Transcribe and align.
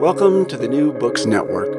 Welcome 0.00 0.44
to 0.46 0.58
the 0.58 0.68
New 0.68 0.92
Books 0.92 1.24
Network. 1.24 1.72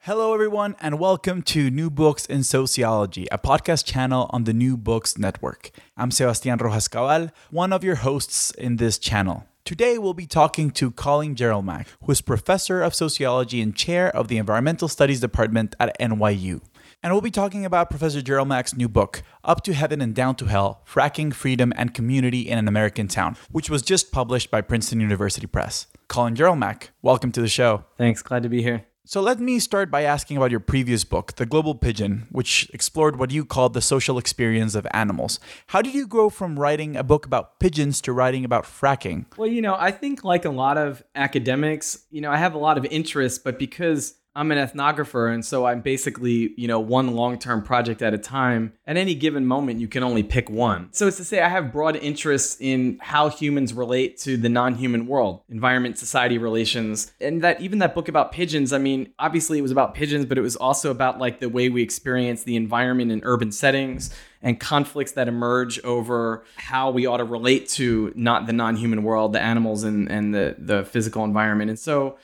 Hello, 0.00 0.34
everyone, 0.34 0.76
and 0.78 0.98
welcome 0.98 1.40
to 1.44 1.70
New 1.70 1.88
Books 1.88 2.26
in 2.26 2.42
Sociology, 2.42 3.26
a 3.32 3.38
podcast 3.38 3.86
channel 3.86 4.28
on 4.30 4.44
the 4.44 4.52
New 4.52 4.76
Books 4.76 5.16
Network. 5.16 5.70
I'm 5.96 6.10
Sebastian 6.10 6.58
Rojas 6.58 6.88
Cabal, 6.88 7.30
one 7.50 7.72
of 7.72 7.82
your 7.82 7.94
hosts 7.94 8.50
in 8.50 8.76
this 8.76 8.98
channel. 8.98 9.46
Today, 9.64 9.96
we'll 9.96 10.12
be 10.12 10.26
talking 10.26 10.70
to 10.72 10.90
Colin 10.90 11.34
Jerolmack, 11.34 11.86
who 12.04 12.12
is 12.12 12.20
professor 12.20 12.82
of 12.82 12.94
sociology 12.94 13.62
and 13.62 13.74
chair 13.74 14.14
of 14.14 14.28
the 14.28 14.36
Environmental 14.36 14.88
Studies 14.88 15.20
Department 15.20 15.74
at 15.80 15.98
NYU. 15.98 16.60
And 17.02 17.12
we'll 17.12 17.20
be 17.20 17.30
talking 17.30 17.64
about 17.64 17.90
Professor 17.90 18.20
Jerolmack's 18.20 18.74
new 18.76 18.88
book, 18.88 19.22
Up 19.44 19.62
to 19.64 19.74
Heaven 19.74 20.00
and 20.00 20.14
Down 20.14 20.34
to 20.36 20.46
Hell 20.46 20.82
Fracking, 20.88 21.32
Freedom, 21.32 21.72
and 21.76 21.94
Community 21.94 22.48
in 22.48 22.58
an 22.58 22.66
American 22.66 23.06
Town, 23.06 23.36
which 23.50 23.70
was 23.70 23.82
just 23.82 24.10
published 24.10 24.50
by 24.50 24.60
Princeton 24.60 25.00
University 25.00 25.46
Press. 25.46 25.86
Colin 26.08 26.34
Jerolmak, 26.34 26.88
welcome 27.02 27.32
to 27.32 27.40
the 27.40 27.48
show. 27.48 27.84
Thanks, 27.96 28.22
glad 28.22 28.42
to 28.42 28.48
be 28.48 28.62
here. 28.62 28.86
So 29.04 29.20
let 29.20 29.38
me 29.38 29.60
start 29.60 29.88
by 29.88 30.02
asking 30.02 30.36
about 30.36 30.50
your 30.50 30.58
previous 30.58 31.04
book, 31.04 31.36
The 31.36 31.46
Global 31.46 31.76
Pigeon, 31.76 32.26
which 32.32 32.68
explored 32.74 33.20
what 33.20 33.30
you 33.30 33.44
called 33.44 33.74
the 33.74 33.80
social 33.80 34.18
experience 34.18 34.74
of 34.74 34.84
animals. 34.90 35.38
How 35.68 35.82
did 35.82 35.94
you 35.94 36.08
go 36.08 36.28
from 36.28 36.58
writing 36.58 36.96
a 36.96 37.04
book 37.04 37.24
about 37.24 37.60
pigeons 37.60 38.00
to 38.00 38.12
writing 38.12 38.44
about 38.44 38.64
fracking? 38.64 39.26
Well, 39.36 39.46
you 39.46 39.62
know, 39.62 39.76
I 39.78 39.92
think 39.92 40.24
like 40.24 40.44
a 40.44 40.50
lot 40.50 40.76
of 40.76 41.04
academics, 41.14 42.04
you 42.10 42.20
know, 42.20 42.32
I 42.32 42.36
have 42.38 42.54
a 42.54 42.58
lot 42.58 42.78
of 42.78 42.84
interest, 42.86 43.44
but 43.44 43.60
because 43.60 44.14
I'm 44.36 44.52
an 44.52 44.58
ethnographer, 44.58 45.32
and 45.32 45.42
so 45.42 45.64
I'm 45.64 45.80
basically, 45.80 46.52
you 46.58 46.68
know, 46.68 46.78
one 46.78 47.14
long 47.14 47.38
term 47.38 47.62
project 47.62 48.02
at 48.02 48.12
a 48.12 48.18
time. 48.18 48.74
At 48.86 48.98
any 48.98 49.14
given 49.14 49.46
moment, 49.46 49.80
you 49.80 49.88
can 49.88 50.02
only 50.02 50.22
pick 50.22 50.50
one. 50.50 50.88
So 50.92 51.06
it's 51.06 51.16
to 51.16 51.24
say, 51.24 51.40
I 51.40 51.48
have 51.48 51.72
broad 51.72 51.96
interests 51.96 52.58
in 52.60 52.98
how 53.00 53.30
humans 53.30 53.72
relate 53.72 54.18
to 54.18 54.36
the 54.36 54.50
non 54.50 54.74
human 54.74 55.06
world, 55.06 55.40
environment, 55.48 55.96
society 55.96 56.36
relations. 56.36 57.12
And 57.18 57.42
that 57.42 57.62
even 57.62 57.78
that 57.78 57.94
book 57.94 58.08
about 58.08 58.30
pigeons, 58.30 58.74
I 58.74 58.78
mean, 58.78 59.10
obviously 59.18 59.58
it 59.58 59.62
was 59.62 59.72
about 59.72 59.94
pigeons, 59.94 60.26
but 60.26 60.36
it 60.36 60.42
was 60.42 60.54
also 60.54 60.90
about 60.90 61.18
like 61.18 61.40
the 61.40 61.48
way 61.48 61.70
we 61.70 61.82
experience 61.82 62.42
the 62.42 62.56
environment 62.56 63.10
in 63.10 63.22
urban 63.24 63.52
settings 63.52 64.14
and 64.42 64.60
conflicts 64.60 65.12
that 65.12 65.28
emerge 65.28 65.82
over 65.82 66.44
how 66.56 66.90
we 66.90 67.06
ought 67.06 67.16
to 67.16 67.24
relate 67.24 67.68
to 67.70 68.12
not 68.14 68.46
the 68.46 68.52
non 68.52 68.76
human 68.76 69.02
world, 69.02 69.32
the 69.32 69.40
animals, 69.40 69.82
and, 69.82 70.10
and 70.10 70.34
the, 70.34 70.56
the 70.58 70.84
physical 70.84 71.24
environment. 71.24 71.70
And 71.70 71.78
so, 71.78 72.18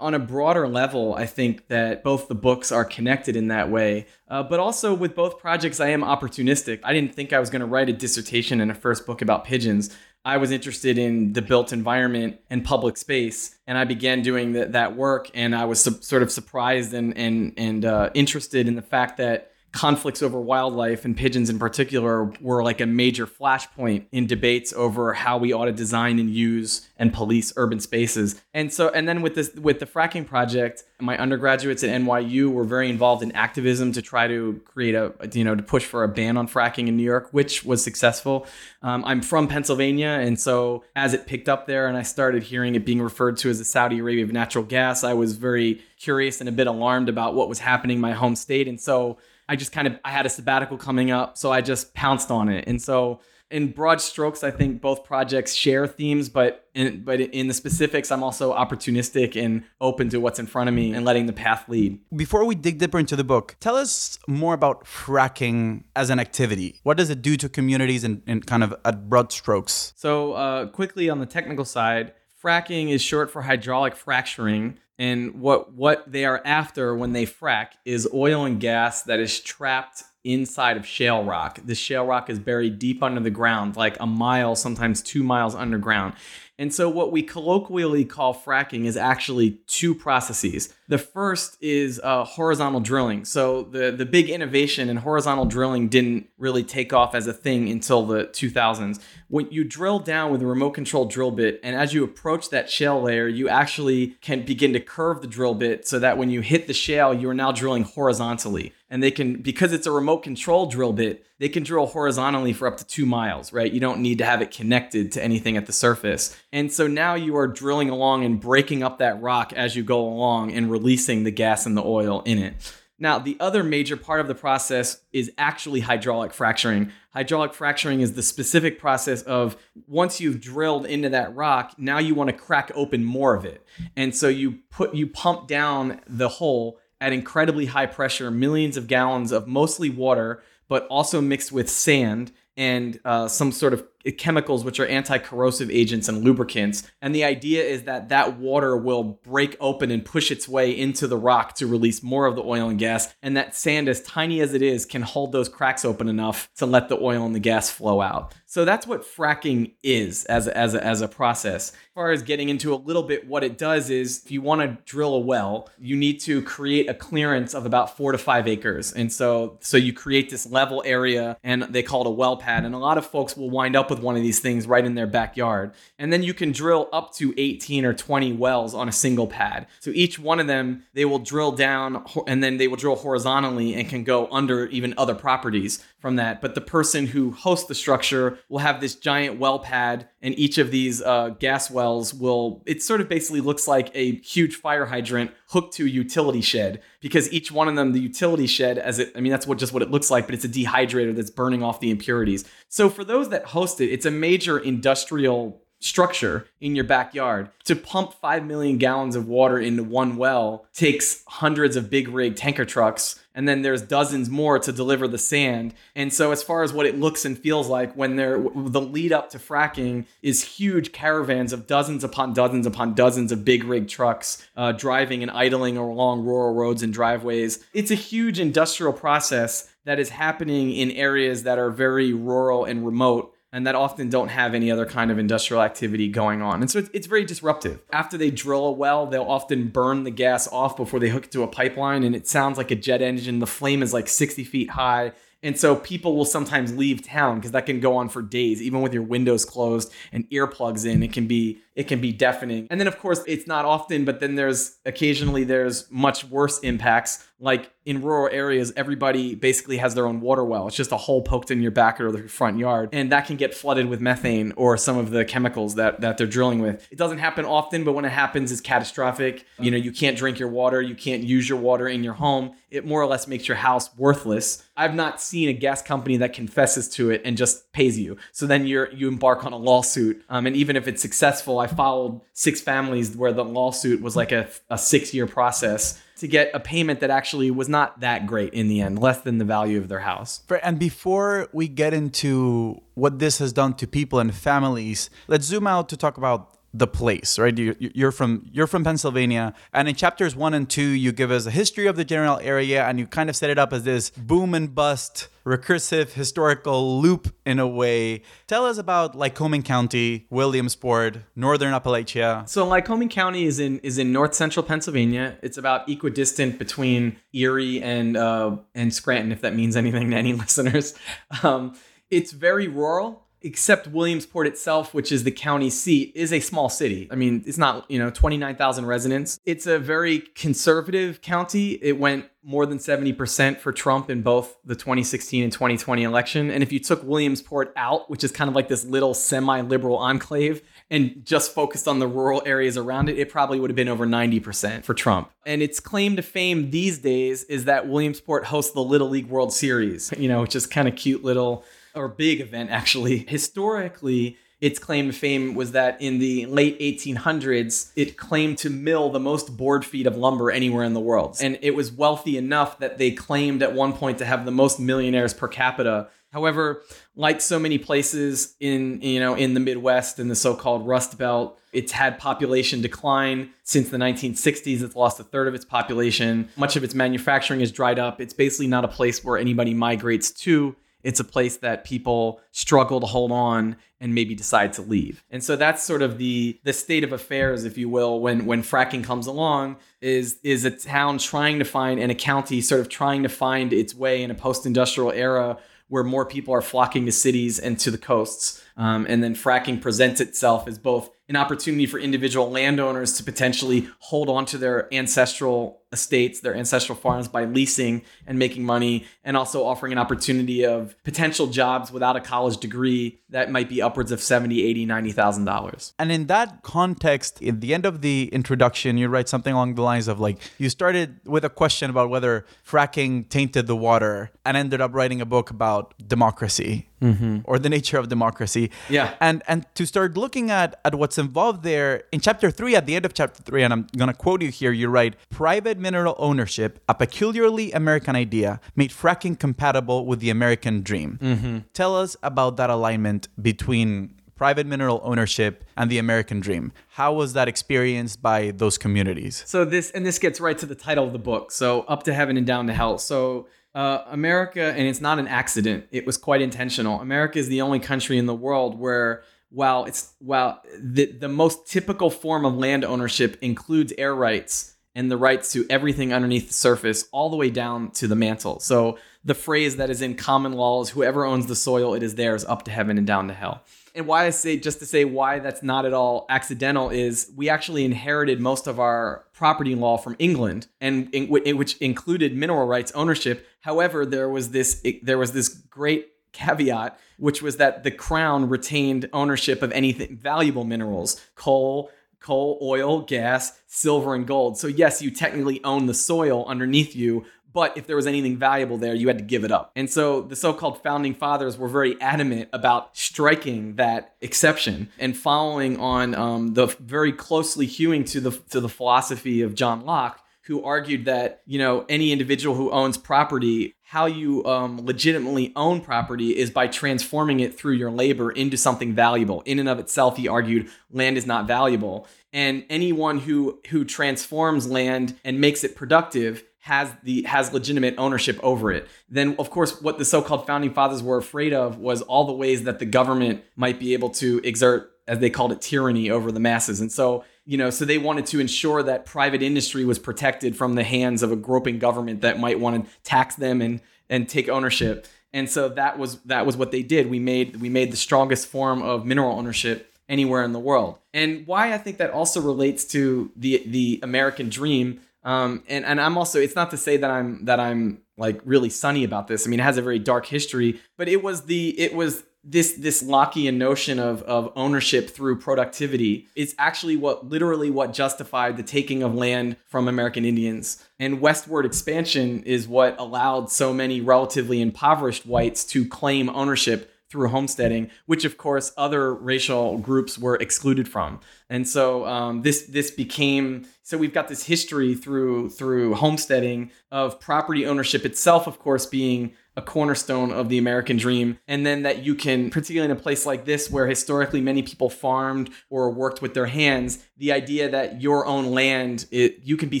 on 0.00 0.14
a 0.14 0.18
broader 0.18 0.68
level, 0.68 1.14
I 1.14 1.26
think 1.26 1.66
that 1.68 2.04
both 2.04 2.28
the 2.28 2.34
books 2.34 2.70
are 2.70 2.84
connected 2.84 3.34
in 3.34 3.48
that 3.48 3.68
way. 3.70 4.06
Uh, 4.28 4.42
but 4.42 4.60
also 4.60 4.94
with 4.94 5.14
both 5.14 5.38
projects, 5.38 5.80
I 5.80 5.88
am 5.88 6.02
opportunistic. 6.02 6.80
I 6.84 6.92
didn't 6.92 7.14
think 7.14 7.32
I 7.32 7.40
was 7.40 7.50
going 7.50 7.60
to 7.60 7.66
write 7.66 7.88
a 7.88 7.92
dissertation 7.92 8.60
in 8.60 8.70
a 8.70 8.74
first 8.74 9.06
book 9.06 9.22
about 9.22 9.44
pigeons. 9.44 9.94
I 10.24 10.36
was 10.36 10.50
interested 10.50 10.98
in 10.98 11.32
the 11.32 11.42
built 11.42 11.72
environment 11.72 12.38
and 12.50 12.64
public 12.64 12.96
space, 12.96 13.56
and 13.66 13.78
I 13.78 13.84
began 13.84 14.22
doing 14.22 14.52
the, 14.52 14.66
that 14.66 14.94
work. 14.94 15.30
And 15.34 15.54
I 15.54 15.64
was 15.64 15.82
su- 15.82 16.02
sort 16.02 16.22
of 16.22 16.30
surprised 16.30 16.92
and 16.92 17.16
and 17.16 17.54
and 17.56 17.84
uh, 17.84 18.10
interested 18.14 18.68
in 18.68 18.74
the 18.74 18.82
fact 18.82 19.16
that 19.16 19.52
conflicts 19.72 20.22
over 20.22 20.40
wildlife 20.40 21.04
and 21.04 21.16
pigeons 21.16 21.50
in 21.50 21.58
particular 21.58 22.24
were 22.40 22.62
like 22.62 22.80
a 22.80 22.86
major 22.86 23.26
flashpoint 23.26 24.06
in 24.12 24.26
debates 24.26 24.72
over 24.72 25.12
how 25.12 25.36
we 25.36 25.52
ought 25.52 25.66
to 25.66 25.72
design 25.72 26.18
and 26.18 26.30
use 26.30 26.88
and 26.96 27.12
police 27.12 27.52
urban 27.56 27.78
spaces. 27.78 28.40
And 28.54 28.72
so 28.72 28.88
and 28.88 29.06
then 29.06 29.20
with 29.20 29.34
this 29.34 29.54
with 29.54 29.78
the 29.78 29.86
fracking 29.86 30.26
project, 30.26 30.84
my 31.00 31.18
undergraduates 31.18 31.84
at 31.84 31.90
NYU 31.90 32.50
were 32.50 32.64
very 32.64 32.88
involved 32.88 33.22
in 33.22 33.30
activism 33.32 33.92
to 33.92 34.02
try 34.02 34.26
to 34.26 34.60
create 34.64 34.94
a 34.94 35.12
you 35.32 35.44
know 35.44 35.54
to 35.54 35.62
push 35.62 35.84
for 35.84 36.02
a 36.02 36.08
ban 36.08 36.36
on 36.36 36.48
fracking 36.48 36.88
in 36.88 36.96
New 36.96 37.04
York, 37.04 37.28
which 37.32 37.62
was 37.64 37.84
successful. 37.84 38.46
Um, 38.82 39.04
I'm 39.04 39.20
from 39.20 39.48
Pennsylvania, 39.48 40.18
and 40.20 40.40
so 40.40 40.82
as 40.96 41.12
it 41.12 41.26
picked 41.26 41.48
up 41.48 41.66
there, 41.66 41.88
and 41.88 41.96
I 41.96 42.02
started 42.02 42.42
hearing 42.42 42.74
it 42.74 42.86
being 42.86 43.02
referred 43.02 43.36
to 43.38 43.50
as 43.50 43.58
the 43.58 43.64
Saudi 43.64 43.98
Arabia 43.98 44.24
of 44.24 44.32
natural 44.32 44.64
gas, 44.64 45.04
I 45.04 45.12
was 45.12 45.36
very 45.36 45.82
curious 45.98 46.40
and 46.40 46.48
a 46.48 46.52
bit 46.52 46.66
alarmed 46.66 47.08
about 47.08 47.34
what 47.34 47.48
was 47.48 47.58
happening 47.58 47.96
in 47.96 48.00
my 48.00 48.12
home 48.12 48.34
state, 48.34 48.66
and 48.66 48.80
so 48.80 49.18
I 49.48 49.56
just 49.56 49.72
kind 49.72 49.86
of 49.86 49.98
I 50.04 50.10
had 50.10 50.26
a 50.26 50.30
sabbatical 50.30 50.76
coming 50.76 51.10
up, 51.10 51.38
so 51.38 51.50
I 51.50 51.60
just 51.60 51.94
pounced 51.94 52.30
on 52.30 52.48
it. 52.48 52.64
And 52.66 52.80
so 52.80 53.20
in 53.50 53.72
broad 53.72 54.00
strokes, 54.00 54.44
I 54.44 54.50
think 54.50 54.80
both 54.80 55.04
projects 55.04 55.54
share 55.54 55.86
themes, 55.86 56.28
but 56.28 56.68
in, 56.74 57.02
but 57.02 57.20
in 57.20 57.48
the 57.48 57.54
specifics, 57.54 58.12
I'm 58.12 58.22
also 58.22 58.54
opportunistic 58.54 59.42
and 59.42 59.64
open 59.80 60.10
to 60.10 60.18
what's 60.18 60.38
in 60.38 60.46
front 60.46 60.68
of 60.68 60.74
me 60.74 60.92
and 60.92 61.04
letting 61.04 61.26
the 61.26 61.32
path 61.32 61.68
lead. 61.68 61.98
Before 62.14 62.44
we 62.44 62.54
dig 62.54 62.78
deeper 62.78 62.98
into 62.98 63.16
the 63.16 63.24
book, 63.24 63.56
tell 63.60 63.76
us 63.76 64.18
more 64.28 64.54
about 64.54 64.84
fracking 64.84 65.84
as 65.96 66.10
an 66.10 66.20
activity. 66.20 66.80
What 66.82 66.96
does 66.96 67.10
it 67.10 67.22
do 67.22 67.36
to 67.36 67.48
communities 67.48 68.04
in, 68.04 68.22
in 68.26 68.42
kind 68.42 68.62
of 68.62 68.74
at 68.84 69.08
broad 69.08 69.32
strokes? 69.32 69.94
So, 69.96 70.34
uh, 70.34 70.66
quickly 70.66 71.08
on 71.08 71.18
the 71.18 71.26
technical 71.26 71.64
side, 71.64 72.12
fracking 72.42 72.90
is 72.90 73.02
short 73.02 73.30
for 73.30 73.42
hydraulic 73.42 73.96
fracturing. 73.96 74.78
And 74.98 75.40
what 75.40 75.72
what 75.72 76.10
they 76.10 76.24
are 76.24 76.42
after 76.44 76.94
when 76.96 77.12
they 77.12 77.24
frack 77.24 77.68
is 77.84 78.08
oil 78.12 78.44
and 78.44 78.60
gas 78.60 79.02
that 79.02 79.20
is 79.20 79.40
trapped 79.40 80.02
inside 80.24 80.76
of 80.76 80.84
shale 80.84 81.24
rock. 81.24 81.60
The 81.64 81.74
shale 81.74 82.04
rock 82.04 82.28
is 82.28 82.38
buried 82.38 82.78
deep 82.78 83.02
under 83.02 83.20
the 83.20 83.30
ground, 83.30 83.76
like 83.76 83.96
a 84.00 84.06
mile, 84.06 84.56
sometimes 84.56 85.00
two 85.00 85.22
miles 85.22 85.54
underground. 85.54 86.14
And 86.60 86.74
so, 86.74 86.88
what 86.88 87.12
we 87.12 87.22
colloquially 87.22 88.04
call 88.04 88.34
fracking 88.34 88.84
is 88.84 88.96
actually 88.96 89.60
two 89.68 89.94
processes. 89.94 90.74
The 90.88 90.98
first 90.98 91.56
is 91.60 92.00
uh, 92.02 92.24
horizontal 92.24 92.80
drilling. 92.80 93.24
So, 93.24 93.62
the, 93.62 93.92
the 93.92 94.04
big 94.04 94.28
innovation 94.28 94.88
in 94.88 94.96
horizontal 94.96 95.44
drilling 95.44 95.88
didn't 95.88 96.28
really 96.36 96.64
take 96.64 96.92
off 96.92 97.14
as 97.14 97.28
a 97.28 97.32
thing 97.32 97.68
until 97.68 98.04
the 98.04 98.24
2000s. 98.24 99.00
When 99.28 99.48
you 99.52 99.62
drill 99.62 100.00
down 100.00 100.32
with 100.32 100.42
a 100.42 100.46
remote 100.46 100.70
control 100.72 101.04
drill 101.04 101.30
bit, 101.30 101.60
and 101.62 101.76
as 101.76 101.94
you 101.94 102.02
approach 102.02 102.50
that 102.50 102.68
shale 102.68 103.00
layer, 103.00 103.28
you 103.28 103.48
actually 103.48 104.16
can 104.20 104.44
begin 104.44 104.72
to 104.72 104.80
curve 104.80 105.20
the 105.20 105.28
drill 105.28 105.54
bit 105.54 105.86
so 105.86 106.00
that 106.00 106.18
when 106.18 106.28
you 106.28 106.40
hit 106.40 106.66
the 106.66 106.74
shale, 106.74 107.14
you 107.14 107.30
are 107.30 107.34
now 107.34 107.52
drilling 107.52 107.84
horizontally. 107.84 108.72
And 108.90 109.02
they 109.02 109.10
can, 109.10 109.42
because 109.42 109.72
it's 109.72 109.86
a 109.86 109.92
remote 109.92 110.22
control 110.22 110.66
drill 110.66 110.94
bit, 110.94 111.26
they 111.38 111.48
can 111.48 111.62
drill 111.62 111.86
horizontally 111.86 112.52
for 112.52 112.66
up 112.66 112.78
to 112.78 112.86
two 112.86 113.04
miles, 113.04 113.52
right? 113.52 113.70
You 113.70 113.80
don't 113.80 114.00
need 114.00 114.18
to 114.18 114.24
have 114.24 114.40
it 114.40 114.50
connected 114.50 115.12
to 115.12 115.22
anything 115.22 115.56
at 115.56 115.66
the 115.66 115.72
surface. 115.72 116.34
And 116.52 116.72
so 116.72 116.86
now 116.86 117.14
you 117.14 117.36
are 117.36 117.46
drilling 117.46 117.90
along 117.90 118.24
and 118.24 118.40
breaking 118.40 118.82
up 118.82 118.98
that 118.98 119.20
rock 119.20 119.52
as 119.52 119.76
you 119.76 119.82
go 119.82 120.00
along 120.00 120.52
and 120.52 120.70
releasing 120.70 121.24
the 121.24 121.30
gas 121.30 121.66
and 121.66 121.76
the 121.76 121.84
oil 121.84 122.22
in 122.24 122.38
it. 122.38 122.54
Now, 123.00 123.20
the 123.20 123.36
other 123.38 123.62
major 123.62 123.96
part 123.96 124.20
of 124.20 124.26
the 124.26 124.34
process 124.34 125.00
is 125.12 125.30
actually 125.38 125.80
hydraulic 125.80 126.32
fracturing. 126.32 126.90
Hydraulic 127.10 127.54
fracturing 127.54 128.00
is 128.00 128.14
the 128.14 128.22
specific 128.22 128.80
process 128.80 129.22
of 129.22 129.56
once 129.86 130.20
you've 130.20 130.40
drilled 130.40 130.84
into 130.84 131.08
that 131.10 131.34
rock, 131.36 131.74
now 131.78 131.98
you 131.98 132.16
want 132.16 132.28
to 132.28 132.36
crack 132.36 132.72
open 132.74 133.04
more 133.04 133.36
of 133.36 133.44
it. 133.44 133.64
And 133.96 134.14
so 134.16 134.28
you 134.28 134.58
put 134.70 134.94
you 134.94 135.06
pump 135.06 135.46
down 135.46 136.00
the 136.08 136.28
hole 136.28 136.78
at 137.00 137.12
incredibly 137.12 137.66
high 137.66 137.86
pressure, 137.86 138.30
millions 138.30 138.76
of 138.76 138.86
gallons 138.86 139.32
of 139.32 139.46
mostly 139.46 139.90
water, 139.90 140.42
but 140.68 140.86
also 140.88 141.20
mixed 141.20 141.52
with 141.52 141.70
sand 141.70 142.32
and 142.56 143.00
uh, 143.04 143.28
some 143.28 143.52
sort 143.52 143.72
of 143.72 143.86
chemicals 144.12 144.64
which 144.64 144.80
are 144.80 144.86
anti-corrosive 144.86 145.70
agents 145.70 146.08
and 146.08 146.24
lubricants. 146.24 146.90
And 147.02 147.14
the 147.14 147.24
idea 147.24 147.62
is 147.64 147.82
that 147.84 148.08
that 148.08 148.38
water 148.38 148.76
will 148.76 149.04
break 149.04 149.56
open 149.60 149.90
and 149.90 150.04
push 150.04 150.30
its 150.30 150.48
way 150.48 150.70
into 150.70 151.06
the 151.06 151.16
rock 151.16 151.54
to 151.56 151.66
release 151.66 152.02
more 152.02 152.26
of 152.26 152.36
the 152.36 152.42
oil 152.42 152.68
and 152.68 152.78
gas 152.78 153.14
and 153.22 153.36
that 153.36 153.54
sand 153.54 153.88
as 153.88 154.02
tiny 154.02 154.40
as 154.40 154.54
it 154.54 154.62
is 154.62 154.86
can 154.86 155.02
hold 155.02 155.32
those 155.32 155.48
cracks 155.48 155.84
open 155.84 156.08
enough 156.08 156.50
to 156.56 156.66
let 156.66 156.88
the 156.88 156.98
oil 156.98 157.26
and 157.26 157.34
the 157.34 157.40
gas 157.40 157.70
flow 157.70 158.00
out. 158.00 158.34
So 158.46 158.64
that's 158.64 158.86
what 158.86 159.02
fracking 159.02 159.74
is 159.82 160.24
as 160.26 160.46
a, 160.46 160.56
as 160.56 160.74
a, 160.74 160.84
as 160.84 161.00
a 161.00 161.08
process. 161.08 161.70
As 161.70 161.78
far 161.94 162.10
as 162.10 162.22
getting 162.22 162.48
into 162.48 162.72
a 162.72 162.76
little 162.76 163.02
bit 163.02 163.26
what 163.26 163.44
it 163.44 163.58
does 163.58 163.90
is 163.90 164.24
if 164.24 164.30
you 164.30 164.40
want 164.40 164.60
to 164.62 164.78
drill 164.90 165.14
a 165.14 165.20
well 165.20 165.68
you 165.78 165.96
need 165.96 166.20
to 166.20 166.42
create 166.42 166.88
a 166.88 166.94
clearance 166.94 167.54
of 167.54 167.66
about 167.66 167.96
four 167.96 168.12
to 168.12 168.18
five 168.18 168.48
acres. 168.48 168.92
And 168.92 169.12
so 169.12 169.58
so 169.60 169.76
you 169.76 169.92
create 169.92 170.30
this 170.30 170.46
level 170.46 170.82
area 170.86 171.36
and 171.42 171.62
they 171.62 171.82
call 171.82 172.02
it 172.02 172.06
a 172.06 172.10
well 172.10 172.36
pad. 172.36 172.64
And 172.64 172.74
a 172.74 172.78
lot 172.78 172.98
of 172.98 173.06
folks 173.06 173.36
will 173.36 173.50
wind 173.50 173.76
up 173.76 173.90
with 173.90 173.97
one 174.02 174.16
of 174.16 174.22
these 174.22 174.40
things 174.40 174.66
right 174.66 174.84
in 174.84 174.94
their 174.94 175.06
backyard. 175.06 175.72
And 175.98 176.12
then 176.12 176.22
you 176.22 176.34
can 176.34 176.52
drill 176.52 176.88
up 176.92 177.14
to 177.14 177.34
18 177.36 177.84
or 177.84 177.94
20 177.94 178.32
wells 178.32 178.74
on 178.74 178.88
a 178.88 178.92
single 178.92 179.26
pad. 179.26 179.66
So 179.80 179.90
each 179.94 180.18
one 180.18 180.40
of 180.40 180.46
them, 180.46 180.84
they 180.94 181.04
will 181.04 181.18
drill 181.18 181.52
down 181.52 182.04
and 182.26 182.42
then 182.42 182.56
they 182.56 182.68
will 182.68 182.76
drill 182.76 182.96
horizontally 182.96 183.74
and 183.74 183.88
can 183.88 184.04
go 184.04 184.28
under 184.30 184.66
even 184.66 184.94
other 184.96 185.14
properties 185.14 185.84
from 185.98 186.16
that. 186.16 186.40
But 186.40 186.54
the 186.54 186.60
person 186.60 187.06
who 187.06 187.32
hosts 187.32 187.66
the 187.66 187.74
structure 187.74 188.38
will 188.48 188.60
have 188.60 188.80
this 188.80 188.94
giant 188.94 189.38
well 189.38 189.58
pad, 189.58 190.08
and 190.22 190.38
each 190.38 190.58
of 190.58 190.70
these 190.70 191.02
uh, 191.02 191.30
gas 191.40 191.70
wells 191.70 192.14
will, 192.14 192.62
it 192.66 192.82
sort 192.82 193.00
of 193.00 193.08
basically 193.08 193.40
looks 193.40 193.66
like 193.66 193.90
a 193.94 194.16
huge 194.20 194.54
fire 194.54 194.86
hydrant 194.86 195.32
hooked 195.48 195.74
to 195.74 195.84
a 195.84 195.88
utility 195.88 196.40
shed 196.40 196.82
because 197.00 197.32
each 197.32 197.50
one 197.50 197.68
of 197.68 197.74
them, 197.74 197.92
the 197.92 198.00
utility 198.00 198.46
shed, 198.46 198.78
as 198.78 198.98
it, 198.98 199.12
I 199.16 199.20
mean, 199.20 199.32
that's 199.32 199.46
what 199.46 199.58
just 199.58 199.72
what 199.72 199.82
it 199.82 199.90
looks 199.90 200.10
like, 200.10 200.26
but 200.26 200.34
it's 200.34 200.44
a 200.44 200.48
dehydrator 200.48 201.14
that's 201.14 201.30
burning 201.30 201.62
off 201.62 201.80
the 201.80 201.90
impurities. 201.90 202.44
So 202.68 202.88
for 202.88 203.04
those 203.04 203.30
that 203.30 203.46
host 203.46 203.80
it, 203.80 203.90
it's 203.90 204.06
a 204.06 204.10
major 204.10 204.58
industrial 204.58 205.62
structure 205.80 206.46
in 206.60 206.74
your 206.74 206.84
backyard. 206.84 207.50
To 207.64 207.76
pump 207.76 208.14
5 208.14 208.44
million 208.44 208.78
gallons 208.78 209.14
of 209.14 209.28
water 209.28 209.58
into 209.58 209.84
one 209.84 210.16
well 210.16 210.66
takes 210.72 211.22
hundreds 211.26 211.76
of 211.76 211.90
big 211.90 212.08
rig 212.08 212.36
tanker 212.36 212.64
trucks 212.64 213.20
and 213.38 213.46
then 213.46 213.62
there's 213.62 213.82
dozens 213.82 214.28
more 214.28 214.58
to 214.58 214.72
deliver 214.72 215.06
the 215.06 215.16
sand. 215.16 215.72
And 215.94 216.12
so 216.12 216.32
as 216.32 216.42
far 216.42 216.64
as 216.64 216.72
what 216.72 216.86
it 216.86 216.98
looks 216.98 217.24
and 217.24 217.38
feels 217.38 217.68
like 217.68 217.94
when 217.94 218.16
they're 218.16 218.36
the 218.36 218.80
lead 218.80 219.12
up 219.12 219.30
to 219.30 219.38
fracking 219.38 220.06
is 220.22 220.42
huge 220.42 220.90
caravans 220.90 221.52
of 221.52 221.68
dozens 221.68 222.02
upon 222.02 222.32
dozens 222.32 222.66
upon 222.66 222.94
dozens 222.94 223.30
of 223.30 223.44
big 223.44 223.62
rig 223.62 223.86
trucks 223.86 224.44
uh, 224.56 224.72
driving 224.72 225.22
and 225.22 225.30
idling 225.30 225.76
along 225.76 226.24
rural 226.24 226.52
roads 226.52 226.82
and 226.82 226.92
driveways. 226.92 227.64
It's 227.72 227.92
a 227.92 227.94
huge 227.94 228.40
industrial 228.40 228.92
process 228.92 229.72
that 229.84 230.00
is 230.00 230.08
happening 230.08 230.72
in 230.72 230.90
areas 230.90 231.44
that 231.44 231.60
are 231.60 231.70
very 231.70 232.12
rural 232.12 232.64
and 232.64 232.84
remote 232.84 233.32
and 233.52 233.66
that 233.66 233.74
often 233.74 234.08
don't 234.08 234.28
have 234.28 234.54
any 234.54 234.70
other 234.70 234.84
kind 234.84 235.10
of 235.10 235.18
industrial 235.18 235.62
activity 235.62 236.08
going 236.08 236.42
on. 236.42 236.60
And 236.60 236.70
so 236.70 236.80
it's, 236.80 236.90
it's, 236.92 237.06
very 237.06 237.24
disruptive. 237.24 237.80
After 237.90 238.18
they 238.18 238.30
drill 238.30 238.66
a 238.66 238.72
well, 238.72 239.06
they'll 239.06 239.22
often 239.22 239.68
burn 239.68 240.04
the 240.04 240.10
gas 240.10 240.46
off 240.48 240.76
before 240.76 241.00
they 241.00 241.08
hook 241.08 241.24
it 241.24 241.32
to 241.32 241.42
a 241.42 241.48
pipeline, 241.48 242.02
and 242.04 242.14
it 242.14 242.28
sounds 242.28 242.58
like 242.58 242.70
a 242.70 242.76
jet 242.76 243.00
engine. 243.00 243.38
The 243.38 243.46
flame 243.46 243.82
is 243.82 243.94
like 243.94 244.08
60 244.08 244.44
feet 244.44 244.70
high. 244.70 245.12
And 245.42 245.58
so 245.58 245.76
people 245.76 246.16
will 246.16 246.24
sometimes 246.24 246.76
leave 246.76 247.02
town 247.02 247.36
because 247.36 247.52
that 247.52 247.64
can 247.64 247.78
go 247.78 247.96
on 247.96 248.08
for 248.08 248.22
days, 248.22 248.60
even 248.60 248.82
with 248.82 248.92
your 248.92 249.04
windows 249.04 249.44
closed 249.44 249.92
and 250.10 250.28
earplugs 250.30 250.84
in. 250.84 251.02
It 251.02 251.12
can 251.12 251.28
be 251.28 251.60
it 251.78 251.86
can 251.86 252.00
be 252.00 252.10
deafening. 252.10 252.66
And 252.70 252.80
then 252.80 252.88
of 252.88 252.98
course 252.98 253.22
it's 253.28 253.46
not 253.46 253.64
often, 253.64 254.04
but 254.04 254.18
then 254.18 254.34
there's 254.34 254.78
occasionally 254.84 255.44
there's 255.44 255.88
much 255.92 256.24
worse 256.24 256.58
impacts. 256.58 257.24
Like 257.40 257.70
in 257.86 258.02
rural 258.02 258.28
areas, 258.32 258.72
everybody 258.76 259.36
basically 259.36 259.76
has 259.76 259.94
their 259.94 260.04
own 260.04 260.20
water 260.20 260.44
well. 260.44 260.66
It's 260.66 260.74
just 260.74 260.90
a 260.90 260.96
hole 260.96 261.22
poked 261.22 261.52
in 261.52 261.62
your 261.62 261.70
back 261.70 262.00
or 262.00 262.10
the 262.10 262.28
front 262.28 262.58
yard, 262.58 262.88
and 262.92 263.12
that 263.12 263.26
can 263.28 263.36
get 263.36 263.54
flooded 263.54 263.88
with 263.88 264.00
methane 264.00 264.52
or 264.56 264.76
some 264.76 264.98
of 264.98 265.10
the 265.10 265.24
chemicals 265.24 265.76
that 265.76 266.00
that 266.00 266.18
they're 266.18 266.26
drilling 266.26 266.60
with. 266.60 266.84
It 266.90 266.98
doesn't 266.98 267.18
happen 267.18 267.44
often, 267.44 267.84
but 267.84 267.92
when 267.92 268.04
it 268.04 268.10
happens, 268.10 268.50
it's 268.50 268.60
catastrophic. 268.60 269.46
You 269.60 269.70
know, 269.70 269.76
you 269.76 269.92
can't 269.92 270.18
drink 270.18 270.40
your 270.40 270.48
water, 270.48 270.82
you 270.82 270.96
can't 270.96 271.22
use 271.22 271.48
your 271.48 271.58
water 271.58 271.86
in 271.86 272.02
your 272.02 272.14
home. 272.14 272.56
It 272.70 272.84
more 272.84 273.00
or 273.00 273.06
less 273.06 273.28
makes 273.28 273.46
your 273.46 273.56
house 273.56 273.96
worthless. 273.96 274.64
I've 274.76 274.96
not 274.96 275.20
seen 275.20 275.48
a 275.48 275.52
gas 275.52 275.80
company 275.80 276.16
that 276.16 276.32
confesses 276.32 276.88
to 276.90 277.10
it 277.10 277.22
and 277.24 277.36
just 277.36 277.72
pays 277.72 277.98
you. 277.98 278.16
So 278.32 278.48
then 278.48 278.66
you're 278.66 278.90
you 278.90 279.06
embark 279.06 279.44
on 279.44 279.52
a 279.52 279.56
lawsuit, 279.56 280.24
um, 280.28 280.48
and 280.48 280.56
even 280.56 280.74
if 280.74 280.88
it's 280.88 281.00
successful, 281.00 281.60
I 281.60 281.67
followed 281.76 282.20
six 282.32 282.60
families 282.60 283.16
where 283.16 283.32
the 283.32 283.44
lawsuit 283.44 284.00
was 284.00 284.16
like 284.16 284.32
a, 284.32 284.48
a 284.70 284.78
six 284.78 285.12
year 285.14 285.26
process 285.26 286.00
to 286.18 286.26
get 286.26 286.50
a 286.52 286.60
payment 286.60 287.00
that 287.00 287.10
actually 287.10 287.50
was 287.50 287.68
not 287.68 288.00
that 288.00 288.26
great 288.26 288.52
in 288.52 288.68
the 288.68 288.80
end, 288.80 288.98
less 288.98 289.20
than 289.20 289.38
the 289.38 289.44
value 289.44 289.78
of 289.78 289.88
their 289.88 290.00
house. 290.00 290.42
And 290.62 290.78
before 290.78 291.48
we 291.52 291.68
get 291.68 291.94
into 291.94 292.80
what 292.94 293.20
this 293.20 293.38
has 293.38 293.52
done 293.52 293.74
to 293.74 293.86
people 293.86 294.18
and 294.18 294.34
families, 294.34 295.10
let's 295.28 295.44
zoom 295.44 295.66
out 295.66 295.88
to 295.90 295.96
talk 295.96 296.16
about 296.18 296.57
the 296.74 296.86
place, 296.86 297.38
right? 297.38 297.56
You, 297.56 297.74
are 298.06 298.12
from 298.12 298.46
you're 298.52 298.66
from 298.66 298.84
Pennsylvania, 298.84 299.54
and 299.72 299.88
in 299.88 299.94
chapters 299.94 300.36
one 300.36 300.52
and 300.52 300.68
two, 300.68 300.82
you 300.82 301.12
give 301.12 301.30
us 301.30 301.46
a 301.46 301.50
history 301.50 301.86
of 301.86 301.96
the 301.96 302.04
general 302.04 302.38
area, 302.42 302.86
and 302.86 302.98
you 302.98 303.06
kind 303.06 303.30
of 303.30 303.36
set 303.36 303.48
it 303.48 303.58
up 303.58 303.72
as 303.72 303.84
this 303.84 304.10
boom 304.10 304.54
and 304.54 304.74
bust, 304.74 305.28
recursive 305.46 306.10
historical 306.12 307.00
loop 307.00 307.34
in 307.46 307.58
a 307.58 307.66
way. 307.66 308.22
Tell 308.46 308.66
us 308.66 308.76
about 308.76 309.16
Lycoming 309.16 309.64
County, 309.64 310.26
Williamsport, 310.28 311.18
Northern 311.34 311.72
Appalachia. 311.72 312.46
So 312.48 312.66
Lycoming 312.66 313.10
County 313.10 313.44
is 313.44 313.58
in 313.58 313.78
is 313.80 313.96
in 313.96 314.12
north 314.12 314.34
central 314.34 314.62
Pennsylvania. 314.62 315.38
It's 315.42 315.56
about 315.56 315.88
equidistant 315.88 316.58
between 316.58 317.16
Erie 317.32 317.82
and 317.82 318.16
uh, 318.16 318.58
and 318.74 318.92
Scranton, 318.92 319.32
if 319.32 319.40
that 319.40 319.54
means 319.54 319.74
anything 319.74 320.10
to 320.10 320.16
any 320.16 320.32
listeners. 320.34 320.94
Um, 321.42 321.76
it's 322.10 322.32
very 322.32 322.68
rural 322.68 323.27
except 323.42 323.86
Williamsport 323.86 324.46
itself, 324.46 324.92
which 324.92 325.12
is 325.12 325.24
the 325.24 325.30
county 325.30 325.70
seat, 325.70 326.12
is 326.14 326.32
a 326.32 326.40
small 326.40 326.68
city. 326.68 327.08
I 327.10 327.14
mean, 327.14 327.42
it's 327.46 327.58
not, 327.58 327.90
you 327.90 327.98
know, 327.98 328.10
29,000 328.10 328.86
residents. 328.86 329.40
It's 329.44 329.66
a 329.66 329.78
very 329.78 330.20
conservative 330.20 331.20
county. 331.22 331.72
It 331.82 331.98
went 331.98 332.26
more 332.42 332.64
than 332.64 332.78
70% 332.78 333.58
for 333.58 333.72
Trump 333.72 334.08
in 334.08 334.22
both 334.22 334.56
the 334.64 334.74
2016 334.74 335.42
and 335.42 335.52
2020 335.52 336.02
election. 336.02 336.50
And 336.50 336.62
if 336.62 336.72
you 336.72 336.78
took 336.78 337.02
Williamsport 337.02 337.72
out, 337.76 338.08
which 338.08 338.24
is 338.24 338.32
kind 338.32 338.48
of 338.48 338.54
like 338.54 338.68
this 338.68 338.84
little 338.84 339.12
semi 339.12 339.60
liberal 339.60 339.98
enclave, 339.98 340.62
and 340.90 341.20
just 341.24 341.52
focused 341.52 341.86
on 341.86 341.98
the 341.98 342.06
rural 342.06 342.42
areas 342.46 342.76
around 342.76 343.10
it, 343.10 343.18
it 343.18 343.28
probably 343.28 343.60
would 343.60 343.70
have 343.70 343.76
been 343.76 343.88
over 343.88 344.06
90% 344.06 344.84
for 344.84 344.94
Trump. 344.94 345.30
And 345.44 345.62
its 345.62 345.78
claim 345.78 346.16
to 346.16 346.22
fame 346.22 346.70
these 346.70 346.98
days 346.98 347.44
is 347.44 347.66
that 347.66 347.88
Williamsport 347.88 348.46
hosts 348.46 348.72
the 348.72 348.82
Little 348.82 349.10
League 349.10 349.28
World 349.28 349.52
Series, 349.52 350.12
you 350.18 350.28
know, 350.28 350.40
which 350.40 350.56
is 350.56 350.66
kind 350.66 350.88
of 350.88 350.96
cute 350.96 351.22
little 351.22 351.64
or 351.98 352.08
big 352.08 352.40
event 352.40 352.70
actually. 352.70 353.18
Historically, 353.28 354.36
its 354.60 354.78
claim 354.78 355.06
to 355.06 355.12
fame 355.12 355.54
was 355.54 355.72
that 355.72 356.00
in 356.02 356.18
the 356.18 356.46
late 356.46 356.78
1800s, 356.80 357.92
it 357.94 358.16
claimed 358.16 358.58
to 358.58 358.70
mill 358.70 359.10
the 359.10 359.20
most 359.20 359.56
board 359.56 359.84
feet 359.84 360.06
of 360.06 360.16
lumber 360.16 360.50
anywhere 360.50 360.84
in 360.84 360.94
the 360.94 361.00
world. 361.00 361.36
And 361.40 361.58
it 361.62 361.72
was 361.72 361.92
wealthy 361.92 362.36
enough 362.36 362.78
that 362.80 362.98
they 362.98 363.12
claimed 363.12 363.62
at 363.62 363.72
one 363.72 363.92
point 363.92 364.18
to 364.18 364.24
have 364.24 364.44
the 364.44 364.50
most 364.50 364.80
millionaires 364.80 365.32
per 365.32 365.46
capita. 365.46 366.08
However, 366.32 366.82
like 367.14 367.40
so 367.40 367.58
many 367.58 367.78
places 367.78 368.56
in 368.60 369.00
you 369.00 369.20
know 369.20 369.34
in 369.34 369.54
the 369.54 369.60
Midwest 369.60 370.18
and 370.18 370.30
the 370.30 370.36
so-called 370.36 370.86
Rust 370.86 371.16
Belt, 371.16 371.58
it's 371.72 371.92
had 371.92 372.18
population 372.18 372.82
decline 372.82 373.50
since 373.62 373.90
the 373.90 373.96
1960s. 373.96 374.82
It's 374.82 374.96
lost 374.96 375.20
a 375.20 375.24
third 375.24 375.46
of 375.48 375.54
its 375.54 375.64
population. 375.64 376.48
Much 376.56 376.74
of 376.76 376.82
its 376.82 376.94
manufacturing 376.94 377.60
is 377.60 377.70
dried 377.70 377.98
up. 377.98 378.20
It's 378.20 378.34
basically 378.34 378.66
not 378.66 378.84
a 378.84 378.88
place 378.88 379.24
where 379.24 379.38
anybody 379.38 379.72
migrates 379.72 380.32
to 380.32 380.76
it's 381.02 381.20
a 381.20 381.24
place 381.24 381.58
that 381.58 381.84
people 381.84 382.40
struggle 382.50 383.00
to 383.00 383.06
hold 383.06 383.32
on 383.32 383.76
and 384.00 384.14
maybe 384.14 384.34
decide 384.34 384.72
to 384.74 384.82
leave. 384.82 385.24
And 385.30 385.42
so 385.42 385.56
that's 385.56 385.82
sort 385.82 386.02
of 386.02 386.18
the 386.18 386.60
the 386.64 386.72
state 386.72 387.04
of 387.04 387.12
affairs, 387.12 387.64
if 387.64 387.78
you 387.78 387.88
will, 387.88 388.20
when 388.20 388.46
when 388.46 388.62
fracking 388.62 389.04
comes 389.04 389.26
along, 389.26 389.76
is 390.00 390.38
is 390.42 390.64
a 390.64 390.70
town 390.70 391.18
trying 391.18 391.58
to 391.58 391.64
find 391.64 392.00
and 392.00 392.10
a 392.10 392.14
county 392.14 392.60
sort 392.60 392.80
of 392.80 392.88
trying 392.88 393.22
to 393.22 393.28
find 393.28 393.72
its 393.72 393.94
way 393.94 394.22
in 394.22 394.30
a 394.30 394.34
post-industrial 394.34 395.12
era 395.12 395.58
where 395.88 396.04
more 396.04 396.26
people 396.26 396.54
are 396.54 396.60
flocking 396.60 397.06
to 397.06 397.12
cities 397.12 397.58
and 397.58 397.78
to 397.80 397.90
the 397.90 397.98
coasts. 397.98 398.62
Um, 398.76 399.06
and 399.08 399.24
then 399.24 399.34
fracking 399.34 399.80
presents 399.80 400.20
itself 400.20 400.68
as 400.68 400.78
both 400.78 401.10
an 401.28 401.36
opportunity 401.36 401.86
for 401.86 401.98
individual 401.98 402.50
landowners 402.50 403.14
to 403.14 403.24
potentially 403.24 403.88
hold 403.98 404.28
on 404.28 404.46
to 404.46 404.58
their 404.58 404.92
ancestral 404.94 405.77
estates, 405.92 406.40
their 406.40 406.54
ancestral 406.54 406.96
farms 406.96 407.28
by 407.28 407.44
leasing 407.44 408.02
and 408.26 408.38
making 408.38 408.64
money, 408.64 409.06
and 409.24 409.36
also 409.36 409.64
offering 409.64 409.92
an 409.92 409.98
opportunity 409.98 410.64
of 410.64 410.94
potential 411.04 411.46
jobs 411.46 411.90
without 411.90 412.16
a 412.16 412.20
college 412.20 412.58
degree 412.58 413.20
that 413.30 413.50
might 413.50 413.68
be 413.68 413.80
upwards 413.82 414.12
of 414.12 414.20
70, 414.20 414.62
80, 414.62 414.86
90,000 414.86 415.44
dollars. 415.44 415.94
And 415.98 416.12
in 416.12 416.26
that 416.26 416.62
context, 416.62 417.42
at 417.42 417.60
the 417.60 417.74
end 417.74 417.86
of 417.86 418.00
the 418.00 418.28
introduction, 418.32 418.98
you 418.98 419.08
write 419.08 419.28
something 419.28 419.52
along 419.52 419.74
the 419.74 419.82
lines 419.82 420.08
of 420.08 420.20
like, 420.20 420.38
you 420.58 420.68
started 420.68 421.20
with 421.24 421.44
a 421.44 421.50
question 421.50 421.90
about 421.90 422.10
whether 422.10 422.44
fracking 422.66 423.28
tainted 423.28 423.66
the 423.66 423.76
water 423.76 424.30
and 424.44 424.56
ended 424.56 424.80
up 424.80 424.94
writing 424.94 425.20
a 425.20 425.26
book 425.26 425.50
about 425.50 425.94
democracy 426.06 426.88
mm-hmm. 427.00 427.38
or 427.44 427.58
the 427.58 427.68
nature 427.68 427.98
of 427.98 428.08
democracy. 428.08 428.70
Yeah. 428.88 429.14
And 429.20 429.42
and 429.46 429.66
to 429.74 429.86
start 429.86 430.16
looking 430.16 430.50
at, 430.50 430.80
at 430.84 430.94
what's 430.94 431.18
involved 431.18 431.62
there, 431.62 432.04
in 432.12 432.20
chapter 432.20 432.50
three, 432.50 432.76
at 432.76 432.86
the 432.86 432.96
end 432.96 433.04
of 433.04 433.14
chapter 433.14 433.42
three, 433.42 433.62
and 433.62 433.72
I'm 433.72 433.86
going 433.96 434.08
to 434.08 434.14
quote 434.16 434.42
you 434.42 434.50
here, 434.50 434.72
you 434.72 434.88
write, 434.88 435.14
private 435.30 435.77
mineral 435.78 436.14
ownership, 436.18 436.82
a 436.88 436.94
peculiarly 436.94 437.72
American 437.72 438.16
idea, 438.16 438.60
made 438.76 438.90
fracking 438.90 439.38
compatible 439.38 440.06
with 440.06 440.20
the 440.20 440.30
American 440.30 440.82
dream. 440.82 441.64
Tell 441.72 441.96
us 441.96 442.16
about 442.22 442.56
that 442.56 442.70
alignment 442.70 443.28
between 443.40 444.14
private 444.38 444.66
mineral 444.66 445.00
ownership 445.02 445.64
and 445.76 445.90
the 445.90 445.98
American 445.98 446.40
dream. 446.40 446.72
How 446.90 447.12
was 447.12 447.32
that 447.32 447.48
experienced 447.48 448.22
by 448.22 448.52
those 448.52 448.78
communities? 448.78 449.42
So 449.46 449.64
this 449.64 449.90
and 449.90 450.06
this 450.06 450.18
gets 450.18 450.40
right 450.40 450.56
to 450.58 450.66
the 450.66 450.76
title 450.76 451.04
of 451.04 451.12
the 451.12 451.18
book. 451.18 451.50
So 451.50 451.82
up 451.82 452.04
to 452.04 452.14
heaven 452.14 452.36
and 452.36 452.46
down 452.46 452.68
to 452.68 452.72
hell. 452.72 452.98
So 452.98 453.48
uh, 453.74 454.04
America, 454.06 454.62
and 454.62 454.86
it's 454.88 455.00
not 455.00 455.18
an 455.18 455.28
accident. 455.28 455.86
It 455.90 456.06
was 456.06 456.16
quite 456.16 456.40
intentional. 456.40 457.00
America 457.00 457.38
is 457.38 457.48
the 457.48 457.60
only 457.60 457.80
country 457.80 458.16
in 458.16 458.26
the 458.26 458.34
world 458.34 458.78
where, 458.78 459.22
while 459.50 459.84
it's 459.84 460.14
while 460.20 460.62
the 460.80 461.06
the 461.06 461.28
most 461.28 461.66
typical 461.66 462.10
form 462.10 462.44
of 462.44 462.54
land 462.56 462.84
ownership 462.84 463.36
includes 463.40 463.92
air 463.98 464.14
rights 464.14 464.74
and 464.98 465.08
the 465.12 465.16
rights 465.16 465.52
to 465.52 465.64
everything 465.70 466.12
underneath 466.12 466.48
the 466.48 466.54
surface, 466.54 467.08
all 467.12 467.30
the 467.30 467.36
way 467.36 467.50
down 467.50 467.88
to 467.92 468.08
the 468.08 468.16
mantle. 468.16 468.58
So 468.58 468.98
the 469.24 469.32
phrase 469.32 469.76
that 469.76 469.90
is 469.90 470.02
in 470.02 470.16
common 470.16 470.54
law 470.54 470.82
is 470.82 470.90
whoever 470.90 471.24
owns 471.24 471.46
the 471.46 471.54
soil, 471.54 471.94
it 471.94 472.02
is 472.02 472.16
theirs, 472.16 472.44
up 472.44 472.64
to 472.64 472.72
heaven 472.72 472.98
and 472.98 473.06
down 473.06 473.28
to 473.28 473.34
hell. 473.34 473.62
And 473.94 474.08
why 474.08 474.26
I 474.26 474.30
say, 474.30 474.56
just 474.56 474.80
to 474.80 474.86
say 474.86 475.04
why 475.04 475.38
that's 475.38 475.62
not 475.62 475.86
at 475.86 475.92
all 475.92 476.26
accidental, 476.28 476.90
is 476.90 477.30
we 477.36 477.48
actually 477.48 477.84
inherited 477.84 478.40
most 478.40 478.66
of 478.66 478.80
our 478.80 479.24
property 479.32 479.76
law 479.76 479.98
from 479.98 480.16
England, 480.18 480.66
and 480.80 481.08
in, 481.14 481.28
which 481.28 481.76
included 481.78 482.36
mineral 482.36 482.66
rights 482.66 482.90
ownership. 482.92 483.46
However, 483.60 484.04
there 484.04 484.28
was 484.28 484.50
this 484.50 484.84
there 485.02 485.18
was 485.18 485.30
this 485.30 485.48
great 485.48 486.08
caveat, 486.32 486.98
which 487.18 487.40
was 487.40 487.56
that 487.58 487.84
the 487.84 487.92
crown 487.92 488.48
retained 488.48 489.08
ownership 489.12 489.62
of 489.62 489.70
anything 489.70 490.16
valuable 490.16 490.64
minerals, 490.64 491.24
coal, 491.36 491.90
coal, 492.20 492.58
oil, 492.62 493.02
gas, 493.02 493.58
silver, 493.66 494.14
and 494.14 494.26
gold. 494.26 494.58
So 494.58 494.66
yes, 494.66 495.00
you 495.02 495.10
technically 495.10 495.62
own 495.64 495.86
the 495.86 495.94
soil 495.94 496.44
underneath 496.46 496.94
you, 496.96 497.24
but 497.52 497.76
if 497.76 497.86
there 497.86 497.96
was 497.96 498.06
anything 498.06 498.36
valuable 498.36 498.76
there, 498.76 498.94
you 498.94 499.08
had 499.08 499.18
to 499.18 499.24
give 499.24 499.44
it 499.44 499.50
up. 499.50 499.72
And 499.74 499.90
so 499.90 500.22
the 500.22 500.36
so 500.36 500.52
called 500.52 500.82
founding 500.82 501.14
fathers 501.14 501.56
were 501.56 501.68
very 501.68 502.00
adamant 502.00 502.50
about 502.52 502.96
striking 502.96 503.76
that 503.76 504.14
exception 504.20 504.90
and 504.98 505.16
following 505.16 505.78
on 505.78 506.14
um, 506.14 506.54
the 506.54 506.66
very 506.66 507.12
closely 507.12 507.66
hewing 507.66 508.04
to 508.04 508.20
the, 508.20 508.30
to 508.50 508.60
the 508.60 508.68
philosophy 508.68 509.42
of 509.42 509.54
John 509.54 509.84
Locke. 509.84 510.22
Who 510.42 510.64
argued 510.64 511.04
that 511.04 511.42
you 511.44 511.58
know 511.58 511.84
any 511.90 512.10
individual 512.10 512.56
who 512.56 512.70
owns 512.70 512.96
property, 512.96 513.74
how 513.88 514.04
you 514.04 514.44
um, 514.44 514.84
legitimately 514.84 515.50
own 515.56 515.80
property 515.80 516.36
is 516.36 516.50
by 516.50 516.66
transforming 516.66 517.40
it 517.40 517.58
through 517.58 517.72
your 517.72 517.90
labor 517.90 518.30
into 518.30 518.54
something 518.54 518.92
valuable. 518.92 519.40
In 519.46 519.58
and 519.58 519.66
of 519.66 519.78
itself, 519.78 520.18
he 520.18 520.28
argued 520.28 520.68
land 520.92 521.16
is 521.16 521.24
not 521.24 521.46
valuable, 521.46 522.06
and 522.30 522.64
anyone 522.68 523.18
who 523.20 523.58
who 523.70 523.86
transforms 523.86 524.68
land 524.68 525.18
and 525.24 525.40
makes 525.40 525.64
it 525.64 525.74
productive 525.74 526.44
has 526.58 526.92
the 527.02 527.22
has 527.22 527.54
legitimate 527.54 527.94
ownership 527.96 528.38
over 528.42 528.70
it. 528.70 528.86
Then 529.08 529.34
of 529.38 529.48
course 529.48 529.80
what 529.80 529.96
the 529.96 530.04
so-called 530.04 530.46
founding 530.46 530.74
fathers 530.74 531.02
were 531.02 531.16
afraid 531.16 531.54
of 531.54 531.78
was 531.78 532.02
all 532.02 532.26
the 532.26 532.34
ways 532.34 532.64
that 532.64 532.80
the 532.80 532.84
government 532.84 533.42
might 533.56 533.80
be 533.80 533.94
able 533.94 534.10
to 534.10 534.38
exert 534.44 534.92
as 535.08 535.18
they 535.18 535.30
called 535.30 535.50
it 535.50 535.62
tyranny 535.62 536.10
over 536.10 536.30
the 536.30 536.38
masses. 536.38 536.80
And 536.80 536.92
so, 536.92 537.24
you 537.48 537.56
know, 537.56 537.70
so 537.70 537.86
they 537.86 537.96
wanted 537.96 538.26
to 538.26 538.40
ensure 538.40 538.82
that 538.82 539.06
private 539.06 539.42
industry 539.42 539.86
was 539.86 539.98
protected 539.98 540.54
from 540.54 540.74
the 540.74 540.84
hands 540.84 541.22
of 541.22 541.32
a 541.32 541.36
groping 541.36 541.78
government 541.78 542.20
that 542.20 542.38
might 542.38 542.60
want 542.60 542.84
to 542.84 542.90
tax 543.04 543.36
them 543.36 543.62
and 543.62 543.80
and 544.10 544.28
take 544.28 544.50
ownership. 544.50 545.06
And 545.32 545.48
so 545.48 545.70
that 545.70 545.98
was 545.98 546.20
that 546.24 546.44
was 546.44 546.58
what 546.58 546.72
they 546.72 546.82
did. 546.82 547.08
We 547.08 547.18
made 547.18 547.56
we 547.56 547.70
made 547.70 547.90
the 547.90 547.96
strongest 547.96 548.48
form 548.48 548.82
of 548.82 549.06
mineral 549.06 549.32
ownership 549.32 549.90
anywhere 550.10 550.42
in 550.42 550.52
the 550.52 550.60
world. 550.60 550.98
And 551.14 551.46
why 551.46 551.72
I 551.72 551.78
think 551.78 551.96
that 551.96 552.10
also 552.10 552.42
relates 552.42 552.84
to 552.86 553.32
the 553.34 553.62
the 553.64 554.00
American 554.02 554.50
dream 554.50 555.00
um, 555.24 555.62
and 555.68 555.86
and 555.86 556.00
I'm 556.00 556.18
also 556.18 556.38
it's 556.38 556.54
not 556.54 556.70
to 556.72 556.76
say 556.76 556.98
that 556.98 557.10
I'm 557.10 557.46
that 557.46 557.60
I'm 557.60 558.02
like 558.18 558.40
really 558.44 558.68
sunny 558.68 559.04
about 559.04 559.26
this. 559.26 559.46
I 559.46 559.50
mean, 559.50 559.60
it 559.60 559.62
has 559.62 559.78
a 559.78 559.82
very 559.82 559.98
dark 559.98 560.26
history, 560.26 560.80
but 560.98 561.08
it 561.08 561.22
was 561.22 561.46
the 561.46 561.78
it 561.80 561.94
was 561.94 562.24
this 562.50 562.72
this 562.72 563.02
Lockean 563.02 563.56
notion 563.56 563.98
of 563.98 564.22
of 564.22 564.52
ownership 564.56 565.10
through 565.10 565.38
productivity 565.38 566.28
is 566.34 566.54
actually 566.58 566.96
what 566.96 567.28
literally 567.28 567.70
what 567.70 567.92
justified 567.92 568.56
the 568.56 568.62
taking 568.62 569.02
of 569.02 569.14
land 569.14 569.56
from 569.66 569.86
American 569.86 570.24
Indians. 570.24 570.82
And 570.98 571.20
westward 571.20 571.66
expansion 571.66 572.42
is 572.44 572.66
what 572.66 572.98
allowed 572.98 573.50
so 573.50 573.74
many 573.74 574.00
relatively 574.00 574.62
impoverished 574.62 575.26
whites 575.26 575.64
to 575.66 575.86
claim 575.86 576.30
ownership 576.30 576.90
through 577.10 577.28
homesteading, 577.28 577.90
which 578.06 578.24
of 578.24 578.36
course 578.36 578.72
other 578.76 579.14
racial 579.14 579.78
groups 579.78 580.18
were 580.18 580.36
excluded 580.36 580.86
from. 580.88 581.20
And 581.48 581.66
so 581.66 582.06
um, 582.06 582.42
this 582.42 582.62
this 582.62 582.90
became 582.90 583.66
so 583.82 583.96
we've 583.96 584.12
got 584.12 584.28
this 584.28 584.44
history 584.44 584.94
through 584.94 585.50
through 585.50 585.94
homesteading 585.94 586.70
of 586.90 587.20
property 587.20 587.66
ownership 587.66 588.04
itself, 588.04 588.46
of 588.46 588.58
course, 588.58 588.86
being 588.86 589.32
a 589.58 589.62
cornerstone 589.62 590.30
of 590.30 590.48
the 590.48 590.56
American 590.56 590.96
dream. 590.96 591.36
And 591.48 591.66
then 591.66 591.82
that 591.82 592.04
you 592.04 592.14
can, 592.14 592.48
particularly 592.48 592.90
in 592.90 592.96
a 592.96 593.00
place 593.00 593.26
like 593.26 593.44
this 593.44 593.68
where 593.68 593.88
historically 593.88 594.40
many 594.40 594.62
people 594.62 594.88
farmed 594.88 595.50
or 595.68 595.90
worked 595.90 596.22
with 596.22 596.32
their 596.32 596.46
hands, 596.46 597.04
the 597.16 597.32
idea 597.32 597.68
that 597.68 598.00
your 598.00 598.24
own 598.24 598.52
land, 598.52 599.06
it, 599.10 599.40
you 599.42 599.56
can 599.56 599.68
be 599.68 599.80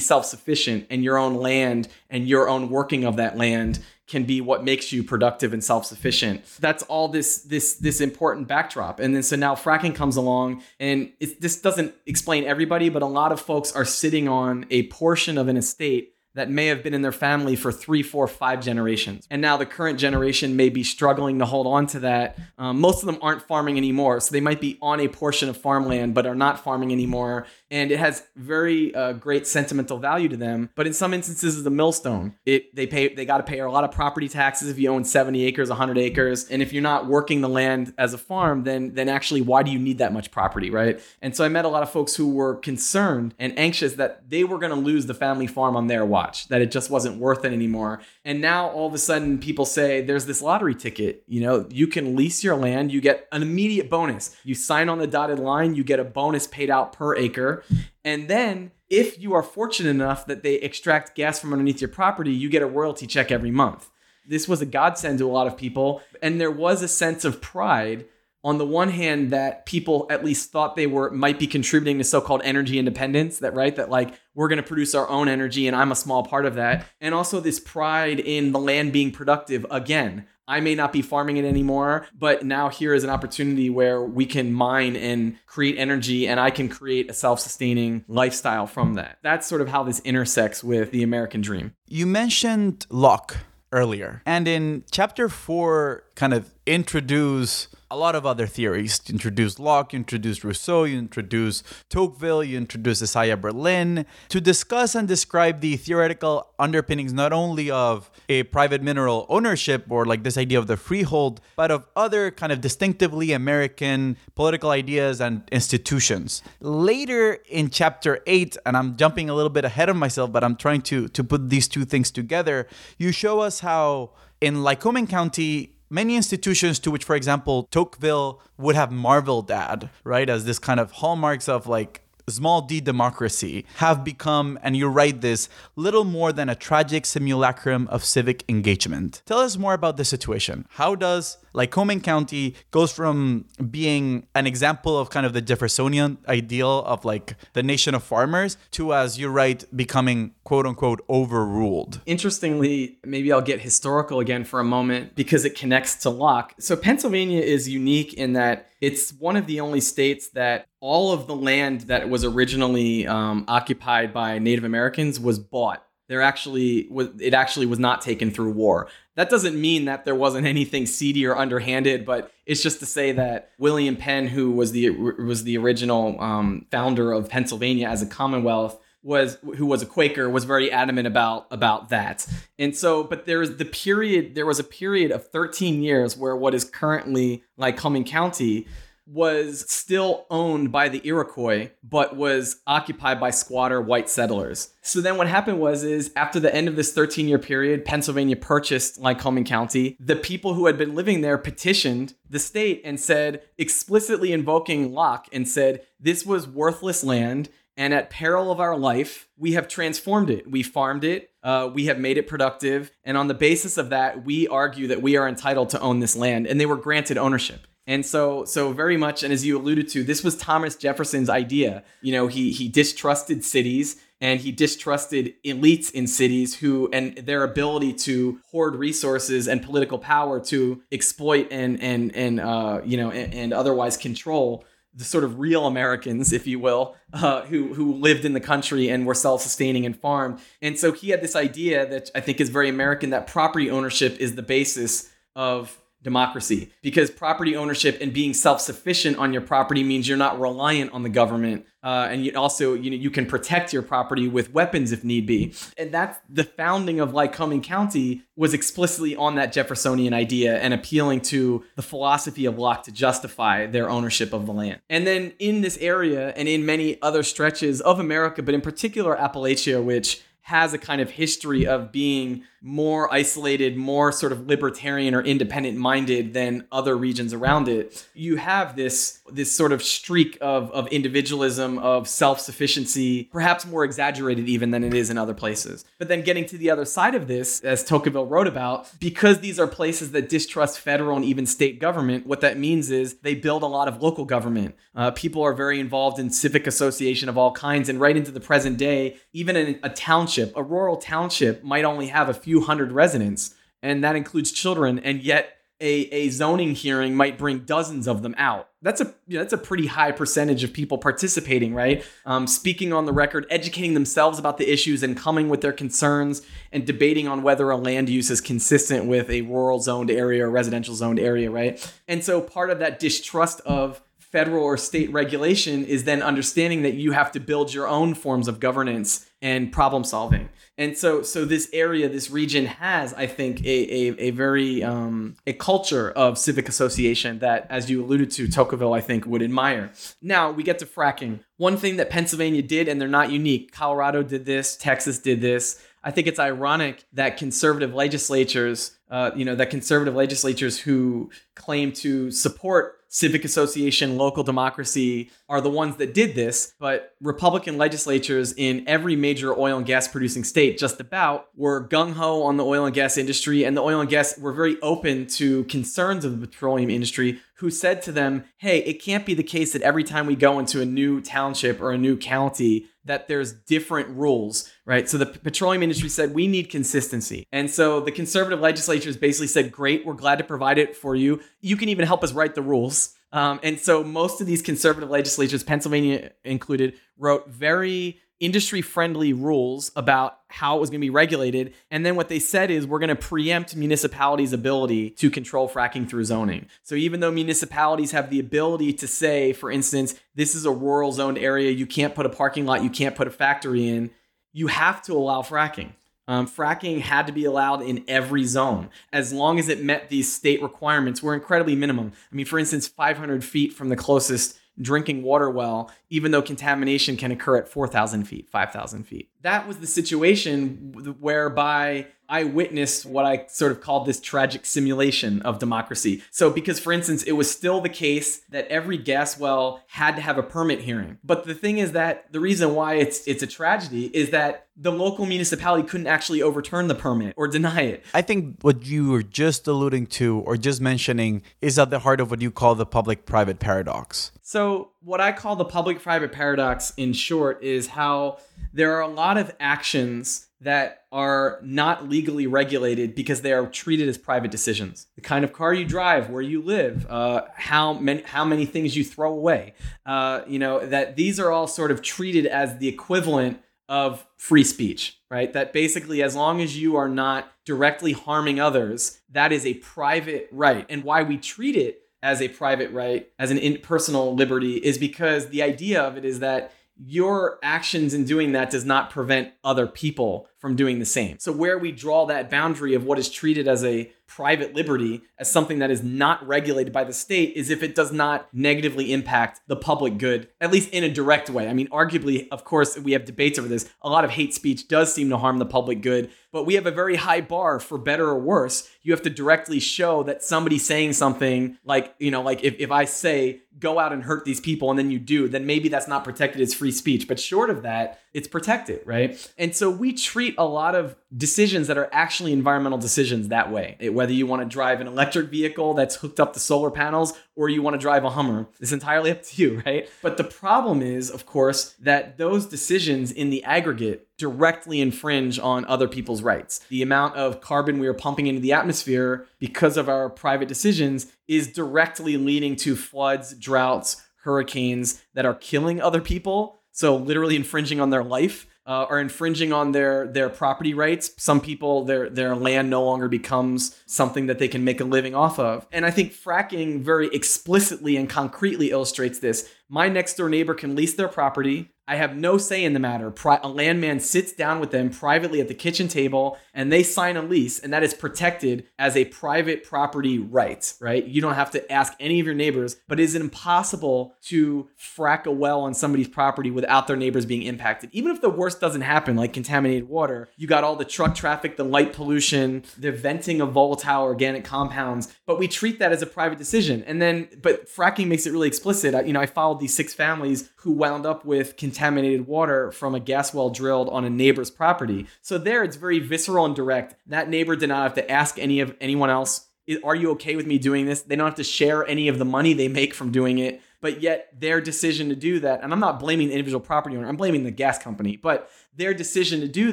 self 0.00 0.26
sufficient 0.26 0.88
and 0.90 1.04
your 1.04 1.16
own 1.16 1.36
land 1.36 1.86
and 2.10 2.26
your 2.26 2.48
own 2.48 2.68
working 2.68 3.04
of 3.04 3.16
that 3.16 3.38
land 3.38 3.78
can 4.08 4.24
be 4.24 4.40
what 4.40 4.64
makes 4.64 4.90
you 4.90 5.04
productive 5.04 5.52
and 5.52 5.62
self-sufficient. 5.62 6.42
That's 6.60 6.82
all 6.84 7.08
this 7.08 7.42
this 7.42 7.74
this 7.74 8.00
important 8.00 8.48
backdrop. 8.48 9.00
And 9.00 9.14
then 9.14 9.22
so 9.22 9.36
now 9.36 9.54
fracking 9.54 9.94
comes 9.94 10.16
along 10.16 10.62
and 10.80 11.12
this 11.20 11.60
doesn't 11.60 11.94
explain 12.06 12.44
everybody, 12.44 12.88
but 12.88 13.02
a 13.02 13.06
lot 13.06 13.32
of 13.32 13.40
folks 13.40 13.70
are 13.72 13.84
sitting 13.84 14.26
on 14.26 14.64
a 14.70 14.84
portion 14.84 15.36
of 15.36 15.46
an 15.46 15.58
estate 15.58 16.14
that 16.34 16.50
may 16.50 16.66
have 16.66 16.82
been 16.82 16.94
in 16.94 17.02
their 17.02 17.12
family 17.12 17.56
for 17.56 17.72
three, 17.72 18.02
four, 18.02 18.28
five 18.28 18.62
generations. 18.62 19.26
And 19.30 19.42
now 19.42 19.56
the 19.56 19.66
current 19.66 19.98
generation 19.98 20.56
may 20.56 20.68
be 20.68 20.84
struggling 20.84 21.38
to 21.40 21.46
hold 21.46 21.66
on 21.66 21.86
to 21.88 22.00
that. 22.00 22.38
Um, 22.58 22.80
most 22.80 23.02
of 23.02 23.06
them 23.06 23.18
aren't 23.22 23.42
farming 23.42 23.76
anymore. 23.76 24.20
So 24.20 24.32
they 24.32 24.40
might 24.40 24.60
be 24.60 24.78
on 24.80 25.00
a 25.00 25.08
portion 25.08 25.48
of 25.48 25.56
farmland, 25.56 26.14
but 26.14 26.26
are 26.26 26.34
not 26.34 26.62
farming 26.62 26.92
anymore. 26.92 27.46
And 27.70 27.90
it 27.90 27.98
has 27.98 28.24
very 28.36 28.94
uh, 28.94 29.12
great 29.12 29.46
sentimental 29.46 29.98
value 29.98 30.28
to 30.28 30.36
them. 30.36 30.70
But 30.74 30.86
in 30.86 30.92
some 30.92 31.12
instances, 31.12 31.58
it's 31.58 31.66
a 31.66 31.70
millstone. 31.70 32.34
It 32.46 32.74
they 32.74 32.86
pay 32.86 33.14
they 33.14 33.24
got 33.24 33.38
to 33.38 33.42
pay 33.42 33.58
a 33.60 33.70
lot 33.70 33.84
of 33.84 33.92
property 33.92 34.28
taxes 34.28 34.68
if 34.68 34.78
you 34.78 34.90
own 34.90 35.04
70 35.04 35.44
acres, 35.44 35.68
100 35.68 35.98
acres, 35.98 36.48
and 36.48 36.62
if 36.62 36.72
you're 36.72 36.82
not 36.82 37.06
working 37.06 37.40
the 37.40 37.48
land 37.48 37.92
as 37.98 38.14
a 38.14 38.18
farm, 38.18 38.64
then 38.64 38.94
then 38.94 39.08
actually 39.08 39.42
why 39.42 39.62
do 39.62 39.70
you 39.70 39.78
need 39.78 39.98
that 39.98 40.12
much 40.12 40.30
property, 40.30 40.70
right? 40.70 41.00
And 41.20 41.36
so 41.36 41.44
I 41.44 41.48
met 41.48 41.64
a 41.64 41.68
lot 41.68 41.82
of 41.82 41.90
folks 41.90 42.16
who 42.16 42.30
were 42.30 42.56
concerned 42.56 43.34
and 43.38 43.58
anxious 43.58 43.94
that 43.94 44.28
they 44.28 44.44
were 44.44 44.58
going 44.58 44.72
to 44.72 44.78
lose 44.78 45.06
the 45.06 45.14
family 45.14 45.46
farm 45.46 45.76
on 45.76 45.86
their 45.86 46.04
watch, 46.04 46.48
that 46.48 46.62
it 46.62 46.70
just 46.70 46.90
wasn't 46.90 47.18
worth 47.18 47.44
it 47.44 47.52
anymore. 47.52 48.00
And 48.24 48.40
now 48.40 48.68
all 48.70 48.86
of 48.86 48.94
a 48.94 48.98
sudden 48.98 49.38
people 49.38 49.64
say 49.64 50.00
there's 50.00 50.26
this 50.26 50.42
lottery 50.42 50.74
ticket, 50.74 51.22
you 51.26 51.40
know, 51.40 51.66
you 51.70 51.86
can 51.86 52.16
lease 52.16 52.42
your 52.42 52.56
land, 52.56 52.92
you 52.92 53.00
get 53.00 53.26
an 53.32 53.42
immediate 53.42 53.90
bonus. 53.90 54.36
You 54.44 54.54
sign 54.54 54.88
on 54.88 54.98
the 54.98 55.06
dotted 55.06 55.38
line, 55.38 55.74
you 55.74 55.84
get 55.84 56.00
a 56.00 56.04
bonus 56.04 56.46
paid 56.46 56.70
out 56.70 56.92
per 56.92 57.16
acre. 57.16 57.57
And 58.04 58.28
then 58.28 58.72
if 58.88 59.20
you 59.20 59.34
are 59.34 59.42
fortunate 59.42 59.90
enough 59.90 60.26
that 60.26 60.42
they 60.42 60.54
extract 60.54 61.14
gas 61.14 61.40
from 61.40 61.52
underneath 61.52 61.80
your 61.80 61.88
property, 61.90 62.32
you 62.32 62.48
get 62.48 62.62
a 62.62 62.66
royalty 62.66 63.06
check 63.06 63.30
every 63.30 63.50
month. 63.50 63.90
This 64.26 64.46
was 64.46 64.60
a 64.60 64.66
godsend 64.66 65.18
to 65.18 65.26
a 65.26 65.32
lot 65.32 65.46
of 65.46 65.56
people. 65.56 66.02
And 66.22 66.40
there 66.40 66.50
was 66.50 66.82
a 66.82 66.88
sense 66.88 67.24
of 67.24 67.40
pride 67.40 68.06
on 68.44 68.58
the 68.58 68.66
one 68.66 68.90
hand 68.90 69.30
that 69.30 69.66
people 69.66 70.06
at 70.10 70.24
least 70.24 70.50
thought 70.52 70.76
they 70.76 70.86
were 70.86 71.10
might 71.10 71.38
be 71.38 71.46
contributing 71.46 71.98
to 71.98 72.04
so-called 72.04 72.40
energy 72.44 72.78
independence 72.78 73.38
that 73.38 73.54
right 73.54 73.76
that 73.76 73.90
like 73.90 74.14
we're 74.34 74.48
going 74.48 74.58
to 74.58 74.62
produce 74.62 74.94
our 74.94 75.08
own 75.08 75.28
energy 75.28 75.66
and 75.66 75.76
i'm 75.76 75.90
a 75.90 75.96
small 75.96 76.22
part 76.22 76.46
of 76.46 76.54
that 76.54 76.86
and 77.00 77.14
also 77.14 77.40
this 77.40 77.58
pride 77.58 78.20
in 78.20 78.52
the 78.52 78.58
land 78.58 78.92
being 78.92 79.10
productive 79.10 79.66
again 79.70 80.26
I 80.48 80.60
may 80.60 80.74
not 80.74 80.92
be 80.92 81.02
farming 81.02 81.36
it 81.36 81.44
anymore, 81.44 82.06
but 82.18 82.44
now 82.44 82.70
here 82.70 82.94
is 82.94 83.04
an 83.04 83.10
opportunity 83.10 83.68
where 83.68 84.02
we 84.02 84.24
can 84.26 84.52
mine 84.52 84.96
and 84.96 85.36
create 85.46 85.76
energy 85.78 86.26
and 86.26 86.40
I 86.40 86.50
can 86.50 86.68
create 86.68 87.10
a 87.10 87.14
self 87.14 87.38
sustaining 87.38 88.04
lifestyle 88.08 88.66
from 88.66 88.94
that. 88.94 89.18
That's 89.22 89.46
sort 89.46 89.60
of 89.60 89.68
how 89.68 89.84
this 89.84 90.00
intersects 90.00 90.64
with 90.64 90.90
the 90.90 91.02
American 91.02 91.42
dream. 91.42 91.74
You 91.86 92.06
mentioned 92.06 92.86
Locke 92.88 93.36
earlier. 93.72 94.22
And 94.24 94.48
in 94.48 94.84
chapter 94.90 95.28
four, 95.28 96.04
kind 96.14 96.32
of 96.32 96.50
introduce 96.68 97.68
a 97.90 97.96
lot 97.96 98.14
of 98.14 98.26
other 98.26 98.46
theories. 98.46 99.00
You 99.06 99.14
introduce 99.14 99.58
Locke, 99.58 99.94
you 99.94 99.98
introduce 99.98 100.44
Rousseau, 100.44 100.84
you 100.84 100.98
introduce 100.98 101.62
Tocqueville, 101.88 102.44
you 102.44 102.58
introduce 102.58 103.02
Isaiah 103.02 103.36
Berlin 103.36 104.04
to 104.28 104.40
discuss 104.40 104.94
and 104.94 105.08
describe 105.08 105.60
the 105.60 105.76
theoretical 105.76 106.48
underpinnings 106.58 107.14
not 107.14 107.32
only 107.32 107.70
of 107.70 108.10
a 108.28 108.42
private 108.44 108.82
mineral 108.82 109.24
ownership 109.30 109.86
or 109.88 110.04
like 110.04 110.22
this 110.22 110.36
idea 110.36 110.58
of 110.58 110.66
the 110.66 110.76
freehold, 110.76 111.40
but 111.56 111.70
of 111.70 111.86
other 111.96 112.30
kind 112.30 112.52
of 112.52 112.60
distinctively 112.60 113.32
American 113.32 114.18
political 114.34 114.70
ideas 114.70 115.20
and 115.20 115.42
institutions. 115.50 116.42
Later 116.60 117.38
in 117.48 117.70
chapter 117.70 118.20
8, 118.26 118.58
and 118.66 118.76
I'm 118.76 118.96
jumping 118.96 119.30
a 119.30 119.34
little 119.34 119.50
bit 119.50 119.64
ahead 119.64 119.88
of 119.88 119.96
myself, 119.96 120.30
but 120.30 120.44
I'm 120.44 120.56
trying 120.56 120.82
to 120.82 121.08
to 121.08 121.24
put 121.24 121.48
these 121.48 121.68
two 121.68 121.86
things 121.86 122.10
together, 122.10 122.68
you 122.98 123.12
show 123.12 123.40
us 123.40 123.60
how 123.60 124.10
in 124.40 124.56
Lycoming 124.56 125.08
County 125.08 125.77
many 125.90 126.16
institutions 126.16 126.78
to 126.80 126.90
which, 126.90 127.04
for 127.04 127.16
example, 127.16 127.64
Tocqueville 127.70 128.40
would 128.56 128.76
have 128.76 128.92
marveled 128.92 129.50
at, 129.50 129.90
right, 130.04 130.28
as 130.28 130.44
this 130.44 130.58
kind 130.58 130.80
of 130.80 130.92
hallmarks 130.92 131.48
of 131.48 131.66
like 131.66 132.02
small 132.30 132.62
d 132.62 132.80
democracy 132.80 133.64
have 133.76 134.04
become, 134.04 134.58
and 134.62 134.76
you 134.76 134.88
write 134.88 135.20
this, 135.20 135.48
little 135.76 136.04
more 136.04 136.32
than 136.32 136.48
a 136.48 136.54
tragic 136.54 137.06
simulacrum 137.06 137.88
of 137.88 138.04
civic 138.04 138.44
engagement. 138.48 139.22
Tell 139.26 139.38
us 139.38 139.56
more 139.56 139.74
about 139.74 139.96
the 139.96 140.04
situation. 140.04 140.66
How 140.70 140.94
does 140.94 141.38
Lycoming 141.54 142.02
County 142.02 142.54
goes 142.70 142.92
from 142.92 143.46
being 143.70 144.26
an 144.34 144.46
example 144.46 144.98
of 144.98 145.10
kind 145.10 145.26
of 145.26 145.32
the 145.32 145.40
Jeffersonian 145.40 146.18
ideal 146.28 146.84
of 146.84 147.04
like 147.04 147.36
the 147.52 147.62
nation 147.62 147.94
of 147.94 148.02
farmers 148.02 148.56
to, 148.72 148.94
as 148.94 149.18
you 149.18 149.28
write, 149.28 149.64
becoming 149.74 150.34
quote 150.44 150.66
unquote 150.66 151.04
overruled. 151.08 152.00
Interestingly, 152.06 152.98
maybe 153.04 153.32
I'll 153.32 153.42
get 153.42 153.60
historical 153.60 154.20
again 154.20 154.44
for 154.44 154.60
a 154.60 154.64
moment 154.64 155.14
because 155.14 155.44
it 155.44 155.56
connects 155.56 155.96
to 155.96 156.10
Locke. 156.10 156.54
So 156.58 156.76
Pennsylvania 156.76 157.40
is 157.40 157.68
unique 157.68 158.14
in 158.14 158.34
that 158.34 158.67
it's 158.80 159.12
one 159.12 159.36
of 159.36 159.46
the 159.46 159.60
only 159.60 159.80
states 159.80 160.28
that 160.30 160.66
all 160.80 161.12
of 161.12 161.26
the 161.26 161.34
land 161.34 161.82
that 161.82 162.08
was 162.08 162.24
originally 162.24 163.06
um, 163.06 163.44
occupied 163.48 164.12
by 164.12 164.38
Native 164.38 164.64
Americans 164.64 165.18
was 165.18 165.38
bought. 165.38 165.84
There 166.08 166.22
actually 166.22 166.88
was 166.90 167.08
it 167.20 167.34
actually 167.34 167.66
was 167.66 167.78
not 167.78 168.00
taken 168.00 168.30
through 168.30 168.52
war. 168.52 168.88
That 169.16 169.28
doesn't 169.28 169.60
mean 169.60 169.84
that 169.86 170.06
there 170.06 170.14
wasn't 170.14 170.46
anything 170.46 170.86
seedy 170.86 171.26
or 171.26 171.36
underhanded, 171.36 172.06
but 172.06 172.32
it's 172.46 172.62
just 172.62 172.78
to 172.80 172.86
say 172.86 173.12
that 173.12 173.50
William 173.58 173.94
Penn, 173.94 174.26
who 174.26 174.52
was 174.52 174.72
the 174.72 174.88
was 174.88 175.44
the 175.44 175.58
original 175.58 176.18
um, 176.20 176.66
founder 176.70 177.12
of 177.12 177.28
Pennsylvania 177.28 177.88
as 177.88 178.00
a 178.00 178.06
Commonwealth, 178.06 178.80
was 179.02 179.38
who 179.56 179.66
was 179.66 179.82
a 179.82 179.86
Quaker 179.86 180.28
was 180.28 180.44
very 180.44 180.70
adamant 180.70 181.06
about 181.06 181.46
about 181.50 181.88
that. 181.90 182.26
And 182.58 182.76
so, 182.76 183.04
but 183.04 183.26
there 183.26 183.42
is 183.42 183.56
the 183.56 183.64
period. 183.64 184.34
There 184.34 184.46
was 184.46 184.58
a 184.58 184.64
period 184.64 185.10
of 185.10 185.26
13 185.28 185.82
years 185.82 186.16
where 186.16 186.36
what 186.36 186.54
is 186.54 186.64
currently 186.64 187.42
Lycoming 187.58 188.06
County 188.06 188.66
was 189.10 189.64
still 189.70 190.26
owned 190.28 190.70
by 190.70 190.88
the 190.88 191.00
Iroquois, 191.02 191.70
but 191.82 192.14
was 192.14 192.60
occupied 192.66 193.18
by 193.18 193.30
squatter 193.30 193.80
white 193.80 194.10
settlers. 194.10 194.74
So 194.82 195.00
then 195.00 195.16
what 195.16 195.26
happened 195.26 195.60
was 195.60 195.82
is 195.82 196.12
after 196.14 196.38
the 196.38 196.54
end 196.54 196.68
of 196.68 196.76
this 196.76 196.92
13 196.92 197.26
year 197.26 197.38
period, 197.38 197.86
Pennsylvania 197.86 198.36
purchased 198.36 199.00
Lycoming 199.00 199.46
County. 199.46 199.96
The 199.98 200.16
people 200.16 200.54
who 200.54 200.66
had 200.66 200.76
been 200.76 200.94
living 200.94 201.22
there 201.22 201.38
petitioned 201.38 202.14
the 202.28 202.38
state 202.38 202.82
and 202.84 203.00
said, 203.00 203.42
explicitly 203.56 204.32
invoking 204.32 204.92
Locke, 204.92 205.26
and 205.32 205.48
said, 205.48 205.86
this 205.98 206.26
was 206.26 206.46
worthless 206.46 207.02
land 207.02 207.48
and 207.78 207.94
at 207.94 208.10
peril 208.10 208.50
of 208.50 208.58
our 208.58 208.76
life, 208.76 209.28
we 209.38 209.52
have 209.52 209.68
transformed 209.68 210.30
it. 210.30 210.50
We 210.50 210.64
farmed 210.64 211.04
it. 211.04 211.30
Uh, 211.44 211.70
we 211.72 211.86
have 211.86 212.00
made 212.00 212.18
it 212.18 212.26
productive. 212.26 212.90
And 213.04 213.16
on 213.16 213.28
the 213.28 213.34
basis 213.34 213.78
of 213.78 213.90
that, 213.90 214.24
we 214.24 214.48
argue 214.48 214.88
that 214.88 215.00
we 215.00 215.16
are 215.16 215.28
entitled 215.28 215.70
to 215.70 215.80
own 215.80 216.00
this 216.00 216.16
land. 216.16 216.48
And 216.48 216.60
they 216.60 216.66
were 216.66 216.76
granted 216.76 217.16
ownership. 217.16 217.68
And 217.86 218.04
so, 218.04 218.44
so 218.44 218.72
very 218.72 218.96
much, 218.96 219.22
and 219.22 219.32
as 219.32 219.46
you 219.46 219.56
alluded 219.56 219.88
to, 219.90 220.02
this 220.02 220.24
was 220.24 220.36
Thomas 220.36 220.74
Jefferson's 220.74 221.30
idea. 221.30 221.84
You 222.02 222.12
know, 222.12 222.26
he 222.26 222.50
he 222.50 222.68
distrusted 222.68 223.44
cities 223.44 223.96
and 224.20 224.40
he 224.40 224.50
distrusted 224.50 225.34
elites 225.44 225.90
in 225.90 226.06
cities 226.06 226.56
who 226.56 226.90
and 226.92 227.16
their 227.16 227.44
ability 227.44 227.92
to 227.92 228.40
hoard 228.50 228.74
resources 228.74 229.46
and 229.46 229.62
political 229.62 229.98
power 229.98 230.40
to 230.40 230.82
exploit 230.90 231.48
and 231.50 231.80
and 231.80 232.14
and 232.14 232.40
uh, 232.40 232.80
you 232.84 232.96
know 232.96 233.10
and, 233.10 233.32
and 233.32 233.52
otherwise 233.52 233.96
control 233.96 234.64
the 234.94 235.04
sort 235.04 235.24
of 235.24 235.38
real 235.38 235.66
Americans, 235.66 236.32
if 236.32 236.46
you 236.46 236.58
will, 236.58 236.96
uh, 237.12 237.42
who 237.42 237.74
who 237.74 237.94
lived 237.94 238.24
in 238.24 238.32
the 238.32 238.40
country 238.40 238.88
and 238.88 239.06
were 239.06 239.14
self-sustaining 239.14 239.86
and 239.86 239.96
farmed. 239.96 240.40
And 240.60 240.78
so 240.78 240.92
he 240.92 241.10
had 241.10 241.20
this 241.22 241.36
idea 241.36 241.88
that 241.88 242.10
I 242.14 242.20
think 242.20 242.40
is 242.40 242.48
very 242.48 242.68
American 242.68 243.10
that 243.10 243.26
property 243.26 243.70
ownership 243.70 244.18
is 244.18 244.34
the 244.34 244.42
basis 244.42 245.10
of 245.36 245.77
democracy. 246.02 246.70
Because 246.82 247.10
property 247.10 247.56
ownership 247.56 247.98
and 248.00 248.12
being 248.12 248.34
self-sufficient 248.34 249.16
on 249.18 249.32
your 249.32 249.42
property 249.42 249.82
means 249.82 250.06
you're 250.06 250.16
not 250.16 250.38
reliant 250.38 250.92
on 250.92 251.02
the 251.02 251.08
government 251.08 251.66
uh, 251.82 252.08
and 252.10 252.24
you 252.24 252.32
also 252.34 252.74
you 252.74 252.90
know 252.90 252.96
you 252.96 253.10
can 253.10 253.24
protect 253.24 253.72
your 253.72 253.82
property 253.82 254.28
with 254.28 254.52
weapons 254.52 254.92
if 254.92 255.04
need 255.04 255.26
be. 255.26 255.54
And 255.76 255.92
that's 255.92 256.18
the 256.28 256.44
founding 256.44 257.00
of 257.00 257.12
lycoming 257.12 257.62
county 257.62 258.22
was 258.36 258.52
explicitly 258.52 259.14
on 259.14 259.36
that 259.36 259.52
jeffersonian 259.52 260.12
idea 260.12 260.58
and 260.58 260.74
appealing 260.74 261.20
to 261.22 261.64
the 261.76 261.82
philosophy 261.82 262.46
of 262.46 262.58
locke 262.58 262.82
to 262.84 262.92
justify 262.92 263.66
their 263.66 263.88
ownership 263.88 264.32
of 264.32 264.46
the 264.46 264.52
land. 264.52 264.80
And 264.90 265.06
then 265.06 265.32
in 265.38 265.60
this 265.60 265.78
area 265.78 266.30
and 266.36 266.48
in 266.48 266.66
many 266.66 267.00
other 267.02 267.22
stretches 267.22 267.80
of 267.80 268.00
america 268.00 268.42
but 268.42 268.54
in 268.54 268.60
particular 268.60 269.16
appalachia 269.16 269.82
which 269.82 270.22
has 270.48 270.72
a 270.72 270.78
kind 270.78 271.00
of 271.02 271.10
history 271.10 271.66
of 271.66 271.92
being 271.92 272.42
more 272.60 273.12
isolated, 273.12 273.76
more 273.76 274.10
sort 274.12 274.32
of 274.32 274.46
libertarian 274.46 275.14
or 275.14 275.22
independent 275.22 275.78
minded 275.78 276.34
than 276.34 276.66
other 276.72 276.96
regions 276.96 277.32
around 277.32 277.68
it. 277.68 278.06
You 278.14 278.36
have 278.36 278.76
this 278.76 279.20
this 279.30 279.54
sort 279.54 279.72
of 279.72 279.82
streak 279.82 280.38
of, 280.40 280.70
of 280.70 280.86
individualism, 280.88 281.78
of 281.78 282.08
self-sufficiency, 282.08 283.24
perhaps 283.24 283.66
more 283.66 283.84
exaggerated 283.84 284.48
even 284.48 284.70
than 284.70 284.82
it 284.82 284.94
is 284.94 285.10
in 285.10 285.18
other 285.18 285.34
places. 285.34 285.84
But 285.98 286.08
then 286.08 286.22
getting 286.22 286.46
to 286.46 286.56
the 286.56 286.70
other 286.70 286.86
side 286.86 287.14
of 287.14 287.28
this, 287.28 287.60
as 287.60 287.84
Tocqueville 287.84 288.26
wrote 288.26 288.46
about, 288.46 288.90
because 288.98 289.40
these 289.40 289.60
are 289.60 289.66
places 289.66 290.12
that 290.12 290.30
distrust 290.30 290.80
federal 290.80 291.16
and 291.16 291.26
even 291.26 291.44
state 291.44 291.78
government, 291.78 292.26
what 292.26 292.40
that 292.40 292.58
means 292.58 292.90
is 292.90 293.18
they 293.18 293.34
build 293.34 293.62
a 293.62 293.66
lot 293.66 293.86
of 293.86 294.02
local 294.02 294.24
government. 294.24 294.74
Uh, 294.94 295.10
people 295.10 295.42
are 295.42 295.52
very 295.52 295.78
involved 295.78 296.18
in 296.18 296.30
civic 296.30 296.66
association 296.66 297.28
of 297.28 297.36
all 297.36 297.52
kinds, 297.52 297.90
and 297.90 298.00
right 298.00 298.16
into 298.16 298.30
the 298.30 298.40
present 298.40 298.78
day, 298.78 299.18
even 299.34 299.56
in 299.56 299.78
a 299.82 299.90
township, 299.90 300.56
a 300.56 300.62
rural 300.62 300.96
township 300.96 301.62
might 301.62 301.84
only 301.84 302.06
have 302.06 302.30
a 302.30 302.34
few 302.34 302.47
few 302.48 302.62
hundred 302.62 302.92
residents, 302.92 303.54
and 303.82 304.02
that 304.02 304.16
includes 304.16 304.50
children, 304.50 304.98
and 305.00 305.22
yet 305.22 305.58
a, 305.82 305.92
a 306.20 306.30
zoning 306.30 306.74
hearing 306.74 307.14
might 307.14 307.36
bring 307.36 307.58
dozens 307.58 308.08
of 308.08 308.22
them 308.22 308.34
out. 308.38 308.70
That's 308.80 309.02
a 309.02 309.14
you 309.26 309.36
know, 309.36 309.40
that's 309.40 309.52
a 309.52 309.58
pretty 309.58 309.86
high 309.86 310.12
percentage 310.12 310.64
of 310.64 310.72
people 310.72 310.96
participating, 310.96 311.74
right? 311.74 312.02
Um, 312.24 312.46
speaking 312.46 312.90
on 312.90 313.04
the 313.04 313.12
record, 313.12 313.46
educating 313.50 313.92
themselves 313.92 314.38
about 314.38 314.56
the 314.56 314.72
issues, 314.72 315.02
and 315.02 315.14
coming 315.14 315.50
with 315.50 315.60
their 315.60 315.74
concerns, 315.74 316.40
and 316.72 316.86
debating 316.86 317.28
on 317.28 317.42
whether 317.42 317.68
a 317.68 317.76
land 317.76 318.08
use 318.08 318.30
is 318.30 318.40
consistent 318.40 319.04
with 319.04 319.28
a 319.28 319.42
rural 319.42 319.78
zoned 319.78 320.10
area 320.10 320.46
or 320.46 320.50
residential 320.50 320.94
zoned 320.94 321.20
area, 321.20 321.50
right? 321.50 321.92
And 322.08 322.24
so 322.24 322.40
part 322.40 322.70
of 322.70 322.78
that 322.78 322.98
distrust 322.98 323.60
of 323.66 324.00
federal 324.16 324.64
or 324.64 324.78
state 324.78 325.12
regulation 325.12 325.84
is 325.84 326.04
then 326.04 326.22
understanding 326.22 326.80
that 326.82 326.94
you 326.94 327.12
have 327.12 327.30
to 327.32 327.40
build 327.40 327.74
your 327.74 327.86
own 327.86 328.14
forms 328.14 328.48
of 328.48 328.58
governance 328.58 329.26
and 329.42 329.70
problem 329.70 330.02
solving. 330.02 330.48
And 330.78 330.96
so, 330.96 331.22
so 331.22 331.44
this 331.44 331.68
area, 331.72 332.08
this 332.08 332.30
region 332.30 332.66
has, 332.66 333.12
I 333.12 333.26
think, 333.26 333.64
a, 333.64 333.66
a, 333.66 334.28
a 334.28 334.30
very 334.30 334.84
um, 334.84 335.34
a 335.44 335.52
culture 335.52 336.12
of 336.12 336.38
civic 336.38 336.68
association 336.68 337.40
that, 337.40 337.66
as 337.68 337.90
you 337.90 338.02
alluded 338.02 338.30
to, 338.30 338.46
Tocqueville, 338.46 338.94
I 338.94 339.00
think, 339.00 339.26
would 339.26 339.42
admire. 339.42 339.90
Now 340.22 340.52
we 340.52 340.62
get 340.62 340.78
to 340.78 340.86
fracking. 340.86 341.40
One 341.56 341.76
thing 341.76 341.96
that 341.96 342.10
Pennsylvania 342.10 342.62
did, 342.62 342.86
and 342.86 343.00
they're 343.00 343.08
not 343.08 343.32
unique. 343.32 343.72
Colorado 343.72 344.22
did 344.22 344.46
this. 344.46 344.76
Texas 344.76 345.18
did 345.18 345.40
this. 345.40 345.82
I 346.04 346.12
think 346.12 346.28
it's 346.28 346.38
ironic 346.38 347.04
that 347.12 347.36
conservative 347.38 347.92
legislatures, 347.92 348.96
uh, 349.10 349.32
you 349.34 349.44
know, 349.44 349.56
that 349.56 349.70
conservative 349.70 350.14
legislatures 350.14 350.78
who 350.78 351.32
claim 351.56 351.90
to 351.94 352.30
support 352.30 352.97
civic 353.08 353.44
association, 353.44 354.16
local 354.16 354.44
democracy 354.44 355.30
are 355.48 355.60
the 355.60 355.70
ones 355.70 355.96
that 355.96 356.14
did 356.14 356.34
this, 356.34 356.74
but 356.78 357.14
Republican 357.20 357.78
legislatures 357.78 358.52
in 358.56 358.84
every 358.86 359.16
major 359.16 359.58
oil 359.58 359.78
and 359.78 359.86
gas 359.86 360.06
producing 360.06 360.44
state, 360.44 360.78
just 360.78 361.00
about, 361.00 361.48
were 361.56 361.88
gung 361.88 362.12
ho 362.12 362.42
on 362.42 362.56
the 362.56 362.64
oil 362.64 362.84
and 362.84 362.94
gas 362.94 363.16
industry, 363.16 363.64
and 363.64 363.76
the 363.76 363.82
oil 363.82 364.00
and 364.00 364.10
gas 364.10 364.38
were 364.38 364.52
very 364.52 364.80
open 364.82 365.26
to 365.26 365.64
concerns 365.64 366.24
of 366.24 366.40
the 366.40 366.46
petroleum 366.46 366.90
industry, 366.90 367.40
who 367.58 367.70
said 367.70 368.02
to 368.02 368.12
them, 368.12 368.44
hey, 368.58 368.78
it 368.84 369.02
can't 369.02 369.26
be 369.26 369.34
the 369.34 369.42
case 369.42 369.72
that 369.72 369.82
every 369.82 370.04
time 370.04 370.26
we 370.26 370.36
go 370.36 370.58
into 370.58 370.80
a 370.80 370.84
new 370.84 371.20
township 371.20 371.80
or 371.80 371.90
a 371.90 371.98
new 371.98 372.16
county, 372.16 372.86
that 373.04 373.26
there's 373.26 373.52
different 373.52 374.08
rules, 374.10 374.70
right? 374.86 375.08
So 375.08 375.18
the 375.18 375.26
petroleum 375.26 375.82
industry 375.82 376.08
said 376.08 376.34
we 376.34 376.46
need 376.46 376.70
consistency. 376.70 377.46
And 377.50 377.68
so 377.68 378.00
the 378.00 378.12
conservative 378.12 378.60
legislatures 378.60 379.16
basically 379.16 379.48
said, 379.48 379.72
great, 379.72 380.06
we're 380.06 380.14
glad 380.14 380.38
to 380.38 380.44
provide 380.44 380.78
it 380.78 380.94
for 380.94 381.16
you. 381.16 381.40
You 381.60 381.76
can 381.76 381.88
even 381.88 382.06
help 382.06 382.22
us 382.22 382.32
write 382.32 382.54
the 382.54 382.62
rules. 382.62 383.14
Um, 383.32 383.58
and 383.62 383.78
so 383.78 384.04
most 384.04 384.40
of 384.40 384.46
these 384.46 384.62
conservative 384.62 385.10
legislatures, 385.10 385.64
Pennsylvania 385.64 386.30
included, 386.44 386.94
wrote 387.18 387.48
very 387.48 388.20
industry 388.40 388.82
friendly 388.82 389.32
rules 389.32 389.90
about 389.96 390.38
how 390.48 390.76
it 390.76 390.80
was 390.80 390.90
going 390.90 391.00
to 391.00 391.04
be 391.04 391.10
regulated. 391.10 391.74
And 391.90 392.06
then 392.06 392.14
what 392.16 392.28
they 392.28 392.38
said 392.38 392.70
is 392.70 392.86
we're 392.86 393.00
going 393.00 393.08
to 393.08 393.16
preempt 393.16 393.74
municipalities' 393.74 394.52
ability 394.52 395.10
to 395.10 395.30
control 395.30 395.68
fracking 395.68 396.08
through 396.08 396.24
zoning. 396.24 396.66
So 396.82 396.94
even 396.94 397.20
though 397.20 397.30
municipalities 397.30 398.12
have 398.12 398.30
the 398.30 398.40
ability 398.40 398.92
to 398.94 399.08
say, 399.08 399.52
for 399.52 399.70
instance, 399.70 400.14
this 400.34 400.54
is 400.54 400.64
a 400.64 400.70
rural 400.70 401.12
zoned 401.12 401.38
area, 401.38 401.70
you 401.70 401.86
can't 401.86 402.14
put 402.14 402.26
a 402.26 402.30
parking 402.30 402.64
lot, 402.64 402.82
you 402.82 402.90
can't 402.90 403.16
put 403.16 403.26
a 403.26 403.30
factory 403.32 403.88
in, 403.88 404.10
you 404.52 404.68
have 404.68 405.02
to 405.02 405.14
allow 405.14 405.42
fracking. 405.42 405.92
Um, 406.28 406.46
fracking 406.46 407.00
had 407.00 407.26
to 407.26 407.32
be 407.32 407.46
allowed 407.46 407.80
in 407.80 408.04
every 408.06 408.44
zone 408.44 408.90
as 409.14 409.32
long 409.32 409.58
as 409.58 409.70
it 409.70 409.82
met 409.82 410.10
these 410.10 410.30
state 410.30 410.62
requirements 410.62 411.22
were 411.22 411.34
incredibly 411.34 411.74
minimum. 411.74 412.12
I 412.30 412.34
mean, 412.34 412.44
for 412.44 412.58
instance, 412.58 412.86
500 412.86 413.42
feet 413.42 413.72
from 413.72 413.88
the 413.88 413.96
closest 413.96 414.58
drinking 414.80 415.22
water 415.22 415.50
well, 415.50 415.90
even 416.10 416.30
though 416.30 416.42
contamination 416.42 417.16
can 417.16 417.30
occur 417.30 417.56
at 417.56 417.68
4,000 417.68 418.24
feet, 418.24 418.48
5,000 418.48 419.04
feet. 419.04 419.30
That 419.42 419.66
was 419.66 419.78
the 419.78 419.86
situation 419.86 421.16
whereby 421.20 422.06
I 422.28 422.44
witnessed 422.44 423.06
what 423.06 423.24
I 423.24 423.46
sort 423.48 423.72
of 423.72 423.80
called 423.80 424.06
this 424.06 424.20
tragic 424.20 424.66
simulation 424.66 425.40
of 425.42 425.58
democracy. 425.58 426.22
So, 426.30 426.50
because 426.50 426.78
for 426.78 426.92
instance, 426.92 427.22
it 427.22 427.32
was 427.32 427.50
still 427.50 427.80
the 427.80 427.88
case 427.88 428.38
that 428.50 428.68
every 428.68 428.98
gas 428.98 429.38
well 429.38 429.82
had 429.88 430.16
to 430.16 430.22
have 430.22 430.36
a 430.36 430.42
permit 430.42 430.80
hearing. 430.80 431.18
But 431.24 431.44
the 431.44 431.54
thing 431.54 431.78
is 431.78 431.92
that 431.92 432.30
the 432.32 432.40
reason 432.40 432.74
why 432.74 432.94
it's 432.94 433.26
it's 433.26 433.42
a 433.42 433.46
tragedy 433.46 434.06
is 434.14 434.30
that 434.30 434.66
the 434.76 434.92
local 434.92 435.26
municipality 435.26 435.88
couldn't 435.88 436.06
actually 436.06 436.42
overturn 436.42 436.86
the 436.86 436.94
permit 436.94 437.34
or 437.36 437.48
deny 437.48 437.80
it. 437.80 438.04
I 438.14 438.22
think 438.22 438.58
what 438.60 438.86
you 438.86 439.10
were 439.10 439.22
just 439.22 439.66
alluding 439.66 440.06
to 440.06 440.40
or 440.40 440.56
just 440.56 440.80
mentioning 440.80 441.42
is 441.60 441.78
at 441.78 441.90
the 441.90 441.98
heart 442.00 442.20
of 442.20 442.30
what 442.30 442.40
you 442.40 442.50
call 442.50 442.74
the 442.74 442.86
public 442.86 443.26
private 443.26 443.58
paradox. 443.58 444.32
So, 444.42 444.90
what 445.00 445.20
I 445.20 445.32
call 445.32 445.56
the 445.56 445.64
public 445.64 446.00
private 446.02 446.32
paradox 446.32 446.92
in 446.96 447.12
short 447.12 447.62
is 447.62 447.88
how 447.88 448.38
there 448.72 448.94
are 448.96 449.00
a 449.00 449.08
lot 449.08 449.38
of 449.38 449.54
actions 449.60 450.47
that 450.60 451.04
are 451.12 451.60
not 451.62 452.08
legally 452.08 452.46
regulated 452.46 453.14
because 453.14 453.42
they 453.42 453.52
are 453.52 453.66
treated 453.66 454.08
as 454.08 454.18
private 454.18 454.50
decisions. 454.50 455.06
The 455.14 455.20
kind 455.20 455.44
of 455.44 455.52
car 455.52 455.72
you 455.72 455.84
drive, 455.84 456.30
where 456.30 456.42
you 456.42 456.60
live, 456.60 457.06
uh, 457.08 457.42
how 457.54 457.94
many 457.94 458.22
how 458.22 458.44
many 458.44 458.66
things 458.66 458.96
you 458.96 459.04
throw 459.04 459.32
away. 459.32 459.74
Uh, 460.04 460.42
you 460.46 460.58
know 460.58 460.84
that 460.84 461.16
these 461.16 461.38
are 461.38 461.50
all 461.50 461.66
sort 461.66 461.90
of 461.90 462.02
treated 462.02 462.46
as 462.46 462.78
the 462.78 462.88
equivalent 462.88 463.60
of 463.88 464.26
free 464.36 464.64
speech, 464.64 465.18
right? 465.30 465.52
That 465.52 465.72
basically, 465.72 466.22
as 466.22 466.36
long 466.36 466.60
as 466.60 466.76
you 466.76 466.96
are 466.96 467.08
not 467.08 467.50
directly 467.64 468.12
harming 468.12 468.60
others, 468.60 469.20
that 469.30 469.52
is 469.52 469.64
a 469.64 469.74
private 469.74 470.48
right. 470.52 470.84
And 470.88 471.04
why 471.04 471.22
we 471.22 471.38
treat 471.38 471.76
it 471.76 472.02
as 472.22 472.42
a 472.42 472.48
private 472.48 472.90
right, 472.90 473.30
as 473.38 473.50
an 473.50 473.78
personal 473.78 474.34
liberty, 474.34 474.76
is 474.76 474.98
because 474.98 475.48
the 475.48 475.62
idea 475.62 476.02
of 476.02 476.16
it 476.16 476.24
is 476.24 476.40
that 476.40 476.72
your 477.04 477.58
actions 477.62 478.14
in 478.14 478.24
doing 478.24 478.52
that 478.52 478.70
does 478.70 478.84
not 478.84 479.10
prevent 479.10 479.52
other 479.62 479.86
people 479.86 480.48
from 480.58 480.76
doing 480.76 480.98
the 480.98 481.06
same. 481.06 481.38
So, 481.38 481.52
where 481.52 481.78
we 481.78 481.92
draw 481.92 482.26
that 482.26 482.50
boundary 482.50 482.94
of 482.94 483.04
what 483.04 483.18
is 483.18 483.30
treated 483.30 483.68
as 483.68 483.84
a 483.84 484.12
private 484.28 484.74
liberty 484.74 485.22
as 485.38 485.50
something 485.50 485.78
that 485.78 485.90
is 485.90 486.02
not 486.02 486.46
regulated 486.46 486.92
by 486.92 487.02
the 487.02 487.12
state 487.12 487.54
is 487.56 487.70
if 487.70 487.82
it 487.82 487.94
does 487.94 488.12
not 488.12 488.46
negatively 488.52 489.12
impact 489.12 489.60
the 489.66 489.74
public 489.74 490.18
good, 490.18 490.48
at 490.60 490.70
least 490.70 490.90
in 490.90 491.02
a 491.02 491.08
direct 491.08 491.48
way. 491.48 491.66
I 491.66 491.72
mean, 491.72 491.88
arguably, 491.88 492.46
of 492.52 492.62
course, 492.62 492.98
we 492.98 493.12
have 493.12 493.24
debates 493.24 493.58
over 493.58 493.68
this. 493.68 493.88
A 494.02 494.10
lot 494.10 494.24
of 494.24 494.30
hate 494.30 494.52
speech 494.52 494.86
does 494.86 495.12
seem 495.12 495.30
to 495.30 495.38
harm 495.38 495.58
the 495.58 495.66
public 495.66 496.02
good, 496.02 496.30
but 496.52 496.64
we 496.64 496.74
have 496.74 496.86
a 496.86 496.90
very 496.90 497.16
high 497.16 497.40
bar 497.40 497.80
for 497.80 497.96
better 497.96 498.28
or 498.28 498.38
worse. 498.38 498.88
You 499.02 499.12
have 499.12 499.22
to 499.22 499.30
directly 499.30 499.80
show 499.80 500.22
that 500.24 500.42
somebody 500.42 500.78
saying 500.78 501.14
something 501.14 501.78
like, 501.84 502.14
you 502.18 502.30
know, 502.30 502.42
like 502.42 502.62
if, 502.62 502.76
if 502.78 502.90
I 502.90 503.06
say, 503.06 503.62
go 503.78 503.98
out 503.98 504.12
and 504.12 504.22
hurt 504.22 504.44
these 504.44 504.60
people 504.60 504.90
and 504.90 504.98
then 504.98 505.10
you 505.10 505.18
do, 505.18 505.48
then 505.48 505.64
maybe 505.64 505.88
that's 505.88 506.08
not 506.08 506.24
protected 506.24 506.60
as 506.60 506.74
free 506.74 506.90
speech. 506.90 507.28
But 507.28 507.40
short 507.40 507.70
of 507.70 507.82
that, 507.82 508.20
it's 508.38 508.46
protected, 508.46 509.02
right? 509.04 509.52
And 509.58 509.74
so 509.74 509.90
we 509.90 510.12
treat 510.12 510.54
a 510.56 510.64
lot 510.64 510.94
of 510.94 511.16
decisions 511.36 511.88
that 511.88 511.98
are 511.98 512.08
actually 512.12 512.52
environmental 512.52 512.98
decisions 512.98 513.48
that 513.48 513.72
way. 513.72 513.96
It, 513.98 514.14
whether 514.14 514.32
you 514.32 514.46
want 514.46 514.62
to 514.62 514.68
drive 514.68 515.00
an 515.00 515.08
electric 515.08 515.50
vehicle 515.50 515.94
that's 515.94 516.14
hooked 516.14 516.38
up 516.38 516.52
to 516.52 516.60
solar 516.60 516.92
panels 516.92 517.34
or 517.56 517.68
you 517.68 517.82
want 517.82 517.94
to 517.94 517.98
drive 517.98 518.22
a 518.22 518.30
Hummer, 518.30 518.68
it's 518.78 518.92
entirely 518.92 519.32
up 519.32 519.42
to 519.42 519.60
you, 519.60 519.82
right? 519.86 520.08
But 520.22 520.36
the 520.36 520.44
problem 520.44 521.02
is, 521.02 521.30
of 521.30 521.46
course, 521.46 521.94
that 522.00 522.38
those 522.38 522.66
decisions 522.66 523.32
in 523.32 523.50
the 523.50 523.64
aggregate 523.64 524.28
directly 524.38 525.00
infringe 525.00 525.58
on 525.58 525.84
other 525.86 526.06
people's 526.06 526.42
rights. 526.42 526.78
The 526.90 527.02
amount 527.02 527.34
of 527.34 527.60
carbon 527.60 527.98
we 527.98 528.06
are 528.06 528.14
pumping 528.14 528.46
into 528.46 528.60
the 528.60 528.72
atmosphere 528.72 529.48
because 529.58 529.96
of 529.96 530.08
our 530.08 530.30
private 530.30 530.68
decisions 530.68 531.32
is 531.48 531.72
directly 531.72 532.36
leading 532.36 532.76
to 532.76 532.94
floods, 532.94 533.52
droughts, 533.54 534.22
hurricanes 534.42 535.20
that 535.34 535.44
are 535.44 535.54
killing 535.54 536.00
other 536.00 536.20
people 536.20 536.77
so 536.98 537.14
literally 537.14 537.54
infringing 537.54 538.00
on 538.00 538.10
their 538.10 538.24
life 538.24 538.66
uh, 538.84 539.06
are 539.08 539.20
infringing 539.20 539.72
on 539.72 539.92
their 539.92 540.26
their 540.26 540.48
property 540.48 540.94
rights. 540.94 541.30
Some 541.36 541.60
people 541.60 542.04
their 542.04 542.28
their 542.28 542.56
land 542.56 542.90
no 542.90 543.04
longer 543.04 543.28
becomes 543.28 543.96
something 544.06 544.46
that 544.46 544.58
they 544.58 544.66
can 544.66 544.82
make 544.82 545.00
a 545.00 545.04
living 545.04 545.32
off 545.32 545.60
of. 545.60 545.86
And 545.92 546.04
I 546.04 546.10
think 546.10 546.32
fracking 546.32 547.00
very 547.02 547.28
explicitly 547.28 548.16
and 548.16 548.28
concretely 548.28 548.90
illustrates 548.90 549.38
this. 549.38 549.70
My 549.88 550.08
next 550.08 550.34
door 550.34 550.48
neighbor 550.48 550.74
can 550.74 550.96
lease 550.96 551.14
their 551.14 551.28
property. 551.28 551.92
I 552.08 552.16
have 552.16 552.34
no 552.34 552.56
say 552.56 552.84
in 552.84 552.94
the 552.94 552.98
matter. 552.98 553.30
Pri- 553.30 553.60
a 553.62 553.68
landman 553.68 554.18
sits 554.18 554.52
down 554.52 554.80
with 554.80 554.92
them 554.92 555.10
privately 555.10 555.60
at 555.60 555.68
the 555.68 555.74
kitchen 555.74 556.08
table 556.08 556.56
and 556.72 556.90
they 556.90 557.02
sign 557.02 557.36
a 557.36 557.42
lease, 557.42 557.78
and 557.78 557.92
that 557.92 558.02
is 558.02 558.14
protected 558.14 558.86
as 558.98 559.14
a 559.14 559.26
private 559.26 559.84
property 559.84 560.38
right, 560.38 560.94
right? 561.00 561.26
You 561.26 561.42
don't 561.42 561.54
have 561.54 561.70
to 561.72 561.92
ask 561.92 562.14
any 562.18 562.40
of 562.40 562.46
your 562.46 562.54
neighbors, 562.54 562.96
but 563.08 563.20
is 563.20 563.34
it 563.34 563.42
impossible 563.42 564.34
to 564.44 564.88
frack 564.98 565.44
a 565.44 565.50
well 565.50 565.82
on 565.82 565.92
somebody's 565.92 566.28
property 566.28 566.70
without 566.70 567.08
their 567.08 567.16
neighbors 567.16 567.44
being 567.44 567.62
impacted? 567.62 568.08
Even 568.12 568.32
if 568.32 568.40
the 568.40 568.48
worst 568.48 568.80
doesn't 568.80 569.02
happen, 569.02 569.36
like 569.36 569.52
contaminated 569.52 570.08
water, 570.08 570.48
you 570.56 570.66
got 570.66 570.84
all 570.84 570.96
the 570.96 571.04
truck 571.04 571.34
traffic, 571.34 571.76
the 571.76 571.84
light 571.84 572.14
pollution, 572.14 572.84
the 572.96 573.12
venting 573.12 573.60
of 573.60 573.72
volatile 573.72 574.22
organic 574.22 574.64
compounds, 574.64 575.34
but 575.44 575.58
we 575.58 575.68
treat 575.68 575.98
that 575.98 576.12
as 576.12 576.22
a 576.22 576.26
private 576.26 576.56
decision. 576.56 577.04
And 577.04 577.20
then, 577.20 577.48
but 577.60 577.86
fracking 577.86 578.28
makes 578.28 578.46
it 578.46 578.52
really 578.52 578.68
explicit. 578.68 579.26
You 579.26 579.34
know, 579.34 579.40
I 579.40 579.46
followed 579.46 579.78
these 579.78 579.94
six 579.94 580.14
families 580.14 580.70
who 580.76 580.92
wound 580.92 581.26
up 581.26 581.44
with 581.44 581.76
contaminated 581.76 581.97
water 582.46 582.92
from 582.92 583.14
a 583.14 583.20
gas 583.20 583.52
well 583.54 583.70
drilled 583.70 584.08
on 584.08 584.24
a 584.24 584.30
neighbor's 584.30 584.70
property. 584.70 585.26
So 585.42 585.58
there 585.58 585.82
it's 585.82 585.96
very 585.96 586.18
visceral 586.18 586.64
and 586.64 586.74
direct. 586.74 587.14
That 587.26 587.48
neighbor 587.48 587.76
did 587.76 587.88
not 587.88 588.02
have 588.02 588.14
to 588.14 588.30
ask 588.30 588.58
any 588.58 588.80
of 588.80 588.96
anyone 589.00 589.30
else, 589.30 589.66
are 590.04 590.14
you 590.14 590.32
okay 590.32 590.56
with 590.56 590.66
me 590.66 590.78
doing 590.78 591.06
this? 591.06 591.22
They 591.22 591.36
don't 591.36 591.46
have 591.46 591.54
to 591.54 591.64
share 591.64 592.06
any 592.06 592.28
of 592.28 592.38
the 592.38 592.44
money 592.44 592.74
they 592.74 592.88
make 592.88 593.14
from 593.14 593.32
doing 593.32 593.58
it. 593.58 593.80
But 594.00 594.22
yet 594.22 594.48
their 594.58 594.80
decision 594.80 595.28
to 595.30 595.36
do 595.36 595.60
that, 595.60 595.82
and 595.82 595.92
I'm 595.92 596.00
not 596.00 596.20
blaming 596.20 596.48
the 596.48 596.54
individual 596.54 596.80
property 596.80 597.16
owner, 597.16 597.26
I'm 597.26 597.36
blaming 597.36 597.64
the 597.64 597.70
gas 597.70 597.98
company, 597.98 598.36
but 598.36 598.70
their 598.94 599.12
decision 599.12 599.60
to 599.60 599.68
do 599.68 599.92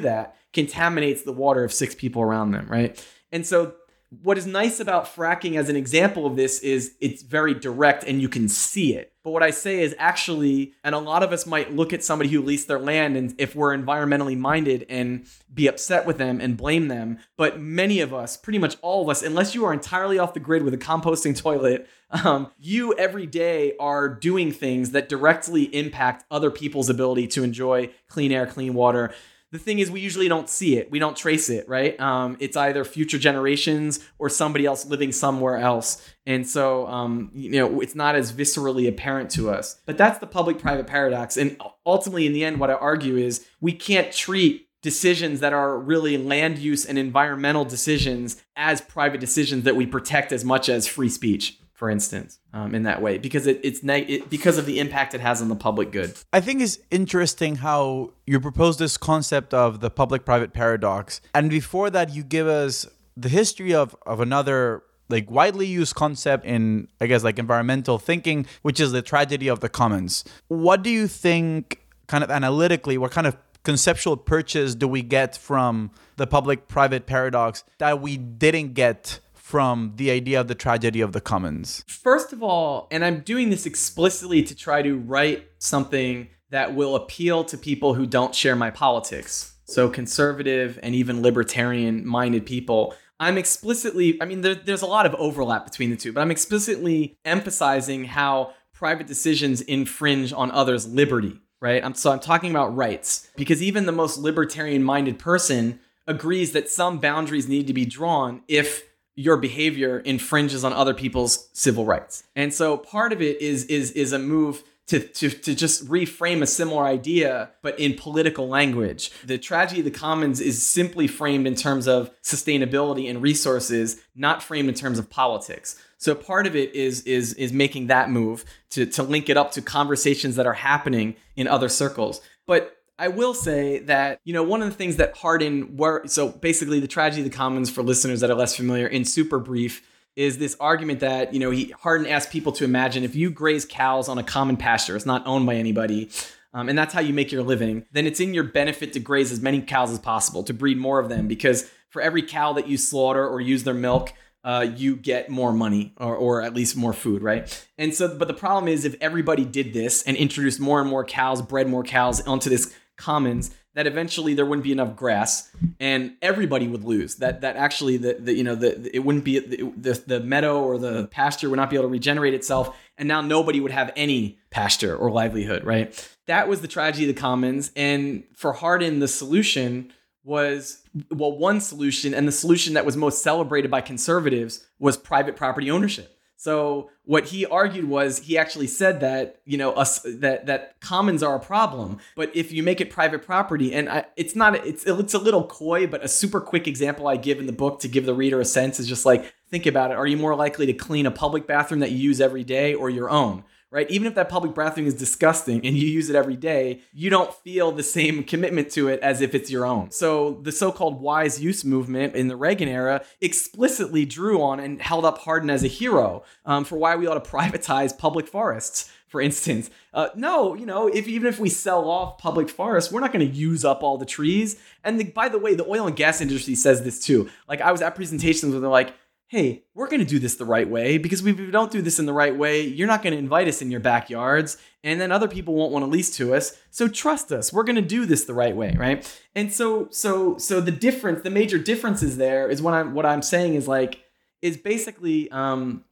that 0.00 0.36
contaminates 0.52 1.22
the 1.22 1.32
water 1.32 1.64
of 1.64 1.72
six 1.72 1.94
people 1.94 2.22
around 2.22 2.52
them, 2.52 2.68
right? 2.68 3.04
And 3.32 3.44
so 3.44 3.74
what 4.22 4.38
is 4.38 4.46
nice 4.46 4.78
about 4.78 5.06
fracking 5.06 5.56
as 5.56 5.68
an 5.68 5.76
example 5.76 6.26
of 6.26 6.36
this 6.36 6.60
is 6.60 6.94
it's 7.00 7.22
very 7.22 7.54
direct 7.54 8.04
and 8.04 8.22
you 8.22 8.28
can 8.28 8.48
see 8.48 8.94
it. 8.94 9.12
But 9.26 9.32
what 9.32 9.42
I 9.42 9.50
say 9.50 9.82
is 9.82 9.92
actually, 9.98 10.74
and 10.84 10.94
a 10.94 11.00
lot 11.00 11.24
of 11.24 11.32
us 11.32 11.46
might 11.46 11.74
look 11.74 11.92
at 11.92 12.04
somebody 12.04 12.30
who 12.30 12.40
leased 12.40 12.68
their 12.68 12.78
land 12.78 13.16
and 13.16 13.34
if 13.38 13.56
we're 13.56 13.76
environmentally 13.76 14.38
minded 14.38 14.86
and 14.88 15.26
be 15.52 15.66
upset 15.66 16.06
with 16.06 16.16
them 16.16 16.40
and 16.40 16.56
blame 16.56 16.86
them. 16.86 17.18
But 17.36 17.58
many 17.58 17.98
of 17.98 18.14
us, 18.14 18.36
pretty 18.36 18.60
much 18.60 18.76
all 18.82 19.02
of 19.02 19.08
us, 19.08 19.24
unless 19.24 19.52
you 19.52 19.64
are 19.64 19.72
entirely 19.72 20.16
off 20.16 20.32
the 20.32 20.38
grid 20.38 20.62
with 20.62 20.74
a 20.74 20.78
composting 20.78 21.36
toilet, 21.42 21.88
um, 22.12 22.52
you 22.60 22.94
every 22.94 23.26
day 23.26 23.74
are 23.80 24.08
doing 24.08 24.52
things 24.52 24.92
that 24.92 25.08
directly 25.08 25.64
impact 25.74 26.24
other 26.30 26.52
people's 26.52 26.88
ability 26.88 27.26
to 27.26 27.42
enjoy 27.42 27.90
clean 28.06 28.30
air, 28.30 28.46
clean 28.46 28.74
water 28.74 29.12
the 29.52 29.58
thing 29.58 29.78
is 29.78 29.90
we 29.90 30.00
usually 30.00 30.28
don't 30.28 30.48
see 30.48 30.76
it. 30.76 30.90
We 30.90 30.98
don't 30.98 31.16
trace 31.16 31.48
it 31.48 31.68
right? 31.68 31.98
Um, 32.00 32.36
it's 32.40 32.56
either 32.56 32.84
future 32.84 33.18
generations 33.18 34.00
or 34.18 34.28
somebody 34.28 34.66
else 34.66 34.86
living 34.86 35.12
somewhere 35.12 35.56
else. 35.56 36.02
And 36.26 36.46
so 36.48 36.86
um, 36.86 37.30
you 37.34 37.50
know 37.50 37.80
it's 37.80 37.94
not 37.94 38.16
as 38.16 38.32
viscerally 38.32 38.88
apparent 38.88 39.30
to 39.32 39.50
us. 39.50 39.80
But 39.86 39.98
that's 39.98 40.18
the 40.18 40.26
public 40.26 40.58
private 40.58 40.86
paradox. 40.86 41.36
And 41.36 41.60
ultimately 41.84 42.26
in 42.26 42.32
the 42.32 42.44
end 42.44 42.58
what 42.58 42.70
i 42.70 42.74
argue 42.74 43.16
is 43.16 43.46
we 43.60 43.72
can't 43.72 44.12
treat 44.12 44.68
decisions 44.82 45.40
that 45.40 45.52
are 45.52 45.78
really 45.78 46.16
land 46.16 46.58
use 46.58 46.84
and 46.84 46.98
environmental 46.98 47.64
decisions 47.64 48.42
as 48.54 48.80
private 48.80 49.20
decisions 49.20 49.64
that 49.64 49.74
we 49.74 49.86
protect 49.86 50.32
as 50.32 50.44
much 50.44 50.68
as 50.68 50.86
free 50.86 51.08
speech 51.08 51.58
for 51.76 51.90
instance, 51.90 52.40
um, 52.54 52.74
in 52.74 52.82
that 52.84 53.02
way 53.02 53.18
because 53.18 53.46
it, 53.46 53.60
it's 53.62 53.82
neg- 53.82 54.10
it, 54.10 54.30
because 54.30 54.56
of 54.58 54.64
the 54.66 54.80
impact 54.80 55.14
it 55.14 55.20
has 55.20 55.42
on 55.42 55.48
the 55.48 55.54
public 55.54 55.92
good. 55.92 56.14
I 56.32 56.40
think 56.40 56.62
it's 56.62 56.78
interesting 56.90 57.56
how 57.56 58.12
you 58.26 58.40
propose 58.40 58.78
this 58.78 58.96
concept 58.96 59.52
of 59.54 59.80
the 59.80 59.90
public-private 59.90 60.52
paradox, 60.54 61.20
and 61.34 61.50
before 61.50 61.90
that, 61.90 62.14
you 62.14 62.24
give 62.24 62.48
us 62.48 62.86
the 63.16 63.28
history 63.28 63.74
of 63.74 63.94
of 64.06 64.20
another 64.20 64.82
like 65.08 65.30
widely 65.30 65.66
used 65.66 65.94
concept 65.94 66.44
in 66.46 66.88
I 67.00 67.06
guess 67.06 67.22
like 67.22 67.38
environmental 67.38 67.98
thinking, 67.98 68.46
which 68.62 68.80
is 68.80 68.90
the 68.92 69.02
tragedy 69.02 69.48
of 69.48 69.60
the 69.60 69.68
commons. 69.68 70.24
What 70.48 70.82
do 70.82 70.90
you 70.90 71.06
think, 71.06 71.80
kind 72.06 72.24
of 72.24 72.30
analytically, 72.30 72.96
what 72.98 73.12
kind 73.12 73.26
of 73.26 73.36
conceptual 73.62 74.16
purchase 74.16 74.74
do 74.74 74.88
we 74.88 75.02
get 75.02 75.36
from 75.36 75.90
the 76.16 76.26
public-private 76.26 77.06
paradox 77.06 77.64
that 77.78 78.00
we 78.00 78.16
didn't 78.16 78.74
get? 78.74 79.20
From 79.46 79.92
the 79.94 80.10
idea 80.10 80.40
of 80.40 80.48
the 80.48 80.56
tragedy 80.56 81.00
of 81.00 81.12
the 81.12 81.20
commons? 81.20 81.84
First 81.86 82.32
of 82.32 82.42
all, 82.42 82.88
and 82.90 83.04
I'm 83.04 83.20
doing 83.20 83.50
this 83.50 83.64
explicitly 83.64 84.42
to 84.42 84.56
try 84.56 84.82
to 84.82 84.98
write 84.98 85.46
something 85.58 86.26
that 86.50 86.74
will 86.74 86.96
appeal 86.96 87.44
to 87.44 87.56
people 87.56 87.94
who 87.94 88.06
don't 88.06 88.34
share 88.34 88.56
my 88.56 88.72
politics. 88.72 89.54
So, 89.66 89.88
conservative 89.88 90.80
and 90.82 90.96
even 90.96 91.22
libertarian 91.22 92.04
minded 92.04 92.44
people. 92.44 92.96
I'm 93.20 93.38
explicitly, 93.38 94.20
I 94.20 94.24
mean, 94.24 94.40
there, 94.40 94.56
there's 94.56 94.82
a 94.82 94.86
lot 94.86 95.06
of 95.06 95.14
overlap 95.14 95.64
between 95.64 95.90
the 95.90 95.96
two, 95.96 96.12
but 96.12 96.22
I'm 96.22 96.32
explicitly 96.32 97.16
emphasizing 97.24 98.04
how 98.04 98.52
private 98.72 99.06
decisions 99.06 99.60
infringe 99.60 100.32
on 100.32 100.50
others' 100.50 100.88
liberty, 100.88 101.38
right? 101.60 101.84
I'm, 101.84 101.94
so 101.94 102.10
I'm 102.10 102.18
talking 102.18 102.50
about 102.50 102.74
rights 102.74 103.30
because 103.36 103.62
even 103.62 103.86
the 103.86 103.92
most 103.92 104.18
libertarian 104.18 104.82
minded 104.82 105.20
person 105.20 105.78
agrees 106.08 106.50
that 106.50 106.68
some 106.68 106.98
boundaries 106.98 107.48
need 107.48 107.68
to 107.68 107.72
be 107.72 107.84
drawn 107.84 108.42
if 108.48 108.82
your 109.16 109.36
behavior 109.38 109.98
infringes 109.98 110.62
on 110.62 110.72
other 110.72 110.94
people's 110.94 111.48
civil 111.52 111.84
rights. 111.84 112.22
And 112.36 112.54
so 112.54 112.76
part 112.76 113.12
of 113.12 113.20
it 113.20 113.40
is 113.40 113.64
is 113.64 113.90
is 113.92 114.12
a 114.12 114.18
move 114.18 114.62
to, 114.86 115.00
to, 115.00 115.28
to 115.30 115.54
just 115.54 115.88
reframe 115.88 116.42
a 116.42 116.46
similar 116.46 116.84
idea, 116.84 117.50
but 117.60 117.78
in 117.80 117.94
political 117.94 118.48
language. 118.48 119.10
The 119.24 119.36
tragedy 119.36 119.80
of 119.80 119.84
the 119.84 119.90
commons 119.90 120.40
is 120.40 120.64
simply 120.64 121.08
framed 121.08 121.46
in 121.46 121.56
terms 121.56 121.88
of 121.88 122.10
sustainability 122.22 123.10
and 123.10 123.20
resources, 123.20 124.00
not 124.14 124.44
framed 124.44 124.68
in 124.68 124.76
terms 124.76 125.00
of 125.00 125.10
politics. 125.10 125.76
So 125.98 126.14
part 126.14 126.46
of 126.46 126.54
it 126.54 126.74
is 126.74 127.00
is 127.02 127.32
is 127.34 127.52
making 127.52 127.88
that 127.88 128.10
move 128.10 128.44
to, 128.70 128.86
to 128.86 129.02
link 129.02 129.28
it 129.28 129.36
up 129.36 129.50
to 129.52 129.62
conversations 129.62 130.36
that 130.36 130.46
are 130.46 130.52
happening 130.52 131.16
in 131.34 131.48
other 131.48 131.68
circles. 131.68 132.20
But 132.46 132.75
I 132.98 133.08
will 133.08 133.34
say 133.34 133.80
that, 133.80 134.20
you 134.24 134.32
know, 134.32 134.42
one 134.42 134.62
of 134.62 134.68
the 134.68 134.74
things 134.74 134.96
that 134.96 135.16
Hardin 135.16 135.76
were 135.76 136.06
so 136.06 136.28
basically 136.28 136.80
the 136.80 136.88
tragedy 136.88 137.22
of 137.22 137.30
the 137.30 137.36
commons 137.36 137.70
for 137.70 137.82
listeners 137.82 138.20
that 138.20 138.30
are 138.30 138.34
less 138.34 138.56
familiar 138.56 138.86
in 138.86 139.04
super 139.04 139.38
brief 139.38 139.86
is 140.16 140.38
this 140.38 140.56
argument 140.60 141.00
that, 141.00 141.34
you 141.34 141.40
know, 141.40 141.50
he 141.50 141.74
Hardin 141.82 142.06
asked 142.06 142.30
people 142.30 142.52
to 142.52 142.64
imagine 142.64 143.04
if 143.04 143.14
you 143.14 143.30
graze 143.30 143.66
cows 143.66 144.08
on 144.08 144.16
a 144.16 144.22
common 144.22 144.56
pasture, 144.56 144.96
it's 144.96 145.04
not 145.04 145.26
owned 145.26 145.44
by 145.44 145.56
anybody, 145.56 146.08
um, 146.54 146.70
and 146.70 146.78
that's 146.78 146.94
how 146.94 147.00
you 147.00 147.12
make 147.12 147.30
your 147.30 147.42
living, 147.42 147.84
then 147.92 148.06
it's 148.06 148.18
in 148.18 148.32
your 148.32 148.44
benefit 148.44 148.94
to 148.94 149.00
graze 149.00 149.30
as 149.30 149.42
many 149.42 149.60
cows 149.60 149.90
as 149.90 149.98
possible, 149.98 150.42
to 150.44 150.54
breed 150.54 150.78
more 150.78 150.98
of 150.98 151.10
them, 151.10 151.28
because 151.28 151.70
for 151.90 152.00
every 152.00 152.22
cow 152.22 152.54
that 152.54 152.66
you 152.66 152.78
slaughter 152.78 153.28
or 153.28 153.42
use 153.42 153.64
their 153.64 153.74
milk, 153.74 154.14
uh, 154.42 154.66
you 154.74 154.96
get 154.96 155.28
more 155.28 155.52
money 155.52 155.92
or, 155.98 156.14
or 156.16 156.40
at 156.40 156.54
least 156.54 156.76
more 156.76 156.94
food, 156.94 157.22
right? 157.22 157.66
And 157.76 157.92
so, 157.92 158.16
but 158.16 158.28
the 158.28 158.34
problem 158.34 158.68
is 158.68 158.86
if 158.86 158.94
everybody 159.02 159.44
did 159.44 159.74
this 159.74 160.02
and 160.04 160.16
introduced 160.16 160.60
more 160.60 160.80
and 160.80 160.88
more 160.88 161.04
cows, 161.04 161.42
bred 161.42 161.68
more 161.68 161.82
cows 161.82 162.26
onto 162.26 162.48
this 162.48 162.74
commons 162.96 163.50
that 163.74 163.86
eventually 163.86 164.32
there 164.32 164.46
wouldn't 164.46 164.64
be 164.64 164.72
enough 164.72 164.96
grass 164.96 165.50
and 165.78 166.16
everybody 166.22 166.66
would 166.66 166.82
lose. 166.82 167.16
That 167.16 167.42
that 167.42 167.56
actually 167.56 167.98
the, 167.98 168.16
the 168.18 168.34
you 168.34 168.42
know 168.42 168.54
the, 168.54 168.90
it 168.94 169.00
wouldn't 169.00 169.24
be 169.24 169.38
the, 169.38 169.72
the, 169.76 170.02
the 170.06 170.20
meadow 170.20 170.62
or 170.62 170.78
the 170.78 171.06
pasture 171.08 171.50
would 171.50 171.56
not 171.56 171.70
be 171.70 171.76
able 171.76 171.84
to 171.84 171.92
regenerate 171.92 172.34
itself 172.34 172.74
and 172.96 173.06
now 173.06 173.20
nobody 173.20 173.60
would 173.60 173.70
have 173.70 173.92
any 173.94 174.38
pasture 174.50 174.96
or 174.96 175.10
livelihood 175.10 175.64
right? 175.64 176.16
That 176.26 176.48
was 176.48 176.62
the 176.62 176.68
tragedy 176.68 177.08
of 177.08 177.14
the 177.14 177.20
commons 177.20 177.70
and 177.76 178.24
for 178.34 178.54
hardin 178.54 178.98
the 178.98 179.08
solution 179.08 179.92
was 180.24 180.82
well 181.10 181.36
one 181.36 181.60
solution 181.60 182.14
and 182.14 182.26
the 182.26 182.32
solution 182.32 182.74
that 182.74 182.86
was 182.86 182.96
most 182.96 183.22
celebrated 183.22 183.70
by 183.70 183.82
conservatives 183.82 184.66
was 184.78 184.96
private 184.96 185.36
property 185.36 185.70
ownership 185.70 186.15
so 186.36 186.90
what 187.04 187.26
he 187.26 187.46
argued 187.46 187.88
was 187.88 188.18
he 188.18 188.36
actually 188.36 188.66
said 188.66 189.00
that 189.00 189.40
you 189.46 189.56
know 189.56 189.72
us 189.72 190.00
that 190.00 190.46
that 190.46 190.78
commons 190.80 191.22
are 191.22 191.34
a 191.34 191.40
problem, 191.40 191.98
but 192.14 192.30
if 192.34 192.52
you 192.52 192.62
make 192.62 192.80
it 192.80 192.90
private 192.90 193.24
property, 193.24 193.72
and 193.72 193.88
I, 193.88 194.04
it's 194.16 194.36
not 194.36 194.54
it's 194.66 194.84
it's 194.84 195.14
a 195.14 195.18
little 195.18 195.46
coy, 195.46 195.86
but 195.86 196.04
a 196.04 196.08
super 196.08 196.40
quick 196.40 196.68
example 196.68 197.08
I 197.08 197.16
give 197.16 197.38
in 197.38 197.46
the 197.46 197.52
book 197.52 197.80
to 197.80 197.88
give 197.88 198.04
the 198.04 198.14
reader 198.14 198.38
a 198.40 198.44
sense 198.44 198.78
is 198.78 198.86
just 198.86 199.06
like 199.06 199.32
think 199.50 199.64
about 199.64 199.90
it. 199.90 199.96
Are 199.96 200.06
you 200.06 200.18
more 200.18 200.34
likely 200.34 200.66
to 200.66 200.74
clean 200.74 201.06
a 201.06 201.10
public 201.10 201.46
bathroom 201.46 201.80
that 201.80 201.90
you 201.90 201.98
use 201.98 202.20
every 202.20 202.44
day 202.44 202.74
or 202.74 202.90
your 202.90 203.08
own? 203.08 203.42
Right? 203.70 203.90
Even 203.90 204.06
if 204.06 204.14
that 204.14 204.28
public 204.28 204.54
bathroom 204.54 204.86
is 204.86 204.94
disgusting 204.94 205.66
and 205.66 205.76
you 205.76 205.88
use 205.88 206.08
it 206.08 206.16
every 206.16 206.36
day, 206.36 206.82
you 206.92 207.10
don't 207.10 207.34
feel 207.34 207.72
the 207.72 207.82
same 207.82 208.22
commitment 208.22 208.70
to 208.70 208.88
it 208.88 209.00
as 209.00 209.20
if 209.20 209.34
it's 209.34 209.50
your 209.50 209.66
own. 209.66 209.90
So 209.90 210.40
the 210.42 210.52
so-called 210.52 211.00
wise 211.00 211.40
use 211.40 211.64
movement 211.64 212.14
in 212.14 212.28
the 212.28 212.36
Reagan 212.36 212.68
era 212.68 213.04
explicitly 213.20 214.04
drew 214.04 214.40
on 214.40 214.60
and 214.60 214.80
held 214.80 215.04
up 215.04 215.18
Hardin 215.18 215.50
as 215.50 215.64
a 215.64 215.68
hero 215.68 216.22
um, 216.44 216.64
for 216.64 216.76
why 216.78 216.96
we 216.96 217.06
ought 217.06 217.22
to 217.22 217.30
privatize 217.30 217.96
public 217.96 218.28
forests. 218.28 218.90
For 219.08 219.20
instance, 219.20 219.70
uh, 219.94 220.08
no, 220.16 220.54
you 220.54 220.66
know, 220.66 220.88
if 220.88 221.06
even 221.06 221.28
if 221.28 221.38
we 221.38 221.48
sell 221.48 221.88
off 221.88 222.18
public 222.18 222.48
forests, 222.48 222.90
we're 222.92 223.00
not 223.00 223.12
going 223.12 223.26
to 223.26 223.34
use 223.34 223.64
up 223.64 223.82
all 223.82 223.98
the 223.98 224.04
trees. 224.04 224.60
And 224.82 224.98
the, 224.98 225.04
by 225.04 225.28
the 225.28 225.38
way, 225.38 225.54
the 225.54 225.64
oil 225.66 225.86
and 225.86 225.96
gas 225.96 226.20
industry 226.20 226.56
says 226.56 226.82
this 226.82 227.00
too. 227.00 227.30
Like 227.48 227.60
I 227.60 227.72
was 227.72 227.82
at 227.82 227.94
presentations 227.94 228.52
where 228.52 228.60
they're 228.60 228.68
like, 228.68 228.94
hey, 229.28 229.64
we're 229.74 229.88
going 229.88 230.00
to 230.00 230.06
do 230.06 230.20
this 230.20 230.36
the 230.36 230.44
right 230.44 230.68
way 230.68 230.98
because 230.98 231.26
if 231.26 231.38
we 231.38 231.50
don't 231.50 231.72
do 231.72 231.82
this 231.82 231.98
in 231.98 232.06
the 232.06 232.12
right 232.12 232.36
way, 232.36 232.60
you're 232.62 232.86
not 232.86 233.02
going 233.02 233.12
to 233.12 233.18
invite 233.18 233.48
us 233.48 233.60
in 233.60 233.70
your 233.70 233.80
backyards 233.80 234.56
and 234.84 235.00
then 235.00 235.10
other 235.10 235.26
people 235.26 235.54
won't 235.54 235.72
want 235.72 235.84
to 235.84 235.90
lease 235.90 236.16
to 236.16 236.32
us. 236.32 236.56
So 236.70 236.86
trust 236.86 237.32
us. 237.32 237.52
We're 237.52 237.64
going 237.64 237.76
to 237.76 237.82
do 237.82 238.06
this 238.06 238.24
the 238.24 238.34
right 238.34 238.54
way, 238.54 238.74
right? 238.78 239.20
And 239.34 239.52
so 239.52 239.88
so 239.90 240.38
so 240.38 240.60
the 240.60 240.70
difference, 240.70 241.22
the 241.22 241.30
major 241.30 241.58
differences 241.58 242.16
there 242.16 242.48
is 242.48 242.62
what 242.62 242.74
I'm 242.74 242.94
what 242.94 243.04
I'm 243.04 243.22
saying 243.22 243.54
is 243.54 243.66
like 243.66 244.04
is 244.42 244.56
basically 244.56 245.28
um 245.32 245.84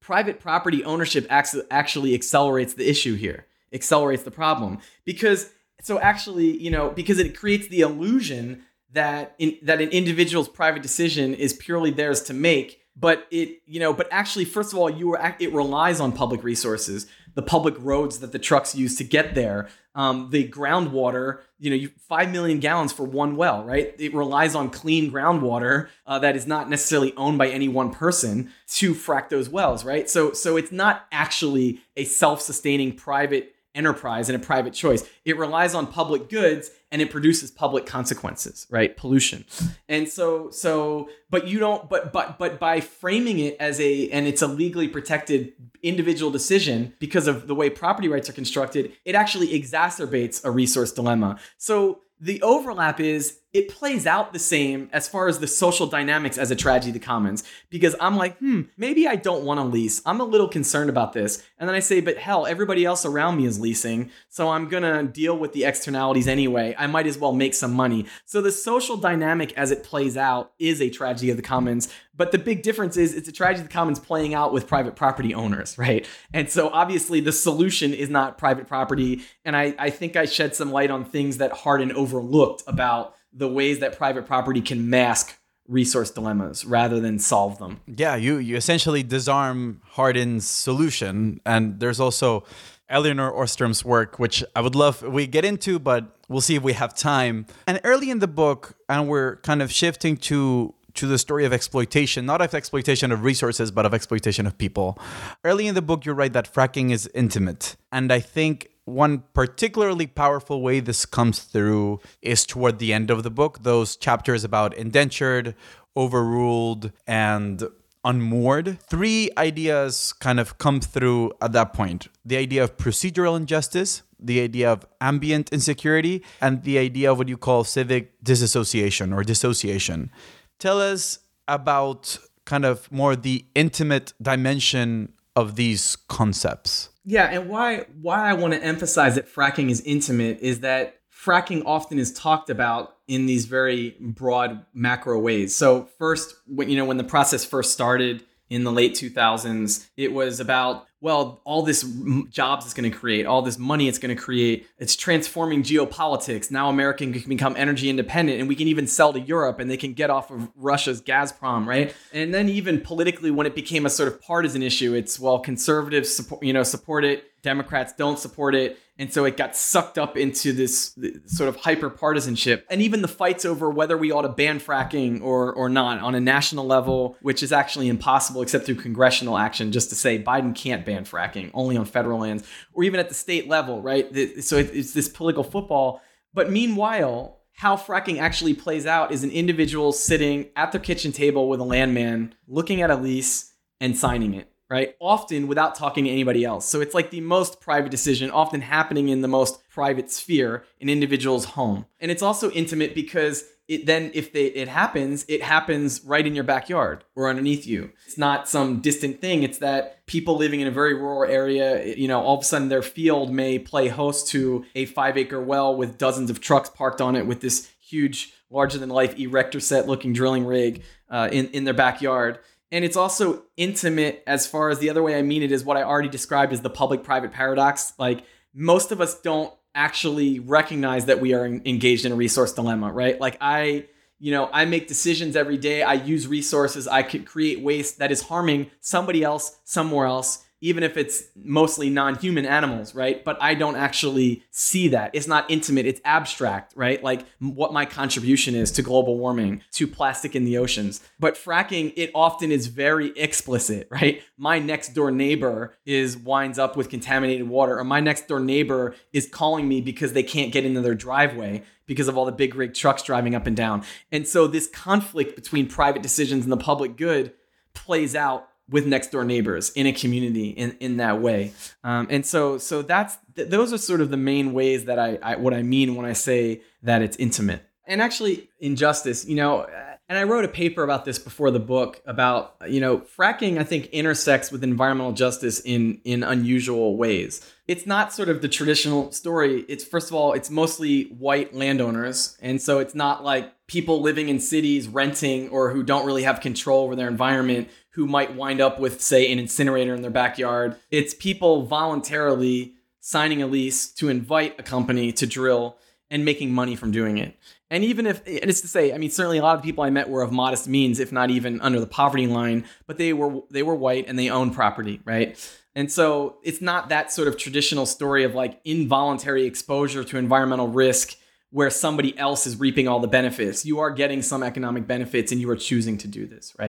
private 0.00 0.38
property 0.38 0.84
ownership 0.84 1.26
actually 1.30 2.14
accelerates 2.14 2.74
the 2.74 2.88
issue 2.88 3.14
here. 3.14 3.46
Accelerates 3.72 4.24
the 4.24 4.30
problem 4.30 4.78
because 5.06 5.50
so 5.80 5.98
actually, 5.98 6.62
you 6.62 6.70
know, 6.70 6.90
because 6.90 7.18
it 7.18 7.36
creates 7.36 7.68
the 7.68 7.80
illusion 7.80 8.62
that 8.94 9.34
in, 9.38 9.58
that 9.62 9.80
an 9.80 9.90
individual's 9.90 10.48
private 10.48 10.82
decision 10.82 11.34
is 11.34 11.52
purely 11.52 11.90
theirs 11.90 12.22
to 12.22 12.34
make 12.34 12.80
but 12.96 13.26
it 13.30 13.60
you 13.66 13.80
know 13.80 13.92
but 13.92 14.08
actually 14.10 14.44
first 14.44 14.72
of 14.72 14.78
all 14.78 14.88
you 14.88 15.14
are 15.14 15.36
it 15.38 15.52
relies 15.52 16.00
on 16.00 16.12
public 16.12 16.42
resources 16.42 17.06
the 17.34 17.42
public 17.42 17.74
roads 17.80 18.20
that 18.20 18.30
the 18.30 18.38
trucks 18.38 18.74
use 18.74 18.96
to 18.96 19.04
get 19.04 19.34
there 19.34 19.68
um, 19.96 20.30
the 20.30 20.48
groundwater 20.48 21.40
you 21.58 21.70
know 21.70 21.76
you, 21.76 21.90
5 22.08 22.30
million 22.30 22.60
gallons 22.60 22.92
for 22.92 23.04
one 23.04 23.36
well 23.36 23.64
right 23.64 23.94
it 23.98 24.14
relies 24.14 24.54
on 24.54 24.70
clean 24.70 25.10
groundwater 25.10 25.88
uh, 26.06 26.18
that 26.20 26.36
is 26.36 26.46
not 26.46 26.70
necessarily 26.70 27.12
owned 27.16 27.38
by 27.38 27.48
any 27.48 27.68
one 27.68 27.90
person 27.90 28.50
to 28.68 28.94
frack 28.94 29.28
those 29.28 29.48
wells 29.48 29.84
right 29.84 30.08
so 30.08 30.32
so 30.32 30.56
it's 30.56 30.72
not 30.72 31.06
actually 31.10 31.80
a 31.96 32.04
self-sustaining 32.04 32.94
private 32.94 33.54
enterprise 33.74 34.28
and 34.28 34.40
a 34.40 34.44
private 34.44 34.72
choice. 34.72 35.08
It 35.24 35.36
relies 35.36 35.74
on 35.74 35.88
public 35.88 36.28
goods 36.28 36.70
and 36.94 37.02
it 37.02 37.10
produces 37.10 37.50
public 37.50 37.86
consequences, 37.86 38.68
right? 38.70 38.96
Pollution. 38.96 39.44
And 39.88 40.08
so 40.08 40.48
so 40.50 41.08
but 41.28 41.48
you 41.48 41.58
don't 41.58 41.90
but 41.90 42.12
but 42.12 42.38
but 42.38 42.60
by 42.60 42.80
framing 42.80 43.40
it 43.40 43.56
as 43.58 43.80
a 43.80 44.08
and 44.10 44.28
it's 44.28 44.42
a 44.42 44.46
legally 44.46 44.86
protected 44.86 45.54
individual 45.82 46.30
decision 46.30 46.94
because 47.00 47.26
of 47.26 47.48
the 47.48 47.54
way 47.54 47.68
property 47.68 48.06
rights 48.06 48.30
are 48.30 48.32
constructed, 48.32 48.92
it 49.04 49.16
actually 49.16 49.60
exacerbates 49.60 50.44
a 50.44 50.52
resource 50.52 50.92
dilemma. 50.92 51.40
So 51.58 52.02
the 52.20 52.40
overlap 52.42 53.00
is 53.00 53.40
it 53.54 53.68
plays 53.68 54.04
out 54.04 54.32
the 54.32 54.38
same 54.38 54.90
as 54.92 55.06
far 55.08 55.28
as 55.28 55.38
the 55.38 55.46
social 55.46 55.86
dynamics 55.86 56.36
as 56.36 56.50
a 56.50 56.56
tragedy 56.56 56.90
of 56.90 56.94
the 56.94 57.00
commons. 57.00 57.44
Because 57.70 57.94
i'm 58.00 58.16
like 58.16 58.36
hmm 58.38 58.62
maybe 58.76 59.06
i 59.06 59.16
don't 59.16 59.44
want 59.44 59.58
to 59.58 59.64
lease. 59.64 60.02
I'm 60.04 60.20
a 60.20 60.24
little 60.24 60.48
concerned 60.48 60.90
about 60.90 61.12
this. 61.12 61.42
And 61.58 61.68
then 61.68 61.76
i 61.76 61.78
say 61.78 62.00
but 62.00 62.18
hell 62.18 62.46
everybody 62.46 62.84
else 62.84 63.06
around 63.06 63.36
me 63.36 63.46
is 63.46 63.60
leasing. 63.60 64.10
So 64.28 64.50
i'm 64.50 64.68
gonna 64.68 65.04
deal 65.04 65.38
with 65.38 65.52
the 65.52 65.64
externalities 65.64 66.26
anyway. 66.26 66.74
I 66.76 66.88
might 66.88 67.06
as 67.06 67.16
well 67.16 67.32
make 67.32 67.54
some 67.54 67.72
money. 67.72 68.06
So 68.26 68.42
the 68.42 68.52
social 68.52 68.96
dynamic 68.96 69.56
as 69.56 69.70
it 69.70 69.84
plays 69.84 70.16
out 70.16 70.52
is 70.58 70.82
a 70.82 70.90
tragedy 70.90 71.30
of 71.30 71.36
the 71.36 71.42
commons. 71.42 71.88
But 72.16 72.32
the 72.32 72.38
big 72.38 72.62
difference 72.62 72.96
is 72.96 73.14
it's 73.14 73.28
a 73.28 73.32
tragedy 73.32 73.62
of 73.62 73.68
the 73.68 73.72
commons 73.72 73.98
playing 73.98 74.34
out 74.34 74.52
with 74.52 74.66
private 74.66 74.96
property 74.96 75.32
owners 75.32 75.78
right? 75.78 76.08
And 76.32 76.50
so 76.50 76.70
obviously 76.70 77.20
the 77.20 77.32
solution 77.32 77.94
is 77.94 78.10
not 78.10 78.36
private 78.36 78.66
property. 78.66 79.22
And 79.44 79.56
i, 79.56 79.74
I 79.78 79.90
think 79.90 80.16
i 80.16 80.24
shed 80.24 80.56
some 80.56 80.72
light 80.72 80.90
on 80.90 81.04
things 81.04 81.36
that 81.36 81.52
hardin 81.52 81.92
overlooked 81.92 82.64
about 82.66 83.14
the 83.34 83.48
ways 83.48 83.80
that 83.80 83.96
private 83.96 84.26
property 84.26 84.60
can 84.60 84.88
mask 84.88 85.38
resource 85.66 86.10
dilemmas 86.10 86.64
rather 86.64 87.00
than 87.00 87.18
solve 87.18 87.58
them. 87.58 87.80
Yeah, 87.86 88.16
you 88.16 88.36
you 88.36 88.56
essentially 88.56 89.02
disarm 89.02 89.80
Hardin's 89.90 90.48
solution, 90.48 91.40
and 91.44 91.80
there's 91.80 92.00
also 92.00 92.44
Elinor 92.88 93.32
Ostrom's 93.32 93.84
work, 93.84 94.18
which 94.18 94.44
I 94.54 94.60
would 94.60 94.74
love 94.74 95.02
we 95.02 95.26
get 95.26 95.44
into, 95.44 95.78
but 95.78 96.16
we'll 96.28 96.42
see 96.42 96.54
if 96.54 96.62
we 96.62 96.74
have 96.74 96.94
time. 96.94 97.46
And 97.66 97.80
early 97.82 98.10
in 98.10 98.18
the 98.18 98.28
book, 98.28 98.76
and 98.88 99.08
we're 99.08 99.36
kind 99.36 99.62
of 99.62 99.72
shifting 99.72 100.16
to 100.28 100.74
to 100.94 101.06
the 101.08 101.18
story 101.18 101.44
of 101.44 101.52
exploitation, 101.52 102.24
not 102.24 102.40
of 102.40 102.54
exploitation 102.54 103.10
of 103.10 103.24
resources, 103.24 103.72
but 103.72 103.84
of 103.84 103.92
exploitation 103.92 104.46
of 104.46 104.56
people. 104.56 104.96
Early 105.42 105.66
in 105.66 105.74
the 105.74 105.82
book, 105.82 106.06
you 106.06 106.12
write 106.12 106.34
that 106.34 106.52
fracking 106.52 106.92
is 106.92 107.10
intimate, 107.14 107.76
and 107.90 108.12
I 108.12 108.20
think 108.20 108.68
one 108.84 109.24
particularly 109.32 110.06
powerful 110.06 110.62
way 110.62 110.80
this 110.80 111.06
comes 111.06 111.40
through 111.40 112.00
is 112.22 112.44
toward 112.44 112.78
the 112.78 112.92
end 112.92 113.10
of 113.10 113.22
the 113.22 113.30
book, 113.30 113.62
those 113.62 113.96
chapters 113.96 114.44
about 114.44 114.74
indentured, 114.74 115.54
overruled, 115.96 116.92
and 117.06 117.64
unmoored. 118.04 118.78
Three 118.82 119.30
ideas 119.38 120.12
kind 120.12 120.38
of 120.38 120.58
come 120.58 120.80
through 120.80 121.32
at 121.40 121.52
that 121.52 121.72
point 121.72 122.08
the 122.24 122.36
idea 122.36 122.62
of 122.62 122.76
procedural 122.76 123.36
injustice, 123.36 124.02
the 124.20 124.40
idea 124.40 124.70
of 124.70 124.86
ambient 125.00 125.52
insecurity, 125.52 126.22
and 126.40 126.62
the 126.62 126.78
idea 126.78 127.10
of 127.10 127.18
what 127.18 127.28
you 127.28 127.36
call 127.36 127.64
civic 127.64 128.22
disassociation 128.22 129.12
or 129.12 129.24
dissociation. 129.24 130.10
Tell 130.58 130.80
us 130.80 131.20
about 131.48 132.18
kind 132.44 132.64
of 132.64 132.90
more 132.92 133.16
the 133.16 133.44
intimate 133.54 134.12
dimension 134.20 135.12
of 135.36 135.56
these 135.56 135.96
concepts. 136.08 136.90
Yeah, 137.04 137.24
and 137.24 137.48
why 137.48 137.86
why 138.00 138.28
I 138.28 138.32
want 138.32 138.54
to 138.54 138.62
emphasize 138.62 139.16
that 139.16 139.32
fracking 139.32 139.70
is 139.70 139.80
intimate 139.82 140.38
is 140.40 140.60
that 140.60 141.00
fracking 141.12 141.62
often 141.66 141.98
is 141.98 142.12
talked 142.12 142.50
about 142.50 142.96
in 143.06 143.26
these 143.26 143.44
very 143.44 143.96
broad 144.00 144.64
macro 144.72 145.18
ways. 145.18 145.54
So 145.54 145.88
first, 145.98 146.34
when 146.46 146.68
you 146.70 146.76
know 146.76 146.84
when 146.84 146.96
the 146.96 147.04
process 147.04 147.44
first 147.44 147.72
started 147.72 148.24
in 148.50 148.64
the 148.64 148.72
late 148.72 148.94
2000s, 148.94 149.88
it 149.96 150.12
was 150.12 150.40
about 150.40 150.86
well, 151.04 151.42
all 151.44 151.60
this 151.60 151.82
jobs 152.30 152.64
it's 152.64 152.72
going 152.72 152.90
to 152.90 152.98
create, 152.98 153.26
all 153.26 153.42
this 153.42 153.58
money 153.58 153.88
it's 153.88 153.98
going 153.98 154.16
to 154.16 154.20
create. 154.20 154.66
It's 154.78 154.96
transforming 154.96 155.62
geopolitics. 155.62 156.50
Now 156.50 156.70
America 156.70 157.04
can 157.04 157.28
become 157.28 157.54
energy 157.58 157.90
independent 157.90 158.40
and 158.40 158.48
we 158.48 158.56
can 158.56 158.68
even 158.68 158.86
sell 158.86 159.12
to 159.12 159.20
Europe 159.20 159.60
and 159.60 159.70
they 159.70 159.76
can 159.76 159.92
get 159.92 160.08
off 160.08 160.30
of 160.30 160.50
Russia's 160.56 161.02
Gazprom, 161.02 161.66
right? 161.66 161.94
And 162.14 162.32
then 162.32 162.48
even 162.48 162.80
politically 162.80 163.30
when 163.30 163.46
it 163.46 163.54
became 163.54 163.84
a 163.84 163.90
sort 163.90 164.08
of 164.08 164.18
partisan 164.22 164.62
issue, 164.62 164.94
it's 164.94 165.20
well 165.20 165.38
conservatives 165.40 166.08
support, 166.08 166.42
you 166.42 166.54
know, 166.54 166.62
support 166.62 167.04
it, 167.04 167.33
Democrats 167.44 167.92
don't 167.92 168.18
support 168.18 168.54
it. 168.56 168.78
And 168.98 169.12
so 169.12 169.24
it 169.24 169.36
got 169.36 169.56
sucked 169.56 169.98
up 169.98 170.16
into 170.16 170.52
this 170.52 170.96
sort 171.26 171.48
of 171.48 171.56
hyper 171.56 171.90
partisanship. 171.90 172.66
And 172.70 172.80
even 172.80 173.02
the 173.02 173.08
fights 173.08 173.44
over 173.44 173.68
whether 173.68 173.98
we 173.98 174.10
ought 174.10 174.22
to 174.22 174.28
ban 174.28 174.60
fracking 174.60 175.20
or, 175.22 175.52
or 175.52 175.68
not 175.68 176.00
on 176.00 176.14
a 176.14 176.20
national 176.20 176.64
level, 176.64 177.16
which 177.20 177.42
is 177.42 177.52
actually 177.52 177.88
impossible 177.88 178.40
except 178.40 178.66
through 178.66 178.76
congressional 178.76 179.36
action, 179.36 179.72
just 179.72 179.90
to 179.90 179.94
say 179.94 180.22
Biden 180.22 180.54
can't 180.54 180.86
ban 180.86 181.04
fracking, 181.04 181.50
only 181.54 181.76
on 181.76 181.84
federal 181.84 182.20
lands, 182.20 182.44
or 182.72 182.84
even 182.84 182.98
at 182.98 183.08
the 183.08 183.14
state 183.14 183.48
level, 183.48 183.82
right? 183.82 184.08
So 184.42 184.58
it's 184.58 184.92
this 184.92 185.08
political 185.08 185.44
football. 185.44 186.00
But 186.32 186.50
meanwhile, 186.50 187.40
how 187.52 187.76
fracking 187.76 188.20
actually 188.20 188.54
plays 188.54 188.86
out 188.86 189.12
is 189.12 189.22
an 189.22 189.30
individual 189.30 189.92
sitting 189.92 190.50
at 190.56 190.72
their 190.72 190.80
kitchen 190.80 191.12
table 191.12 191.48
with 191.48 191.60
a 191.60 191.64
landman, 191.64 192.34
looking 192.48 192.80
at 192.80 192.90
a 192.90 192.96
lease 192.96 193.52
and 193.80 193.96
signing 193.98 194.34
it 194.34 194.53
right? 194.74 194.96
Often 194.98 195.46
without 195.46 195.76
talking 195.76 196.02
to 196.02 196.10
anybody 196.10 196.44
else. 196.44 196.66
So 196.66 196.80
it's 196.80 196.94
like 196.94 197.10
the 197.10 197.20
most 197.20 197.60
private 197.60 197.92
decision, 197.92 198.32
often 198.32 198.60
happening 198.60 199.08
in 199.08 199.20
the 199.20 199.28
most 199.28 199.60
private 199.68 200.10
sphere, 200.10 200.64
an 200.80 200.88
individual's 200.88 201.44
home. 201.44 201.86
And 202.00 202.10
it's 202.10 202.24
also 202.24 202.50
intimate 202.50 202.92
because 202.92 203.44
it 203.68 203.86
then 203.86 204.10
if 204.14 204.32
they, 204.32 204.46
it 204.46 204.66
happens, 204.66 205.24
it 205.28 205.44
happens 205.44 206.02
right 206.04 206.26
in 206.26 206.34
your 206.34 206.42
backyard 206.42 207.04
or 207.14 207.28
underneath 207.28 207.68
you. 207.68 207.92
It's 208.04 208.18
not 208.18 208.48
some 208.48 208.80
distant 208.80 209.20
thing. 209.20 209.44
It's 209.44 209.58
that 209.58 210.04
people 210.06 210.36
living 210.36 210.58
in 210.58 210.66
a 210.66 210.72
very 210.72 210.94
rural 210.94 211.30
area, 211.30 211.94
you 211.94 212.08
know, 212.08 212.20
all 212.20 212.36
of 212.36 212.42
a 212.42 212.44
sudden 212.44 212.68
their 212.68 212.82
field 212.82 213.32
may 213.32 213.60
play 213.60 213.86
host 213.86 214.26
to 214.30 214.64
a 214.74 214.86
five 214.86 215.16
acre 215.16 215.40
well 215.40 215.76
with 215.76 215.98
dozens 215.98 216.30
of 216.30 216.40
trucks 216.40 216.68
parked 216.68 217.00
on 217.00 217.14
it 217.14 217.28
with 217.28 217.40
this 217.40 217.70
huge, 217.80 218.32
larger 218.50 218.78
than 218.78 218.88
life 218.88 219.16
erector 219.20 219.60
set 219.60 219.86
looking 219.86 220.12
drilling 220.12 220.44
rig 220.44 220.82
uh, 221.08 221.28
in, 221.30 221.46
in 221.50 221.62
their 221.62 221.74
backyard 221.74 222.40
and 222.74 222.84
it's 222.84 222.96
also 222.96 223.44
intimate 223.56 224.24
as 224.26 224.48
far 224.48 224.68
as 224.68 224.80
the 224.80 224.90
other 224.90 225.00
way 225.00 225.16
I 225.16 225.22
mean 225.22 225.44
it 225.44 225.52
is 225.52 225.64
what 225.64 225.76
I 225.76 225.84
already 225.84 226.08
described 226.08 226.52
as 226.52 226.60
the 226.60 226.68
public 226.68 227.04
private 227.04 227.30
paradox. 227.30 227.92
Like 228.00 228.24
most 228.52 228.90
of 228.90 229.00
us 229.00 229.20
don't 229.20 229.54
actually 229.76 230.40
recognize 230.40 231.06
that 231.06 231.20
we 231.20 231.34
are 231.34 231.46
engaged 231.46 232.04
in 232.04 232.10
a 232.10 232.16
resource 232.16 232.52
dilemma, 232.52 232.92
right? 232.92 233.20
Like 233.20 233.38
I, 233.40 233.86
you 234.18 234.32
know, 234.32 234.50
I 234.52 234.64
make 234.64 234.88
decisions 234.88 235.36
every 235.36 235.56
day. 235.56 235.84
I 235.84 235.94
use 235.94 236.26
resources. 236.26 236.88
I 236.88 237.04
could 237.04 237.26
create 237.26 237.60
waste 237.60 237.98
that 238.00 238.10
is 238.10 238.22
harming 238.22 238.72
somebody 238.80 239.22
else 239.22 239.56
somewhere 239.62 240.06
else 240.06 240.43
even 240.64 240.82
if 240.82 240.96
it's 240.96 241.24
mostly 241.36 241.90
non-human 241.90 242.46
animals, 242.46 242.94
right? 242.94 243.22
But 243.22 243.36
I 243.38 243.52
don't 243.52 243.76
actually 243.76 244.42
see 244.50 244.88
that. 244.88 245.10
It's 245.12 245.26
not 245.26 245.50
intimate, 245.50 245.84
it's 245.84 246.00
abstract, 246.06 246.72
right? 246.74 247.04
Like 247.04 247.26
what 247.38 247.74
my 247.74 247.84
contribution 247.84 248.54
is 248.54 248.70
to 248.72 248.82
global 248.82 249.18
warming, 249.18 249.60
to 249.72 249.86
plastic 249.86 250.34
in 250.34 250.46
the 250.46 250.56
oceans. 250.56 251.02
But 251.20 251.34
fracking, 251.34 251.92
it 251.96 252.10
often 252.14 252.50
is 252.50 252.68
very 252.68 253.08
explicit, 253.10 253.88
right? 253.90 254.22
My 254.38 254.58
next 254.58 254.94
door 254.94 255.10
neighbor 255.10 255.74
is 255.84 256.16
winds 256.16 256.58
up 256.58 256.78
with 256.78 256.88
contaminated 256.88 257.46
water 257.46 257.78
or 257.78 257.84
my 257.84 258.00
next 258.00 258.26
door 258.26 258.40
neighbor 258.40 258.94
is 259.12 259.28
calling 259.28 259.68
me 259.68 259.82
because 259.82 260.14
they 260.14 260.22
can't 260.22 260.50
get 260.50 260.64
into 260.64 260.80
their 260.80 260.94
driveway 260.94 261.62
because 261.84 262.08
of 262.08 262.16
all 262.16 262.24
the 262.24 262.32
big 262.32 262.54
rig 262.54 262.72
trucks 262.72 263.02
driving 263.02 263.34
up 263.34 263.46
and 263.46 263.54
down. 263.54 263.84
And 264.10 264.26
so 264.26 264.46
this 264.46 264.66
conflict 264.66 265.36
between 265.36 265.66
private 265.66 266.00
decisions 266.00 266.44
and 266.44 266.50
the 266.50 266.56
public 266.56 266.96
good 266.96 267.34
plays 267.74 268.14
out 268.16 268.48
with 268.68 268.86
next 268.86 269.08
door 269.08 269.24
neighbors 269.24 269.70
in 269.70 269.86
a 269.86 269.92
community 269.92 270.50
in, 270.50 270.76
in 270.80 270.96
that 270.96 271.20
way. 271.20 271.52
Um, 271.82 272.06
and 272.10 272.24
so 272.24 272.58
so 272.58 272.82
that's 272.82 273.16
th- 273.36 273.48
those 273.48 273.72
are 273.72 273.78
sort 273.78 274.00
of 274.00 274.10
the 274.10 274.16
main 274.16 274.52
ways 274.52 274.86
that 274.86 274.98
I, 274.98 275.18
I 275.22 275.36
what 275.36 275.52
i 275.54 275.62
mean 275.62 275.94
when 275.94 276.06
i 276.06 276.12
say 276.12 276.62
that 276.82 277.02
it's 277.02 277.16
intimate. 277.16 277.62
And 277.86 278.00
actually 278.00 278.48
injustice 278.60 279.26
you 279.26 279.36
know 279.36 279.66
and 280.08 280.18
i 280.18 280.22
wrote 280.22 280.44
a 280.44 280.48
paper 280.48 280.82
about 280.82 281.04
this 281.04 281.18
before 281.18 281.50
the 281.50 281.60
book 281.60 282.02
about 282.06 282.56
you 282.68 282.80
know 282.80 282.98
fracking 282.98 283.58
i 283.58 283.64
think 283.64 283.86
intersects 283.86 284.50
with 284.50 284.62
environmental 284.64 285.12
justice 285.12 285.60
in 285.60 286.00
in 286.04 286.22
unusual 286.22 286.96
ways 286.96 287.50
it's 287.66 287.86
not 287.86 288.12
sort 288.12 288.28
of 288.28 288.42
the 288.42 288.48
traditional 288.48 289.10
story 289.12 289.64
it's 289.68 289.84
first 289.84 290.08
of 290.08 290.14
all 290.14 290.32
it's 290.32 290.50
mostly 290.50 291.04
white 291.04 291.54
landowners 291.54 292.36
and 292.42 292.60
so 292.60 292.78
it's 292.78 292.94
not 292.94 293.24
like 293.24 293.52
people 293.66 294.02
living 294.02 294.28
in 294.28 294.38
cities 294.38 294.88
renting 294.88 295.48
or 295.48 295.70
who 295.70 295.82
don't 295.82 296.06
really 296.06 296.22
have 296.22 296.40
control 296.40 296.84
over 296.84 296.94
their 296.94 297.08
environment 297.08 297.68
who 297.94 298.06
might 298.06 298.34
wind 298.34 298.60
up 298.60 298.80
with, 298.80 299.00
say, 299.00 299.30
an 299.32 299.38
incinerator 299.38 299.94
in 299.94 300.02
their 300.02 300.10
backyard. 300.10 300.76
It's 300.90 301.14
people 301.14 301.62
voluntarily 301.62 302.74
signing 303.00 303.40
a 303.40 303.46
lease 303.46 303.86
to 303.92 304.08
invite 304.08 304.58
a 304.58 304.62
company 304.64 305.12
to 305.12 305.26
drill 305.26 305.78
and 306.10 306.24
making 306.24 306.52
money 306.52 306.74
from 306.74 306.90
doing 306.90 307.18
it. 307.18 307.36
And 307.70 307.82
even 307.82 308.06
if, 308.06 308.18
and 308.26 308.50
it's 308.50 308.60
to 308.60 308.68
say, 308.68 308.92
I 308.92 308.98
mean, 308.98 309.10
certainly 309.10 309.38
a 309.38 309.42
lot 309.42 309.56
of 309.56 309.62
the 309.62 309.66
people 309.66 309.84
I 309.84 309.90
met 309.90 310.08
were 310.08 310.22
of 310.22 310.30
modest 310.30 310.68
means, 310.68 311.00
if 311.00 311.12
not 311.12 311.30
even 311.30 311.60
under 311.60 311.80
the 311.80 311.86
poverty 311.86 312.26
line, 312.26 312.66
but 312.86 312.98
they 312.98 313.12
were 313.12 313.40
they 313.50 313.62
were 313.62 313.74
white 313.74 314.06
and 314.06 314.18
they 314.18 314.30
owned 314.30 314.54
property, 314.54 315.00
right? 315.04 315.36
And 315.74 315.90
so 315.90 316.36
it's 316.44 316.60
not 316.60 316.90
that 316.90 317.10
sort 317.10 317.26
of 317.26 317.36
traditional 317.36 317.86
story 317.86 318.24
of 318.24 318.34
like 318.34 318.60
involuntary 318.64 319.44
exposure 319.44 320.04
to 320.04 320.18
environmental 320.18 320.68
risk 320.68 321.16
where 321.50 321.70
somebody 321.70 322.16
else 322.18 322.46
is 322.46 322.58
reaping 322.58 322.88
all 322.88 323.00
the 323.00 323.08
benefits. 323.08 323.64
You 323.64 323.80
are 323.80 323.90
getting 323.90 324.22
some 324.22 324.42
economic 324.42 324.86
benefits 324.86 325.32
and 325.32 325.40
you 325.40 325.48
are 325.50 325.56
choosing 325.56 325.96
to 325.98 326.08
do 326.08 326.26
this, 326.26 326.52
right? 326.58 326.70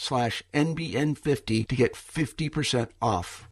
slash 0.00 0.42
NBN50 0.54 1.68
to 1.68 1.76
get 1.76 1.94
50% 1.94 2.88
off. 3.02 3.48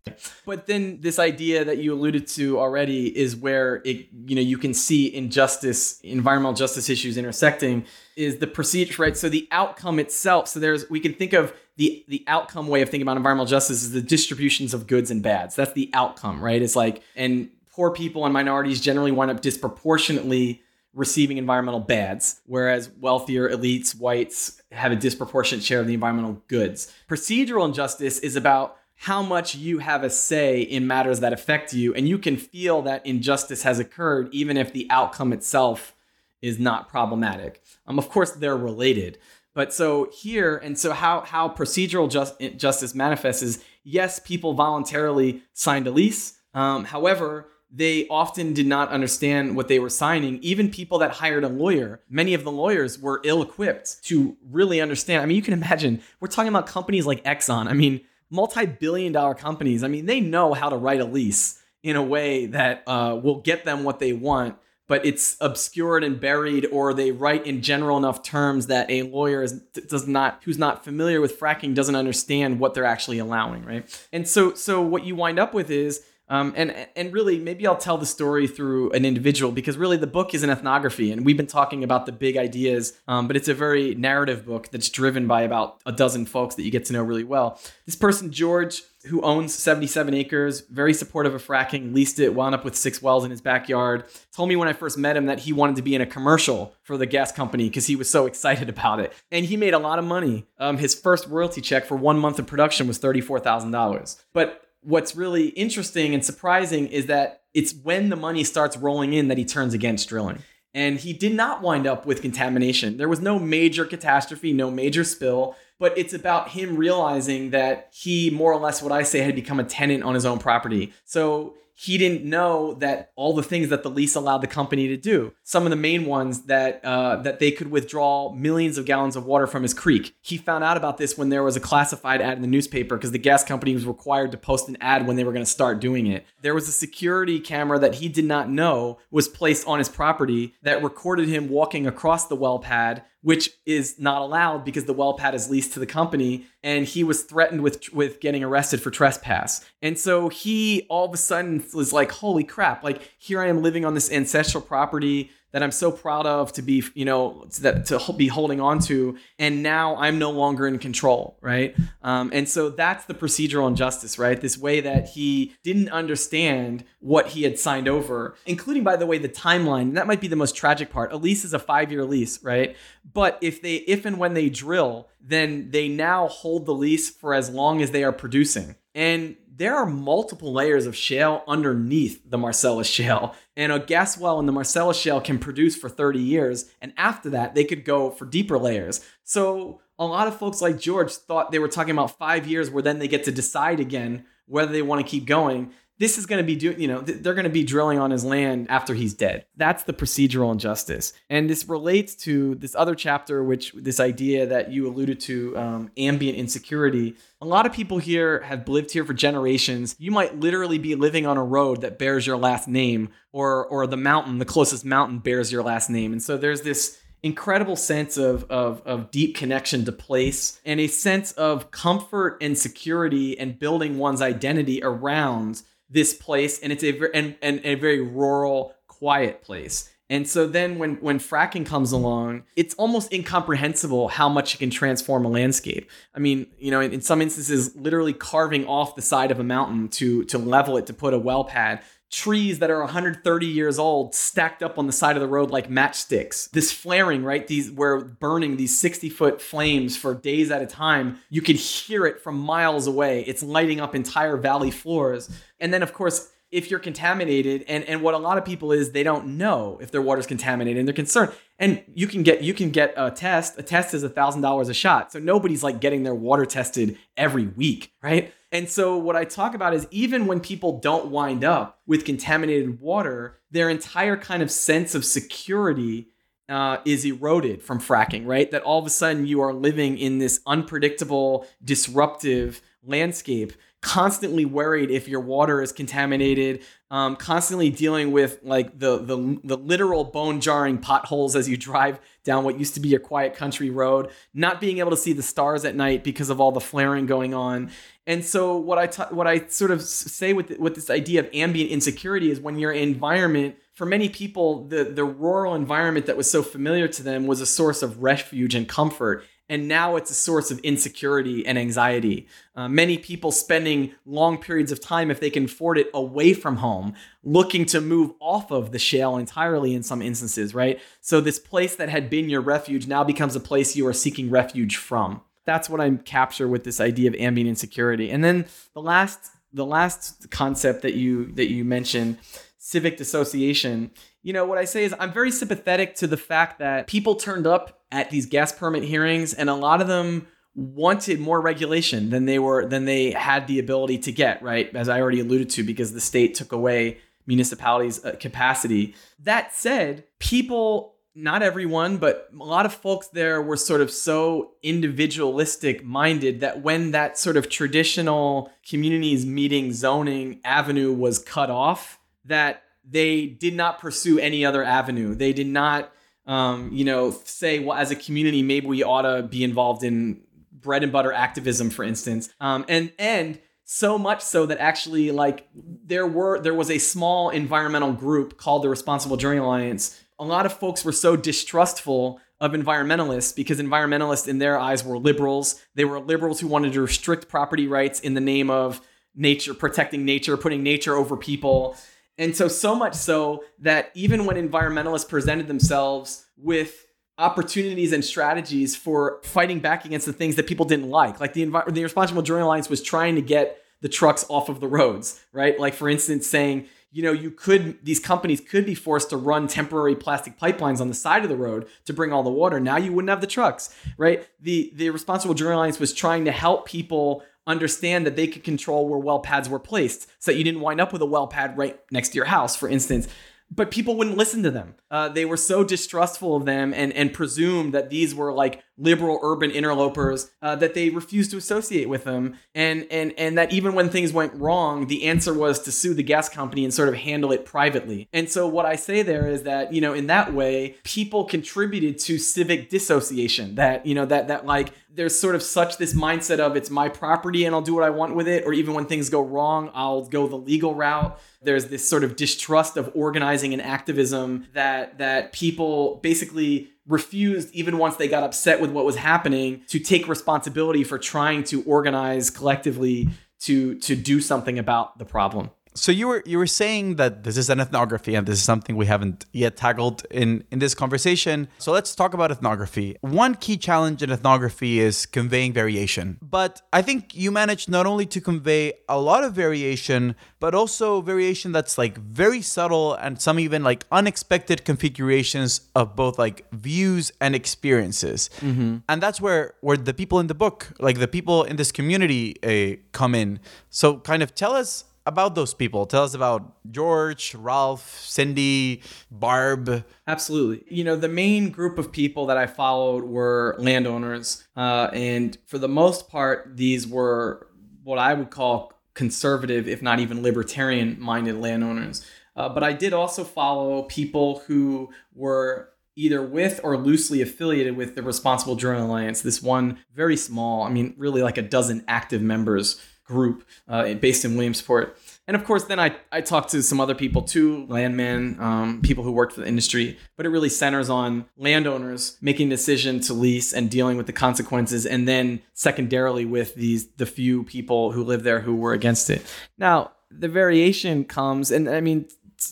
But 0.47 0.67
then 0.67 1.01
this 1.01 1.19
idea 1.19 1.65
that 1.65 1.79
you 1.79 1.93
alluded 1.93 2.27
to 2.29 2.59
already 2.59 3.17
is 3.17 3.37
where 3.37 3.83
it, 3.85 4.09
you 4.27 4.35
know, 4.35 4.41
you 4.41 4.57
can 4.57 4.73
see 4.73 5.15
injustice, 5.15 6.01
environmental 6.01 6.55
justice 6.55 6.89
issues 6.89 7.19
intersecting 7.19 7.85
is 8.17 8.39
the 8.39 8.47
procedure, 8.47 9.03
right? 9.03 9.17
So 9.17 9.29
the 9.29 9.47
outcome 9.51 9.99
itself. 9.99 10.49
So 10.49 10.59
there's, 10.59 10.89
we 10.89 11.01
can 11.01 11.13
think 11.13 11.35
of 11.35 11.53
the, 11.77 12.05
the 12.09 12.25
outcome 12.27 12.69
way 12.69 12.81
of 12.81 12.89
thinking 12.89 13.03
about 13.03 13.19
environmental 13.19 13.47
justice 13.47 13.83
is 13.83 13.93
the 13.93 14.03
distributions 14.03 14.73
of 14.73 14.87
goods 14.87 15.11
and 15.11 15.23
bads. 15.23 15.55
That's 15.55 15.75
the 15.75 15.91
outcome, 15.93 16.43
right? 16.43 16.63
It's 16.63 16.75
like, 16.75 17.03
and 17.15 17.51
poor 17.71 17.91
people 17.91 18.25
and 18.25 18.33
minorities 18.33 18.81
generally 18.81 19.13
wind 19.13 19.31
up 19.31 19.43
disproportionately 19.43 20.63
receiving 20.95 21.37
environmental 21.37 21.81
bads, 21.81 22.41
whereas 22.47 22.91
wealthier 22.99 23.49
elites, 23.49 23.95
whites, 23.95 24.58
have 24.73 24.93
a 24.93 24.97
disproportionate 24.97 25.65
share 25.65 25.81
of 25.81 25.87
the 25.87 25.95
environmental 25.95 26.43
goods. 26.49 26.93
Procedural 27.09 27.67
injustice 27.67 28.19
is 28.19 28.37
about 28.37 28.77
how 28.97 29.23
much 29.23 29.55
you 29.55 29.79
have 29.79 30.03
a 30.03 30.11
say 30.11 30.61
in 30.61 30.87
matters 30.87 31.21
that 31.21 31.33
affect 31.33 31.73
you, 31.73 31.95
and 31.95 32.09
you 32.09 32.19
can 32.19 32.37
feel 32.37 32.83
that 32.83 33.07
injustice 33.07 33.63
has 33.63 33.79
occurred 33.79 34.29
even 34.33 34.57
if 34.57 34.73
the 34.73 34.87
outcome 34.91 35.33
itself 35.33 35.95
is 36.43 36.59
not 36.59 36.89
problematic. 36.89 37.63
Um, 37.87 37.99
of 37.99 38.09
course, 38.09 38.33
they're 38.33 38.57
related. 38.57 39.19
But 39.55 39.73
so 39.73 40.11
here, 40.13 40.57
and 40.57 40.79
so 40.79 40.93
how, 40.93 41.23
how 41.23 41.49
procedural 41.49 42.11
just, 42.11 42.39
justice 42.57 42.95
manifests 42.95 43.43
is 43.43 43.65
yes, 43.83 44.21
people 44.21 44.53
voluntarily 44.55 45.43
signed 45.53 45.87
a 45.87 45.91
lease 45.91 46.39
Um, 46.55 46.85
however, 46.85 47.49
they 47.71 48.07
often 48.09 48.55
did 48.55 48.67
not 48.67 48.89
understand 48.89 49.55
what 49.55 49.69
they 49.69 49.79
were 49.79 49.91
signing. 49.91 50.39
Even 50.43 50.71
people 50.71 50.99
that 50.99 51.13
hired 51.13 51.45
a 51.45 51.49
lawyer, 51.49 52.01
many 52.09 52.35
of 52.35 52.45
the 52.45 52.51
lawyers 52.51 52.99
were 52.99 53.21
ill 53.25 53.43
equipped 53.43 54.03
to 54.05 54.37
really 54.51 54.81
understand. 54.81 55.23
I 55.23 55.27
mean, 55.27 55.37
you 55.37 55.43
can 55.43 55.53
imagine, 55.53 56.01
we're 56.21 56.29
talking 56.29 56.49
about 56.49 56.67
companies 56.67 57.07
like 57.07 57.23
Exxon. 57.25 57.67
I 57.69 57.75
mean, 57.75 58.01
multi 58.31 58.67
billion 58.67 59.13
dollar 59.13 59.35
companies. 59.35 59.85
I 59.85 59.89
mean, 59.89 60.07
they 60.07 60.21
know 60.21 60.55
how 60.55 60.71
to 60.71 60.77
write 60.77 61.01
a 61.01 61.05
lease 61.05 61.61
in 61.83 61.97
a 61.97 62.03
way 62.03 62.47
that 62.47 62.83
uh, 62.87 63.19
will 63.23 63.41
get 63.41 63.65
them 63.65 63.85
what 63.85 63.99
they 63.99 64.13
want 64.13 64.57
but 64.89 65.05
it's 65.05 65.37
obscured 65.43 66.03
and 66.03 66.19
buried 66.19 66.67
or 66.73 66.95
they 66.95 67.13
write 67.13 67.47
in 67.47 67.61
general 67.63 67.99
enough 67.99 68.23
terms 68.23 68.67
that 68.67 68.91
a 68.91 69.03
lawyer 69.03 69.43
is, 69.43 69.53
does 69.53 70.09
not 70.09 70.41
who's 70.45 70.59
not 70.59 70.83
familiar 70.83 71.21
with 71.21 71.39
fracking 71.39 71.75
doesn't 71.75 71.95
understand 71.95 72.59
what 72.59 72.75
they're 72.75 72.85
actually 72.85 73.19
allowing 73.19 73.65
right 73.65 74.07
and 74.13 74.27
so 74.27 74.55
so 74.55 74.83
what 74.83 75.05
you 75.05 75.15
wind 75.15 75.39
up 75.39 75.55
with 75.55 75.71
is 75.71 76.05
um, 76.29 76.53
and 76.57 76.89
and 76.97 77.13
really, 77.13 77.39
maybe 77.39 77.67
I'll 77.67 77.77
tell 77.77 77.99
the 77.99 78.07
story 78.07 78.47
through 78.47 78.91
an 78.93 79.05
individual 79.05 79.53
because 79.53 79.77
really 79.77 79.97
the 79.97 80.07
book 80.07 80.35
is 80.35 80.43
an 80.43 80.51
ethnography, 80.51 81.11
and 81.11 81.25
we've 81.25 81.37
been 81.37 81.47
talking 81.47 81.85
about 81.85 82.07
the 82.07 82.13
big 82.13 82.37
ideas, 82.37 82.99
um, 83.09 83.27
but 83.27 83.37
it's 83.37 83.49
a 83.49 83.55
very 83.55 83.95
narrative 83.95 84.45
book 84.45 84.69
that's 84.71 84.89
driven 84.89 85.27
by 85.27 85.43
about 85.43 85.81
a 85.87 85.93
dozen 85.93 86.27
folks 86.27 86.55
that 86.57 86.63
you 86.63 86.71
get 86.71 86.85
to 86.87 86.93
know 86.93 87.03
really 87.03 87.25
well. 87.25 87.61
This 87.87 87.97
person, 87.97 88.31
George, 88.31 88.83
who 89.07 89.21
owns 89.23 89.55
77 89.55 90.13
acres, 90.15 90.61
very 90.61 90.93
supportive 90.93 91.35
of 91.35 91.47
fracking, 91.47 91.95
leased 91.95 92.19
it, 92.19 92.35
wound 92.35 92.55
up 92.55 92.65
with 92.65 92.77
six 92.77 93.01
wells 93.01 93.25
in 93.25 93.31
his 93.31 93.41
backyard. 93.41 94.05
Told 94.35 94.49
me 94.49 94.57
when 94.57 94.69
I 94.69 94.73
first 94.73 94.99
met 94.99 95.17
him 95.17 95.27
that 95.27 95.41
he 95.41 95.53
wanted 95.53 95.77
to 95.77 95.83
be 95.83 95.95
in 95.95 96.01
a 96.01 96.07
commercial 96.07 96.75
for 96.83 96.97
the 96.97 97.07
gas 97.07 97.31
company 97.33 97.69
because 97.69 97.87
he 97.87 97.97
was 97.97 98.11
so 98.11 98.27
excited 98.27 98.69
about 98.69 99.01
it. 99.01 99.13
And 99.31 99.47
he 99.47 99.57
made 99.57 99.75
a 99.75 99.79
lot 99.79 99.99
of 99.99 100.05
money. 100.05 100.47
Um, 100.59 100.79
his 100.79 100.95
first 100.95 101.27
royalty 101.29 101.61
check 101.61 101.87
for 101.87 101.97
one 101.97 102.19
month 102.19 102.39
of 102.39 102.47
production 102.47 102.89
was 102.89 102.99
$34,000. 102.99 104.23
But 104.33 104.68
what's 104.83 105.17
really 105.17 105.49
interesting 105.49 106.15
and 106.15 106.25
surprising 106.25 106.87
is 106.89 107.07
that 107.07 107.43
it's 107.55 107.75
when 107.75 108.09
the 108.09 108.17
money 108.17 108.45
starts 108.45 108.77
rolling 108.77 109.13
in 109.13 109.29
that 109.29 109.39
he 109.39 109.45
turns 109.45 109.75
against 109.75 110.09
drilling. 110.09 110.39
And 110.75 110.99
he 110.99 111.13
did 111.13 111.35
not 111.35 111.63
wind 111.63 111.87
up 111.87 112.07
with 112.07 112.23
contamination. 112.23 112.99
There 112.99 113.09
was 113.09 113.21
no 113.21 113.39
major 113.39 113.85
catastrophe, 113.85 114.53
no 114.53 114.71
major 114.71 115.03
spill, 115.03 115.57
but 115.81 115.97
it's 115.97 116.13
about 116.13 116.51
him 116.51 116.77
realizing 116.77 117.51
that 117.51 117.89
he, 117.93 118.31
more 118.31 118.53
or 118.53 118.61
less, 118.61 118.83
what 118.83 118.93
I 118.93 119.03
say, 119.03 119.21
had 119.21 119.35
become 119.35 119.59
a 119.59 119.65
tenant 119.65 120.03
on 120.05 120.15
his 120.15 120.27
own 120.27 120.39
property. 120.39 120.93
So 121.05 121.55
he 121.81 121.97
didn't 121.97 122.25
know 122.25 122.75
that 122.75 123.13
all 123.15 123.33
the 123.35 123.43
things 123.43 123.69
that 123.69 123.85
the 123.85 123.89
lease 123.89 124.17
allowed 124.17 124.39
the 124.39 124.49
company 124.49 124.89
to 124.89 124.97
do. 124.97 125.33
Some 125.45 125.63
of 125.63 125.71
the 125.71 125.77
main 125.77 126.07
ones 126.07 126.47
that 126.47 126.85
uh, 126.85 127.23
that 127.23 127.39
they 127.39 127.53
could 127.53 127.71
withdraw 127.71 128.33
millions 128.33 128.79
of 128.79 128.85
gallons 128.85 129.15
of 129.15 129.27
water 129.27 129.47
from 129.47 129.63
his 129.63 129.75
creek. 129.75 130.17
He 130.21 130.39
found 130.39 130.65
out 130.65 130.77
about 130.77 130.99
this 130.99 131.17
when 131.17 131.29
there 131.29 131.45
was 131.45 131.55
a 131.55 131.61
classified 131.61 132.21
ad 132.21 132.35
in 132.37 132.43
the 132.43 132.49
newspaper 132.49 132.97
because 132.97 133.13
the 133.13 133.19
gas 133.19 133.45
company 133.45 133.75
was 133.75 133.87
required 133.87 134.33
to 134.33 134.39
post 134.39 134.69
an 134.69 134.77
ad 134.81 135.07
when 135.07 135.15
they 135.15 135.23
were 135.23 135.31
going 135.31 135.45
to 135.45 135.51
start 135.51 135.79
doing 135.79 136.09
it. 136.09 136.27
There 136.43 136.53
was 136.53 136.69
a 136.69 136.73
security 136.73 137.39
camera 137.39 137.79
that 137.79 137.95
he 137.95 138.09
did 138.09 138.25
not 138.25 138.51
know 138.51 138.99
was 139.13 139.29
placed 139.29 139.65
on 139.69 139.79
his 139.79 139.89
property 139.89 140.55
that 140.63 140.83
recorded 140.83 141.29
him 141.29 141.49
walking 141.49 141.87
across 141.87 142.27
the 142.27 142.35
well 142.35 142.59
pad 142.59 143.05
which 143.23 143.51
is 143.67 143.99
not 143.99 144.23
allowed 144.23 144.65
because 144.65 144.85
the 144.85 144.93
well 144.93 145.15
pad 145.15 145.35
is 145.35 145.51
leased 145.51 145.73
to 145.73 145.81
the 145.81 145.87
company 145.87 146.47
and 146.63 146.87
he 146.87 147.03
was 147.03 147.23
threatened 147.23 147.63
with 147.63 147.93
with 147.93 148.21
getting 148.21 148.45
arrested 148.45 148.81
for 148.81 148.91
trespass. 148.91 149.65
And 149.83 149.99
so 149.99 150.29
he 150.29 150.87
all 150.89 151.07
of 151.07 151.15
a 151.15 151.17
sudden 151.17 151.65
was 151.75 151.93
like 151.93 152.11
holy 152.13 152.45
crap 152.45 152.83
like 152.83 153.11
here 153.19 153.41
i 153.41 153.47
am 153.47 153.63
living 153.63 153.85
on 153.85 153.95
this 153.95 154.11
ancestral 154.11 154.63
property 154.63 155.31
that 155.53 155.63
I'm 155.63 155.73
so 155.73 155.91
proud 155.91 156.27
of 156.27 156.53
to 156.53 156.63
be, 156.63 156.85
you 156.95 157.05
know, 157.05 157.47
that 157.61 157.87
to 157.87 158.13
be 158.13 158.29
holding 158.29 158.61
on 158.61 158.81
to, 158.81 159.17
and 159.39 159.63
now 159.63 159.97
I'm 159.97 160.19
no 160.19 160.31
longer 160.31 160.67
in 160.67 160.79
control, 160.79 161.39
right? 161.41 161.75
Um, 162.03 162.31
and 162.35 162.49
so 162.49 162.69
that's 162.69 163.07
the 163.07 163.15
procedural 163.15 163.67
injustice, 163.67 164.19
right? 164.19 164.39
This 164.41 164.59
way 164.59 164.81
that 164.81 165.09
he 165.09 165.55
didn't 165.63 165.89
understand 165.89 166.85
what 167.01 167.29
he 167.29 167.45
had 167.45 167.59
signed 167.59 167.89
over, 167.89 168.37
including, 168.45 168.85
by 168.85 168.97
the 168.97 169.07
way, 169.07 169.19
the 169.19 169.29
timeline. 169.29 169.95
That 169.95 170.07
might 170.07 170.21
be 170.21 170.29
the 170.29 170.37
most 170.37 170.55
tragic 170.55 170.91
part. 170.91 171.13
A 171.13 171.17
lease 171.17 171.45
is 171.45 171.55
a 171.55 171.59
five-year 171.59 172.05
lease, 172.05 172.43
right? 172.43 172.77
But 173.11 173.39
if 173.41 173.63
they, 173.63 173.77
if 173.77 174.05
and 174.05 174.19
when 174.19 174.35
they 174.35 174.51
drill, 174.51 175.09
then 175.21 175.71
they 175.71 175.89
now 175.89 176.29
hold 176.29 176.67
the 176.67 176.75
lease 176.75 177.09
for 177.09 177.33
as 177.33 177.49
long 177.49 177.81
as 177.81 177.91
they 177.91 178.05
are 178.05 178.13
producing. 178.13 178.77
And 178.95 179.37
there 179.51 179.77
are 179.77 179.87
multiple 179.87 180.53
layers 180.53 180.87
of 180.87 180.95
shale 180.95 181.43
underneath 181.49 182.23
the 182.25 182.39
Marcellus 182.39 182.87
Shale. 182.87 183.35
And 183.59 183.73
a 183.73 183.81
gas 183.81 184.17
well 184.17 184.39
in 184.39 184.47
the 184.47 184.53
Marcellus 184.53 184.97
Shale 184.97 185.21
can 185.21 185.39
produce 185.41 185.77
for 185.77 185.89
30 185.89 186.21
years. 186.21 186.71
And 186.81 186.95
after 186.97 187.29
that, 187.31 187.57
they 187.57 187.65
could 187.65 187.85
go 187.85 188.09
for 188.09 188.25
deeper 188.25 188.57
layers. 188.57 189.05
So 189.25 189.81
a 189.99 190.07
lot 190.07 190.29
of 190.29 190.39
folks 190.39 190.63
like 190.63 190.79
George 190.79 191.13
thought 191.13 191.51
they 191.51 191.59
were 191.59 191.67
talking 191.67 191.91
about 191.91 192.17
five 192.17 192.47
years 192.47 192.71
where 192.71 192.85
then 192.85 193.01
they 193.01 193.09
get 193.09 193.25
to 193.25 193.33
decide 193.33 193.81
again 193.81 194.25
whether 194.47 194.71
they 194.71 194.81
want 194.81 195.05
to 195.05 195.11
keep 195.11 195.27
going 195.27 195.73
this 195.99 196.17
is 196.17 196.27
going 196.27 196.39
to 196.39 196.47
be 196.47 196.55
doing, 196.55 196.81
you 196.81 196.87
know, 196.87 197.01
they're 197.01 197.35
going 197.35 197.45
to 197.45 197.51
be 197.51 197.65
drilling 197.65 197.99
on 197.99 198.11
his 198.11 198.25
land 198.25 198.69
after 198.71 198.95
he's 198.95 199.15
dead. 199.15 199.47
That's 199.57 199.83
the 199.83 199.93
procedural 199.93 200.53
injustice. 200.53 201.13
And 201.29 201.51
this 201.51 201.69
relates 201.69 202.15
to 202.17 202.55
this 202.55 202.75
other 202.75 202.95
chapter, 202.95 203.43
which 203.43 203.73
this 203.73 203.99
idea 203.99 204.47
that 204.47 204.71
you 204.71 204.87
alluded 204.87 205.19
to, 205.21 205.59
um, 205.59 205.91
ambient 205.97 206.39
insecurity. 206.39 207.17
A 207.41 207.47
lot 207.47 207.67
of 207.67 207.73
people 207.73 207.99
here 207.99 208.41
have 208.43 208.69
lived 208.69 208.93
here 208.93 209.05
for 209.05 209.15
generations. 209.15 209.97
You 209.99 210.11
might 210.11 210.39
literally 210.39 210.79
be 210.79 210.95
living 210.95 211.27
on 211.27 211.37
a 211.37 211.45
road 211.45 211.81
that 211.81 211.99
bears 211.99 212.27
your 212.27 212.37
last 212.37 212.69
name, 212.69 213.11
or 213.33 213.67
or 213.67 213.87
the 213.87 213.97
mountain, 213.97 214.39
the 214.39 214.45
closest 214.45 214.85
mountain 214.85 215.19
bears 215.19 215.53
your 215.53 215.63
last 215.63 215.91
name. 215.91 216.13
And 216.13 216.23
so 216.23 216.37
there's 216.37 216.63
this 216.63 216.99
incredible 217.23 217.77
sense 217.77 218.17
of, 218.17 218.45
of, 218.45 218.81
of 218.87 219.11
deep 219.11 219.37
connection 219.37 219.85
to 219.85 219.93
place 219.93 220.61
and 220.65 220.79
a 220.79 220.87
sense 220.87 221.33
of 221.33 221.71
comfort 221.73 222.39
and 222.41 222.57
security 222.57 223.39
and 223.39 223.59
building 223.59 223.99
one's 223.99 224.23
identity 224.23 224.81
around 224.83 225.63
this 225.91 226.15
place 226.15 226.59
and 226.61 226.73
it's 226.73 226.85
a 226.85 226.99
and, 227.15 227.37
and 227.43 227.61
a 227.65 227.75
very 227.75 228.01
rural 228.01 228.75
quiet 228.87 229.43
place 229.43 229.91
and 230.11 230.29
so 230.29 230.47
then 230.47 230.79
when 230.79 230.97
when 230.97 231.19
fracking 231.19 231.65
comes 231.65 231.93
along 231.93 232.43
it's 232.57 232.75
almost 232.75 233.13
incomprehensible 233.13 234.09
how 234.09 234.29
much 234.29 234.55
it 234.55 234.59
can 234.59 234.71
transform 234.71 235.25
a 235.25 235.29
landscape 235.29 235.91
i 236.15 236.19
mean 236.19 236.47
you 236.59 236.71
know 236.71 236.81
in, 236.81 236.93
in 236.93 237.01
some 237.01 237.21
instances 237.23 237.75
literally 237.77 238.13
carving 238.13 238.67
off 238.67 238.97
the 238.97 239.03
side 239.03 239.31
of 239.31 239.39
a 239.39 239.45
mountain 239.45 239.89
to 239.89 240.25
to 240.25 240.39
level 240.39 240.77
it 240.77 240.87
to 240.87 240.93
put 240.93 241.15
a 241.15 241.19
well 241.19 241.45
pad 241.45 241.81
trees 242.11 242.61
that 242.61 242.71
are 242.71 242.81
130 242.81 243.47
years 243.47 243.79
old 243.79 244.15
stacked 244.15 244.63
up 244.63 244.79
on 244.79 244.87
the 244.87 244.93
side 244.93 245.17
of 245.17 245.21
the 245.21 245.29
road 245.29 245.51
like 245.51 245.69
matchsticks. 245.69 246.51
This 246.51 246.73
flaring, 246.73 247.23
right? 247.23 247.47
These 247.47 247.71
where 247.71 248.01
burning 248.01 248.57
these 248.57 248.79
60 248.79 249.11
foot 249.11 249.43
flames 249.43 249.97
for 249.97 250.15
days 250.15 250.51
at 250.51 250.63
a 250.63 250.67
time. 250.67 251.19
You 251.29 251.43
could 251.43 251.57
hear 251.57 252.07
it 252.07 252.21
from 252.21 252.39
miles 252.39 252.87
away. 252.87 253.23
It's 253.23 253.43
lighting 253.43 253.81
up 253.81 253.95
entire 253.95 254.37
valley 254.37 254.71
floors. 254.71 255.29
And 255.61 255.73
then, 255.73 255.83
of 255.83 255.93
course, 255.93 256.31
if 256.51 256.71
you're 256.71 256.81
contaminated 256.81 257.65
and 257.69 257.85
and 257.85 258.03
what 258.03 258.15
a 258.15 258.19
lot 258.19 258.39
of 258.39 258.45
people 258.45 258.73
is 258.73 258.93
they 258.93 259.03
don't 259.03 259.27
know 259.37 259.79
if 259.83 259.91
their 259.91 260.03
water's 260.03 260.27
contaminated 260.27 260.79
and 260.79 260.89
they're 260.89 260.95
concerned. 260.95 261.33
And 261.59 261.83
you 261.95 262.07
can 262.07 262.23
get 262.23 262.43
you 262.43 262.55
can 262.55 262.71
get 262.71 262.95
a 262.97 263.11
test. 263.11 263.59
A 263.59 263.63
test 263.63 263.95
is 263.95 264.03
a 264.03 264.09
thousand 264.09 264.43
dollars 264.43 264.69
a 264.69 264.75
shot. 264.75 265.13
So 265.13 265.19
nobody's 265.19 265.63
like 265.63 265.81
getting 265.81 266.03
their 266.03 266.15
water 266.15 266.47
tested 266.47 266.97
every 267.17 267.47
week 267.47 267.93
right? 268.03 268.33
And 268.51 268.69
so, 268.69 268.97
what 268.97 269.17
I 269.17 269.25
talk 269.25 269.55
about 269.55 269.75
is 269.75 269.87
even 269.91 270.27
when 270.27 270.41
people 270.41 270.79
don't 270.79 271.11
wind 271.11 271.45
up 271.45 271.81
with 271.87 272.05
contaminated 272.05 272.81
water, 272.81 273.41
their 273.51 273.69
entire 273.69 274.17
kind 274.17 274.43
of 274.43 274.51
sense 274.51 274.95
of 274.95 275.05
security 275.05 276.09
uh, 276.49 276.79
is 276.87 277.05
eroded 277.05 277.63
from 277.63 277.79
fracking, 277.79 278.27
right? 278.27 278.51
That 278.51 278.63
all 278.63 278.79
of 278.79 278.87
a 278.87 278.91
sudden 278.91 279.27
you 279.27 279.43
are 279.43 279.53
living 279.53 279.99
in 279.99 280.19
this 280.19 280.41
unpredictable, 280.47 281.47
disruptive 281.63 282.63
landscape 282.83 283.53
constantly 283.81 284.45
worried 284.45 284.91
if 284.91 285.07
your 285.07 285.21
water 285.21 285.63
is 285.63 285.71
contaminated, 285.71 286.65
um, 286.91 287.15
constantly 287.15 287.71
dealing 287.71 288.11
with 288.11 288.41
like 288.43 288.79
the, 288.79 288.99
the 288.99 289.39
the 289.45 289.57
literal 289.57 290.05
bone 290.05 290.41
jarring 290.41 290.79
potholes 290.79 291.37
as 291.37 291.49
you 291.49 291.57
drive 291.57 292.01
down 292.25 292.45
what 292.45 292.59
used 292.59 292.75
to 292.75 292.81
be 292.81 292.95
a 292.95 292.99
quiet 292.99 293.35
country 293.35 293.71
road, 293.71 294.11
not 294.35 294.61
being 294.61 294.79
able 294.79 294.91
to 294.91 294.97
see 294.97 295.13
the 295.13 295.23
stars 295.23 295.65
at 295.65 295.77
night 295.77 296.03
because 296.03 296.29
of 296.29 296.41
all 296.41 296.51
the 296.51 296.61
flaring 296.61 297.07
going 297.07 297.35
on. 297.35 297.71
And 298.07 298.25
so 298.25 298.57
what 298.57 298.79
I 298.79 299.05
what 299.13 299.27
I 299.27 299.47
sort 299.47 299.71
of 299.71 299.83
say 299.83 300.33
with 300.33 300.59
with 300.59 300.75
this 300.75 300.91
idea 300.91 301.21
of 301.21 301.29
ambient 301.33 301.71
insecurity 301.71 302.31
is 302.31 302.41
when 302.41 302.59
your 302.59 302.73
environment 302.73 303.57
for 303.75 303.87
many 303.87 304.09
people 304.09 304.65
the 304.65 304.85
the 304.85 305.05
rural 305.05 305.55
environment 305.55 306.07
that 306.07 306.17
was 306.17 306.29
so 306.29 306.43
familiar 306.43 306.89
to 306.89 307.03
them 307.03 307.27
was 307.27 307.41
a 307.41 307.47
source 307.47 307.83
of 307.83 308.03
refuge 308.03 308.55
and 308.57 308.69
comfort 308.69 309.25
and 309.49 309.67
now 309.67 309.97
it's 309.97 310.11
a 310.11 310.15
source 310.15 310.51
of 310.51 310.59
insecurity 310.61 311.47
and 311.47 311.59
anxiety. 311.59 312.27
Uh, 312.55 312.69
many 312.69 312.99
people 312.99 313.33
spending 313.33 313.93
long 314.05 314.37
periods 314.37 314.71
of 314.71 314.81
time, 314.81 315.11
if 315.11 315.21
they 315.21 315.31
can 315.31 315.47
afford 315.47 315.79
it, 315.79 315.89
away 315.95 316.35
from 316.35 316.57
home, 316.57 316.95
looking 317.23 317.65
to 317.67 317.81
move 317.81 318.13
off 318.21 318.51
of 318.51 318.73
the 318.73 318.79
shale 318.79 319.17
entirely 319.17 319.75
in 319.75 319.83
some 319.83 320.03
instances, 320.03 320.55
right? 320.55 320.81
So, 321.01 321.21
this 321.21 321.39
place 321.39 321.77
that 321.77 321.89
had 321.89 322.11
been 322.11 322.29
your 322.29 322.43
refuge 322.43 322.87
now 322.87 323.05
becomes 323.05 323.35
a 323.35 323.41
place 323.41 323.75
you 323.75 323.87
are 323.87 323.93
seeking 323.93 324.31
refuge 324.31 324.77
from. 324.77 325.23
That's 325.45 325.71
what 325.71 325.81
I 325.81 325.91
capture 325.91 326.47
with 326.47 326.65
this 326.65 326.81
idea 326.81 327.09
of 327.09 327.15
ambient 327.15 327.49
insecurity. 327.49 328.11
And 328.11 328.23
then 328.23 328.47
the 328.75 328.83
last, 328.83 329.31
the 329.53 329.65
last 329.65 330.31
concept 330.31 330.83
that 330.83 330.95
you 330.95 331.33
that 331.33 331.51
you 331.51 331.65
mentioned, 331.65 332.19
civic 332.59 332.99
dissociation. 332.99 333.91
You 334.23 334.33
know 334.33 334.45
what 334.47 334.59
I 334.59 334.65
say 334.65 334.85
is 334.85 334.95
I'm 334.99 335.13
very 335.13 335.31
sympathetic 335.31 335.95
to 335.97 336.07
the 336.07 336.17
fact 336.17 336.59
that 336.59 336.87
people 336.87 337.15
turned 337.15 337.47
up 337.47 337.81
at 337.91 338.11
these 338.11 338.27
gas 338.27 338.53
permit 338.53 338.83
hearings, 338.83 339.33
and 339.33 339.49
a 339.49 339.55
lot 339.55 339.81
of 339.81 339.89
them 339.89 340.27
wanted 340.55 341.21
more 341.21 341.41
regulation 341.41 342.11
than 342.11 342.27
they 342.27 342.39
were 342.39 342.67
than 342.67 342.85
they 342.85 343.13
had 343.13 343.47
the 343.47 343.59
ability 343.59 343.99
to 343.99 344.13
get, 344.13 344.43
right? 344.43 344.75
As 344.75 344.89
I 344.89 345.01
already 345.01 345.21
alluded 345.21 345.51
to 345.51 345.63
because 345.63 345.93
the 345.93 346.01
state 346.01 346.35
took 346.35 346.53
away 346.53 346.99
municipalities' 347.27 348.05
uh, 348.05 348.17
capacity. 348.19 348.95
That 349.21 349.55
said, 349.55 350.05
people 350.19 350.97
not 351.19 351.43
everyone, 351.43 351.97
but 351.97 352.29
a 352.33 352.45
lot 352.45 352.65
of 352.65 352.73
folks 352.73 353.09
there 353.09 353.43
were 353.43 353.57
sort 353.57 353.81
of 353.81 353.91
so 353.91 354.53
individualistic 354.63 355.85
minded 355.85 356.41
that 356.41 356.63
when 356.63 356.93
that 356.93 357.19
sort 357.19 357.37
of 357.37 357.49
traditional 357.49 358.53
communities 358.69 359.27
meeting 359.27 359.73
zoning 359.73 360.41
avenue 360.45 360.93
was 360.93 361.19
cut 361.19 361.51
off, 361.51 361.99
that 362.25 362.63
they 362.89 363.27
did 363.27 363.55
not 363.55 363.81
pursue 363.81 364.19
any 364.19 364.45
other 364.45 364.63
avenue. 364.65 365.15
They 365.15 365.33
did 365.33 365.47
not, 365.47 365.93
um, 366.27 366.71
you 366.73 366.85
know, 366.85 367.11
say, 367.25 367.59
well, 367.59 367.77
as 367.77 367.91
a 367.91 367.97
community, 367.97 368.43
maybe 368.43 368.67
we 368.67 368.83
ought 368.83 369.03
to 369.03 369.23
be 369.23 369.45
involved 369.45 369.85
in 369.85 370.23
bread 370.53 370.83
and 370.83 370.93
butter 370.93 371.13
activism, 371.13 371.71
for 371.71 371.85
instance. 371.85 372.31
Um, 372.41 372.65
and 372.69 372.93
and 372.99 373.41
so 373.65 373.99
much 373.99 374.23
so 374.23 374.47
that 374.47 374.59
actually, 374.59 375.11
like, 375.11 375.49
there 375.55 376.07
were 376.07 376.41
there 376.41 376.55
was 376.55 376.71
a 376.71 376.79
small 376.79 377.31
environmental 377.31 377.93
group 377.93 378.39
called 378.39 378.63
the 378.63 378.69
Responsible 378.69 379.17
Drilling 379.17 379.41
Alliance 379.41 380.01
a 380.19 380.25
lot 380.25 380.47
of 380.47 380.53
folks 380.53 380.85
were 380.85 380.93
so 380.93 381.17
distrustful 381.17 382.21
of 382.41 382.53
environmentalists 382.53 383.35
because 383.35 383.61
environmentalists 383.61 384.29
in 384.29 384.39
their 384.39 384.59
eyes 384.59 384.85
were 384.85 384.99
liberals. 384.99 385.61
They 385.75 385.85
were 385.85 386.01
liberals 386.01 386.41
who 386.41 386.49
wanted 386.49 386.73
to 386.73 386.83
restrict 386.83 387.29
property 387.29 387.67
rights 387.67 388.01
in 388.01 388.15
the 388.15 388.21
name 388.21 388.51
of 388.51 388.81
nature, 389.15 389.55
protecting 389.55 390.05
nature, 390.05 390.37
putting 390.37 390.63
nature 390.63 390.95
over 390.95 391.17
people. 391.17 391.77
And 392.19 392.37
so, 392.37 392.49
so 392.49 392.75
much 392.75 392.95
so 392.95 393.45
that 393.61 393.91
even 393.95 394.27
when 394.27 394.37
environmentalists 394.37 395.09
presented 395.09 395.47
themselves 395.47 396.27
with 396.37 396.87
opportunities 397.17 397.93
and 397.93 398.05
strategies 398.05 398.77
for 398.77 399.21
fighting 399.25 399.61
back 399.61 399.85
against 399.85 400.07
the 400.07 400.13
things 400.13 400.37
that 400.37 400.47
people 400.47 400.67
didn't 400.67 400.89
like, 400.89 401.21
like 401.21 401.33
the, 401.33 401.47
Envi- 401.47 401.73
the 401.73 401.83
Responsible 401.83 402.23
Drilling 402.23 402.45
Alliance 402.45 402.69
was 402.69 402.83
trying 402.83 403.15
to 403.15 403.23
get 403.23 403.59
the 403.81 403.89
trucks 403.89 404.25
off 404.29 404.49
of 404.49 404.61
the 404.61 404.67
roads, 404.69 405.21
right? 405.33 405.59
Like, 405.59 405.75
for 405.75 405.89
instance, 405.89 406.27
saying, 406.27 406.67
you 406.91 407.03
know, 407.03 407.13
you 407.13 407.31
could 407.31 407.85
these 407.85 408.01
companies 408.01 408.41
could 408.41 408.65
be 408.65 408.75
forced 408.75 409.11
to 409.11 409.17
run 409.17 409.47
temporary 409.47 409.95
plastic 409.95 410.39
pipelines 410.39 410.81
on 410.81 410.89
the 410.89 410.95
side 410.95 411.23
of 411.23 411.29
the 411.29 411.37
road 411.37 411.69
to 411.85 411.93
bring 411.93 412.13
all 412.13 412.23
the 412.23 412.31
water. 412.31 412.59
Now 412.61 412.77
you 412.77 412.93
wouldn't 412.93 413.11
have 413.11 413.21
the 413.21 413.27
trucks, 413.27 413.75
right? 413.99 414.27
The 414.41 414.73
the 414.75 414.91
Responsible 414.91 415.35
Drilling 415.35 415.57
Alliance 415.57 415.79
was 415.79 415.93
trying 415.93 416.25
to 416.25 416.33
help 416.33 416.67
people 416.67 417.23
understand 417.49 418.07
that 418.07 418.15
they 418.15 418.29
could 418.29 418.45
control 418.45 418.87
where 418.89 418.99
well 418.99 419.19
pads 419.19 419.49
were 419.49 419.59
placed 419.59 420.09
so 420.21 420.31
that 420.31 420.39
you 420.39 420.45
didn't 420.45 420.61
wind 420.61 420.81
up 420.81 420.93
with 420.93 421.03
a 421.03 421.07
well 421.07 421.27
pad 421.27 421.59
right 421.59 421.81
next 421.91 422.11
to 422.11 422.17
your 422.17 422.27
house, 422.27 422.55
for 422.55 422.69
instance 422.69 423.09
but 423.51 423.71
people 423.71 423.97
wouldn't 423.97 424.17
listen 424.17 424.43
to 424.43 424.51
them. 424.51 424.75
Uh, 424.91 425.09
they 425.09 425.25
were 425.25 425.37
so 425.37 425.65
distrustful 425.65 426.37
of 426.37 426.45
them 426.45 426.75
and 426.75 426.93
and 426.93 427.13
presumed 427.13 427.75
that 427.75 427.91
these 427.91 428.15
were 428.15 428.33
like 428.33 428.63
liberal 428.79 429.19
urban 429.23 429.51
interlopers 429.51 430.31
uh, 430.41 430.57
that 430.57 430.75
they 430.75 430.91
refused 430.91 431.31
to 431.33 431.37
associate 431.37 431.89
with 431.89 432.05
them. 432.05 432.37
And 432.55 432.87
and 432.91 433.13
and 433.19 433.37
that 433.37 433.53
even 433.53 433.75
when 433.75 433.91
things 433.91 434.13
went 434.13 434.35
wrong, 434.35 434.87
the 434.87 435.05
answer 435.05 435.35
was 435.35 435.61
to 435.63 435.73
sue 435.73 435.95
the 435.95 436.03
gas 436.03 436.29
company 436.29 436.65
and 436.65 436.73
sort 436.73 436.89
of 436.89 436.95
handle 436.95 437.33
it 437.33 437.45
privately. 437.45 438.09
And 438.13 438.31
so 438.31 438.47
what 438.47 438.67
I 438.67 438.77
say 438.77 439.03
there 439.03 439.29
is 439.29 439.43
that 439.43 439.73
you 439.73 439.81
know 439.81 439.93
in 439.93 440.07
that 440.07 440.33
way, 440.33 440.77
people 440.85 441.25
contributed 441.25 441.99
to 442.01 442.19
civic 442.19 442.71
dissociation. 442.71 443.57
That 443.57 443.85
you 443.85 443.95
know 443.95 444.07
that 444.07 444.29
that 444.29 444.47
like 444.47 444.73
there's 444.91 445.19
sort 445.19 445.35
of 445.35 445.43
such 445.43 445.77
this 445.77 445.95
mindset 445.95 446.39
of 446.39 446.57
it's 446.57 446.71
my 446.71 446.89
property 446.89 447.45
and 447.45 447.55
I'll 447.55 447.63
do 447.63 447.75
what 447.75 447.85
I 447.85 447.91
want 447.91 448.15
with 448.15 448.29
it, 448.29 448.45
or 448.45 448.53
even 448.53 448.75
when 448.75 448.87
things 448.87 449.11
go 449.11 449.21
wrong, 449.21 449.71
I'll 449.75 450.05
go 450.05 450.27
the 450.27 450.37
legal 450.37 450.75
route 450.75 451.19
there's 451.43 451.67
this 451.67 451.89
sort 451.89 452.05
of 452.05 452.17
distrust 452.17 452.77
of 452.77 452.91
organizing 452.95 453.53
and 453.53 453.63
activism 453.63 454.47
that 454.55 454.99
that 454.99 455.33
people 455.33 456.01
basically 456.03 456.71
refused 456.89 457.55
even 457.55 457.79
once 457.79 457.97
they 457.97 458.09
got 458.09 458.23
upset 458.23 458.61
with 458.61 458.71
what 458.71 458.85
was 458.85 458.97
happening 458.97 459.63
to 459.69 459.79
take 459.79 460.09
responsibility 460.09 460.83
for 460.83 460.99
trying 460.99 461.45
to 461.45 461.63
organize 461.65 462.31
collectively 462.31 463.09
to 463.41 463.79
to 463.81 463.95
do 463.95 464.21
something 464.21 464.59
about 464.59 464.99
the 464.99 465.05
problem 465.05 465.51
so 465.79 465.93
you 465.93 466.09
were 466.09 466.23
you 466.27 466.39
were 466.39 466.47
saying 466.47 466.97
that 466.97 467.25
this 467.25 467.37
is 467.37 467.49
an 467.49 467.61
ethnography 467.61 468.15
and 468.15 468.27
this 468.27 468.39
is 468.39 468.45
something 468.45 468.77
we 468.77 468.87
haven't 468.87 469.27
yet 469.33 469.57
tackled 469.57 470.05
in 470.11 470.45
in 470.51 470.59
this 470.59 470.75
conversation. 470.75 471.49
So 471.59 471.73
let's 471.73 471.95
talk 471.95 472.15
about 472.15 472.31
ethnography. 472.31 472.97
One 473.01 473.35
key 473.35 473.57
challenge 473.57 474.03
in 474.03 474.11
ethnography 474.11 474.81
is 474.81 475.07
conveying 475.07 475.53
variation. 475.53 476.19
But 476.21 476.63
I 476.73 476.83
think 476.83 477.15
you 477.15 477.31
managed 477.31 477.69
not 477.69 477.87
only 477.87 478.07
to 478.07 478.21
convey 478.21 478.75
a 478.89 478.99
lot 479.01 479.23
of 479.25 479.33
variation, 479.35 480.17
but 480.41 480.55
also 480.55 481.01
variation 481.01 481.53
that's 481.53 481.79
like 481.79 481.99
very 481.99 482.43
subtle 482.43 482.95
and 482.95 483.21
some 483.21 483.39
even 483.39 483.63
like 483.63 483.85
unexpected 483.93 484.65
configurations 484.65 485.61
of 485.75 485.95
both 485.95 486.19
like 486.19 486.51
views 486.53 487.13
and 487.21 487.35
experiences. 487.35 488.31
Mm-hmm. 488.41 488.79
And 488.89 489.03
that's 489.03 489.21
where 489.21 489.55
where 489.61 489.77
the 489.77 489.95
people 489.95 490.19
in 490.19 490.27
the 490.27 490.35
book, 490.35 490.73
like 490.81 490.99
the 490.99 491.09
people 491.09 491.45
in 491.45 491.57
this 491.57 491.71
community 491.71 492.25
uh, 492.43 492.77
come 492.93 493.15
in. 493.15 493.41
So 493.71 493.99
kind 493.99 494.23
of 494.23 494.35
tell 494.35 494.53
us 494.53 494.85
about 495.09 495.35
those 495.35 495.55
people. 495.55 495.87
Tell 495.87 496.05
us 496.05 496.13
about 496.13 496.55
George, 496.71 497.35
Ralph, 497.35 497.99
Cindy, 498.03 498.83
Barb. 499.11 499.85
Absolutely. 500.07 500.65
You 500.69 500.85
know, 500.85 500.97
the 500.97 501.09
main 501.09 501.51
group 501.51 501.79
of 501.79 501.91
people 501.91 502.27
that 502.27 502.37
I 502.37 502.47
followed 502.47 503.05
were 503.05 503.57
landowners. 503.59 504.47
Uh, 504.55 504.91
and 504.93 505.37
for 505.47 505.57
the 505.57 505.69
most 505.69 506.11
part, 506.11 506.57
these 506.57 506.87
were 506.87 507.49
what 507.83 507.99
I 507.99 508.13
would 508.13 508.31
call 508.31 508.75
conservative, 508.93 509.67
if 509.67 509.81
not 509.81 509.99
even 509.99 510.23
libertarian 510.23 511.01
minded 511.01 511.39
landowners. 511.39 512.05
Uh, 512.37 512.51
but 512.51 512.63
I 512.63 512.75
did 512.75 512.93
also 512.93 513.25
follow 513.25 513.85
people 513.85 514.41
who 514.47 514.91
were 515.15 515.71
either 515.97 516.23
with 516.23 516.61
or 516.63 516.77
loosely 516.77 517.23
affiliated 517.23 517.77
with 517.77 517.97
the 517.97 518.03
Responsible 518.03 518.55
Drilling 518.55 518.85
Alliance, 518.85 519.23
this 519.23 519.43
one 519.43 519.79
very 519.95 520.17
small, 520.17 520.63
I 520.63 520.71
mean, 520.71 520.95
really 520.97 521.23
like 521.23 521.39
a 521.39 521.43
dozen 521.43 521.85
active 521.89 522.23
members 522.23 522.81
group 523.09 523.45
uh, 523.67 523.95
based 523.95 524.25
in 524.25 524.37
Williamsport. 524.37 524.97
And 525.27 525.35
of 525.35 525.45
course, 525.45 525.65
then 525.65 525.81
I, 525.81 525.97
I 526.13 526.21
talked 526.21 526.51
to 526.51 526.63
some 526.63 526.81
other 526.81 526.95
people 526.95 527.23
too, 527.23 527.67
landmen, 527.67 528.39
um, 528.39 528.81
people 528.83 529.03
who 529.03 529.13
worked 529.13 529.33
for 529.33 529.41
the 529.41 529.49
industry, 529.49 529.99
but 530.17 530.27
it 530.27 530.29
really 530.29 530.49
centers 530.49 530.89
on 530.89 531.25
landowners 531.37 532.17
making 532.21 532.51
decision 532.51 533.01
to 533.01 533.15
lease 533.15 533.53
and 533.53 533.71
dealing 533.71 533.97
with 533.97 534.07
the 534.07 534.13
consequences, 534.13 534.87
and 534.87 535.09
then 535.09 535.41
secondarily 535.55 536.25
with 536.25 536.55
these 536.55 536.89
the 536.97 537.07
few 537.07 537.45
people 537.45 537.93
who 537.93 538.05
live 538.05 538.23
there 538.23 538.41
who 538.41 538.55
were 538.55 538.73
against 538.73 539.11
it. 539.11 539.23
Now, 539.57 539.93
the 540.11 540.29
variation 540.29 541.05
comes, 541.05 541.51
and 541.51 541.69
I 541.69 541.81
mean, 541.81 542.09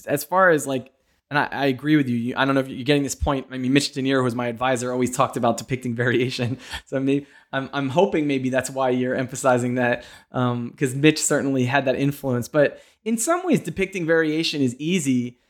as 0.07 0.25
far 0.25 0.51
as 0.51 0.67
like 0.67 0.93
and 1.31 1.39
I, 1.39 1.49
I, 1.51 1.67
agree 1.67 1.97
with 1.97 2.09
you. 2.09 2.35
I 2.37 2.45
don't 2.45 2.55
know 2.55 2.61
if 2.61 2.69
you're 2.69 2.85
getting 2.85 3.03
this 3.03 3.15
point. 3.15 3.49
I 3.51 3.59
mean, 3.59 3.73
Mitch 3.73 3.93
Duneier, 3.93 4.23
who's 4.23 4.35
my 4.35 4.47
advisor, 4.47 4.93
always 4.93 5.15
talked 5.15 5.37
about 5.37 5.57
depicting 5.57 5.95
variation. 5.95 6.59
So 6.87 7.01
maybe 7.01 7.27
I'm, 7.53 7.69
I'm 7.73 7.89
hoping 7.89 8.29
maybe 8.29 8.49
that's 8.49 8.71
why 8.71 8.91
you're 8.91 9.15
emphasizing 9.15 9.75
that, 9.75 10.05
because 10.31 10.95
um, 10.95 11.01
Mitch 11.01 11.21
certainly 11.21 11.65
had 11.65 11.87
that 11.87 11.97
influence. 11.97 12.47
But 12.49 12.81
in 13.05 13.19
some 13.19 13.45
ways, 13.45 13.61
depicting 13.61 14.07
variation 14.07 14.63
is 14.63 14.77
easy 14.77 15.41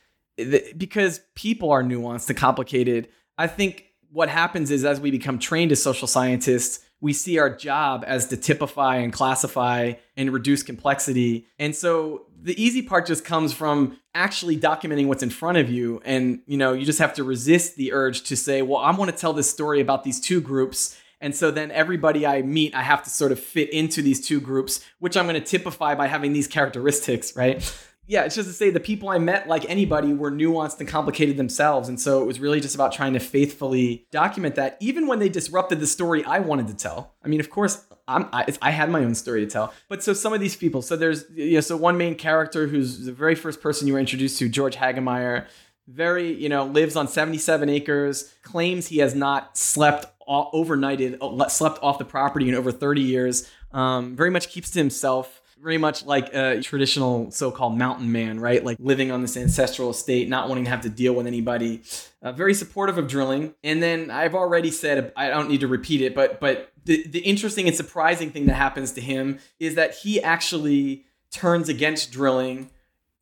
because 0.76 1.20
people 1.34 1.70
are 1.70 1.82
nuanced 1.82 2.28
and 2.28 2.38
complicated. 2.38 3.08
I 3.36 3.48
think 3.48 3.86
what 4.10 4.28
happens 4.28 4.70
is 4.70 4.84
as 4.84 5.00
we 5.00 5.10
become 5.10 5.38
trained 5.38 5.72
as 5.72 5.82
social 5.82 6.08
scientists, 6.08 6.84
we 7.00 7.12
see 7.12 7.38
our 7.38 7.54
job 7.54 8.04
as 8.06 8.26
to 8.28 8.36
typify 8.36 8.96
and 8.96 9.12
classify 9.12 9.92
and 10.16 10.32
reduce 10.32 10.62
complexity. 10.62 11.46
And 11.58 11.76
so 11.76 12.25
the 12.46 12.62
easy 12.62 12.80
part 12.80 13.06
just 13.06 13.24
comes 13.24 13.52
from 13.52 13.98
actually 14.14 14.56
documenting 14.56 15.08
what's 15.08 15.24
in 15.24 15.30
front 15.30 15.58
of 15.58 15.68
you. 15.68 16.00
And, 16.04 16.42
you 16.46 16.56
know, 16.56 16.74
you 16.74 16.86
just 16.86 17.00
have 17.00 17.12
to 17.14 17.24
resist 17.24 17.74
the 17.74 17.92
urge 17.92 18.22
to 18.22 18.36
say, 18.36 18.62
well, 18.62 18.78
I 18.78 18.92
want 18.92 19.10
to 19.10 19.16
tell 19.16 19.32
this 19.32 19.50
story 19.50 19.80
about 19.80 20.04
these 20.04 20.20
two 20.20 20.40
groups. 20.40 20.96
And 21.20 21.34
so 21.34 21.50
then 21.50 21.72
everybody 21.72 22.24
I 22.24 22.42
meet, 22.42 22.72
I 22.72 22.82
have 22.82 23.02
to 23.02 23.10
sort 23.10 23.32
of 23.32 23.40
fit 23.40 23.70
into 23.70 24.00
these 24.00 24.24
two 24.24 24.40
groups, 24.40 24.80
which 25.00 25.16
I'm 25.16 25.26
going 25.26 25.34
to 25.34 25.44
typify 25.44 25.96
by 25.96 26.06
having 26.06 26.32
these 26.32 26.46
characteristics, 26.46 27.34
right? 27.34 27.60
Yeah, 28.06 28.22
it's 28.22 28.36
just 28.36 28.48
to 28.48 28.54
say 28.54 28.70
the 28.70 28.80
people 28.80 29.08
I 29.08 29.18
met, 29.18 29.48
like 29.48 29.68
anybody, 29.68 30.12
were 30.14 30.30
nuanced 30.30 30.78
and 30.78 30.88
complicated 30.88 31.36
themselves. 31.36 31.88
And 31.88 32.00
so 32.00 32.22
it 32.22 32.26
was 32.26 32.38
really 32.38 32.60
just 32.60 32.74
about 32.74 32.92
trying 32.92 33.14
to 33.14 33.20
faithfully 33.20 34.06
document 34.12 34.54
that, 34.54 34.76
even 34.80 35.06
when 35.08 35.18
they 35.18 35.28
disrupted 35.28 35.80
the 35.80 35.86
story 35.86 36.24
I 36.24 36.38
wanted 36.38 36.68
to 36.68 36.74
tell. 36.74 37.14
I 37.24 37.28
mean, 37.28 37.40
of 37.40 37.50
course, 37.50 37.84
I'm, 38.06 38.28
I, 38.32 38.46
I, 38.62 38.70
had 38.70 38.90
my 38.90 39.02
own 39.02 39.16
story 39.16 39.44
to 39.44 39.50
tell. 39.50 39.74
But 39.88 40.04
so 40.04 40.12
some 40.12 40.32
of 40.32 40.38
these 40.38 40.54
people, 40.54 40.82
so 40.82 40.94
there's, 40.94 41.24
you 41.34 41.54
know, 41.54 41.60
so 41.60 41.76
one 41.76 41.98
main 41.98 42.14
character 42.14 42.68
who's 42.68 43.04
the 43.04 43.12
very 43.12 43.34
first 43.34 43.60
person 43.60 43.88
you 43.88 43.94
were 43.94 43.98
introduced 43.98 44.38
to, 44.38 44.48
George 44.48 44.76
Hagemeyer, 44.76 45.46
very, 45.88 46.32
you 46.32 46.48
know, 46.48 46.64
lives 46.66 46.94
on 46.94 47.08
77 47.08 47.68
acres, 47.68 48.32
claims 48.42 48.86
he 48.86 48.98
has 48.98 49.16
not 49.16 49.58
slept 49.58 50.06
overnighted, 50.28 51.50
slept 51.50 51.82
off 51.82 51.98
the 51.98 52.04
property 52.04 52.48
in 52.48 52.54
over 52.54 52.70
30 52.70 53.00
years, 53.00 53.50
um, 53.72 54.14
very 54.14 54.30
much 54.30 54.48
keeps 54.48 54.70
to 54.70 54.78
himself 54.78 55.42
very 55.60 55.78
much 55.78 56.04
like 56.04 56.32
a 56.34 56.60
traditional 56.60 57.30
so-called 57.30 57.78
mountain 57.78 58.12
man, 58.12 58.38
right? 58.38 58.64
Like 58.64 58.76
living 58.78 59.10
on 59.10 59.22
this 59.22 59.36
ancestral 59.36 59.90
estate, 59.90 60.28
not 60.28 60.48
wanting 60.48 60.64
to 60.64 60.70
have 60.70 60.82
to 60.82 60.88
deal 60.88 61.14
with 61.14 61.26
anybody. 61.26 61.82
Uh, 62.22 62.32
very 62.32 62.54
supportive 62.54 62.98
of 62.98 63.08
drilling. 63.08 63.54
And 63.64 63.82
then 63.82 64.10
I've 64.10 64.34
already 64.34 64.70
said 64.70 65.12
I 65.16 65.28
don't 65.28 65.48
need 65.48 65.60
to 65.60 65.68
repeat 65.68 66.02
it, 66.02 66.14
but 66.14 66.40
but 66.40 66.72
the 66.84 67.06
the 67.06 67.20
interesting 67.20 67.66
and 67.66 67.76
surprising 67.76 68.30
thing 68.30 68.46
that 68.46 68.54
happens 68.54 68.92
to 68.92 69.00
him 69.00 69.38
is 69.58 69.74
that 69.76 69.94
he 69.94 70.22
actually 70.22 71.04
turns 71.30 71.68
against 71.68 72.12
drilling 72.12 72.70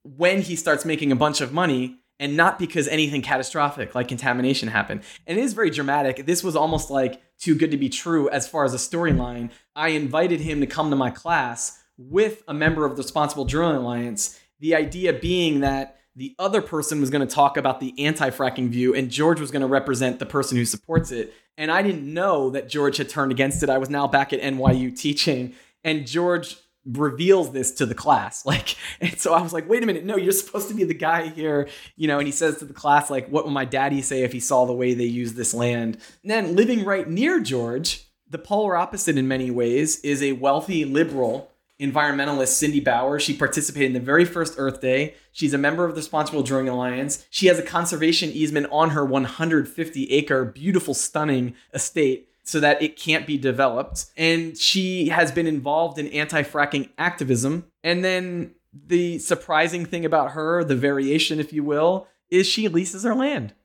when 0.03 0.43
he 0.43 0.57
starts 0.57 0.85
making 0.85 1.13
a 1.13 1.17
bunch 1.17 1.41
of 1.41 1.53
money 1.53 1.99
and 2.21 2.37
not 2.37 2.59
because 2.59 2.87
anything 2.89 3.23
catastrophic 3.23 3.95
like 3.95 4.09
contamination 4.09 4.69
happened. 4.69 5.03
And 5.27 5.39
it 5.39 5.43
is 5.43 5.53
very 5.53 5.71
dramatic. 5.71 6.27
This 6.27 6.45
was 6.45 6.57
almost 6.57 6.91
like 6.91 7.21
too 7.39 7.55
good 7.55 7.71
to 7.71 7.77
be 7.77 7.89
true 7.89 8.29
as 8.31 8.47
far 8.47 8.65
as 8.65 8.75
a 8.75 8.77
storyline. 8.77 9.51
I 9.75 9.89
invited 9.89 10.41
him 10.41 10.61
to 10.61 10.67
come 10.67 10.91
to 10.91 10.97
my 10.97 11.11
class 11.11 11.81
with 11.97 12.43
a 12.49 12.55
member 12.55 12.85
of 12.85 12.97
the 12.97 13.03
Responsible 13.03 13.45
Drilling 13.45 13.77
Alliance. 13.77 14.39
The 14.61 14.75
idea 14.75 15.13
being 15.13 15.61
that 15.61 15.99
the 16.17 16.35
other 16.39 16.63
person 16.63 17.01
was 17.01 17.11
going 17.11 17.27
to 17.27 17.35
talk 17.35 17.57
about 17.57 17.81
the 17.81 17.95
anti 18.05 18.31
fracking 18.31 18.69
view, 18.69 18.95
and 18.95 19.11
George 19.11 19.41
was 19.41 19.51
going 19.51 19.63
to 19.63 19.67
represent 19.67 20.19
the 20.19 20.27
person 20.27 20.57
who 20.57 20.65
supports 20.65 21.11
it. 21.11 21.35
And 21.57 21.71
I 21.71 21.83
didn't 21.83 22.13
know 22.13 22.51
that 22.51 22.69
George 22.69 22.97
had 22.97 23.09
turned 23.09 23.33
against 23.33 23.63
it. 23.63 23.69
I 23.69 23.79
was 23.79 23.91
now 23.91 24.07
back 24.07 24.33
at 24.33 24.41
NYU 24.41 24.97
teaching, 24.97 25.55
and 25.83 26.07
George 26.07 26.57
reveals 26.85 27.53
this 27.53 27.73
to 27.73 27.87
the 27.87 27.95
class. 27.95 28.45
Like, 28.55 28.77
and 29.01 29.19
so 29.19 29.33
I 29.35 29.43
was 29.43 29.53
like, 29.53 29.69
wait 29.69 29.83
a 29.83 29.87
minute, 29.87 30.05
no, 30.05 30.17
you're 30.17 30.33
supposed 30.33 30.69
to 30.69 30.75
be 30.75 30.85
the 30.85 30.95
guy 30.95 31.29
here, 31.29 31.69
you 31.97 32.07
know. 32.07 32.19
And 32.19 32.27
he 32.27 32.33
says 32.33 32.59
to 32.59 32.65
the 32.65 32.75
class, 32.75 33.11
like, 33.11 33.29
what 33.29 33.45
would 33.45 33.53
my 33.53 33.65
daddy 33.65 34.03
say 34.03 34.23
if 34.23 34.33
he 34.33 34.41
saw 34.41 34.67
the 34.67 34.73
way 34.73 34.95
they 34.95 35.05
use 35.05 35.35
this 35.35 35.55
land? 35.55 35.99
And 36.23 36.31
then 36.31 36.55
living 36.55 36.85
right 36.85 37.09
near 37.09 37.41
George, 37.41 38.07
the 38.29 38.39
polar 38.39 38.77
opposite 38.77 39.19
in 39.19 39.27
many 39.27 39.51
ways, 39.51 39.99
is 40.01 40.23
a 40.23 40.33
wealthy 40.33 40.85
liberal 40.85 41.51
environmentalist 41.85 42.49
Cindy 42.49 42.81
Bauer. 42.81 43.19
She 43.19 43.37
participated 43.37 43.89
in 43.89 43.93
the 43.93 44.01
very 44.01 44.25
first 44.25 44.55
Earth 44.57 44.81
Day. 44.81 45.15
She's 45.33 45.55
a 45.55 45.59
member 45.59 45.85
of 45.85 45.95
the 45.95 46.01
Responsible 46.01 46.43
Drilling 46.43 46.69
Alliance. 46.69 47.27
She 47.31 47.47
has 47.47 47.59
a 47.59 47.63
conservation 47.63 48.31
easement 48.31 48.69
on 48.71 48.91
her 48.91 49.05
150 49.05 50.11
acre, 50.11 50.45
beautiful, 50.45 50.95
stunning 50.95 51.55
estate 51.73 52.29
so 52.45 52.61
that 52.61 52.81
it 52.83 52.97
can't 52.97 53.27
be 53.27 53.39
developed. 53.39 54.07
And 54.17 54.57
she 54.57 55.09
has 55.09 55.33
been 55.33 55.47
involved 55.47 55.99
in 55.99 56.07
anti 56.09 56.43
fracking 56.43 56.91
activism. 56.99 57.67
And 57.83 58.05
then 58.05 58.55
the 58.87 59.19
surprising 59.19 59.87
thing 59.87 60.05
about 60.05 60.33
her, 60.33 60.63
the 60.63 60.77
variation, 60.77 61.41
if 61.41 61.53
you 61.53 61.65
will, 61.65 62.07
is 62.31 62.47
she 62.47 62.69
leases 62.69 63.05
her 63.05 63.15
land. 63.15 63.55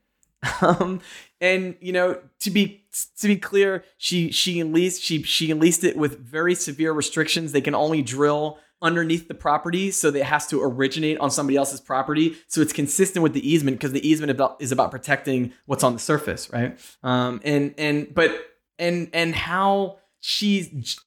Um, 0.61 1.01
and 1.41 1.75
you 1.79 1.93
know, 1.93 2.19
to 2.39 2.51
be 2.51 2.83
to 3.17 3.27
be 3.27 3.37
clear, 3.37 3.83
she 3.97 4.31
she 4.31 4.63
leased 4.63 5.01
she 5.01 5.23
she 5.23 5.53
leased 5.53 5.83
it 5.83 5.97
with 5.97 6.19
very 6.19 6.55
severe 6.55 6.91
restrictions. 6.91 7.51
They 7.51 7.61
can 7.61 7.75
only 7.75 8.01
drill 8.01 8.59
underneath 8.81 9.27
the 9.27 9.33
property, 9.33 9.91
so 9.91 10.07
it 10.09 10.23
has 10.23 10.47
to 10.47 10.61
originate 10.61 11.17
on 11.19 11.31
somebody 11.31 11.57
else's 11.57 11.81
property. 11.81 12.37
So 12.47 12.61
it's 12.61 12.73
consistent 12.73 13.23
with 13.23 13.33
the 13.33 13.47
easement 13.47 13.77
because 13.77 13.91
the 13.91 14.07
easement 14.07 14.31
about, 14.31 14.61
is 14.61 14.71
about 14.71 14.91
protecting 14.91 15.53
what's 15.65 15.83
on 15.83 15.93
the 15.93 15.99
surface, 15.99 16.49
right? 16.51 16.79
Um, 17.03 17.41
and 17.43 17.73
and 17.77 18.13
but 18.13 18.31
and 18.77 19.09
and 19.13 19.35
how 19.35 19.99
she 20.21 20.63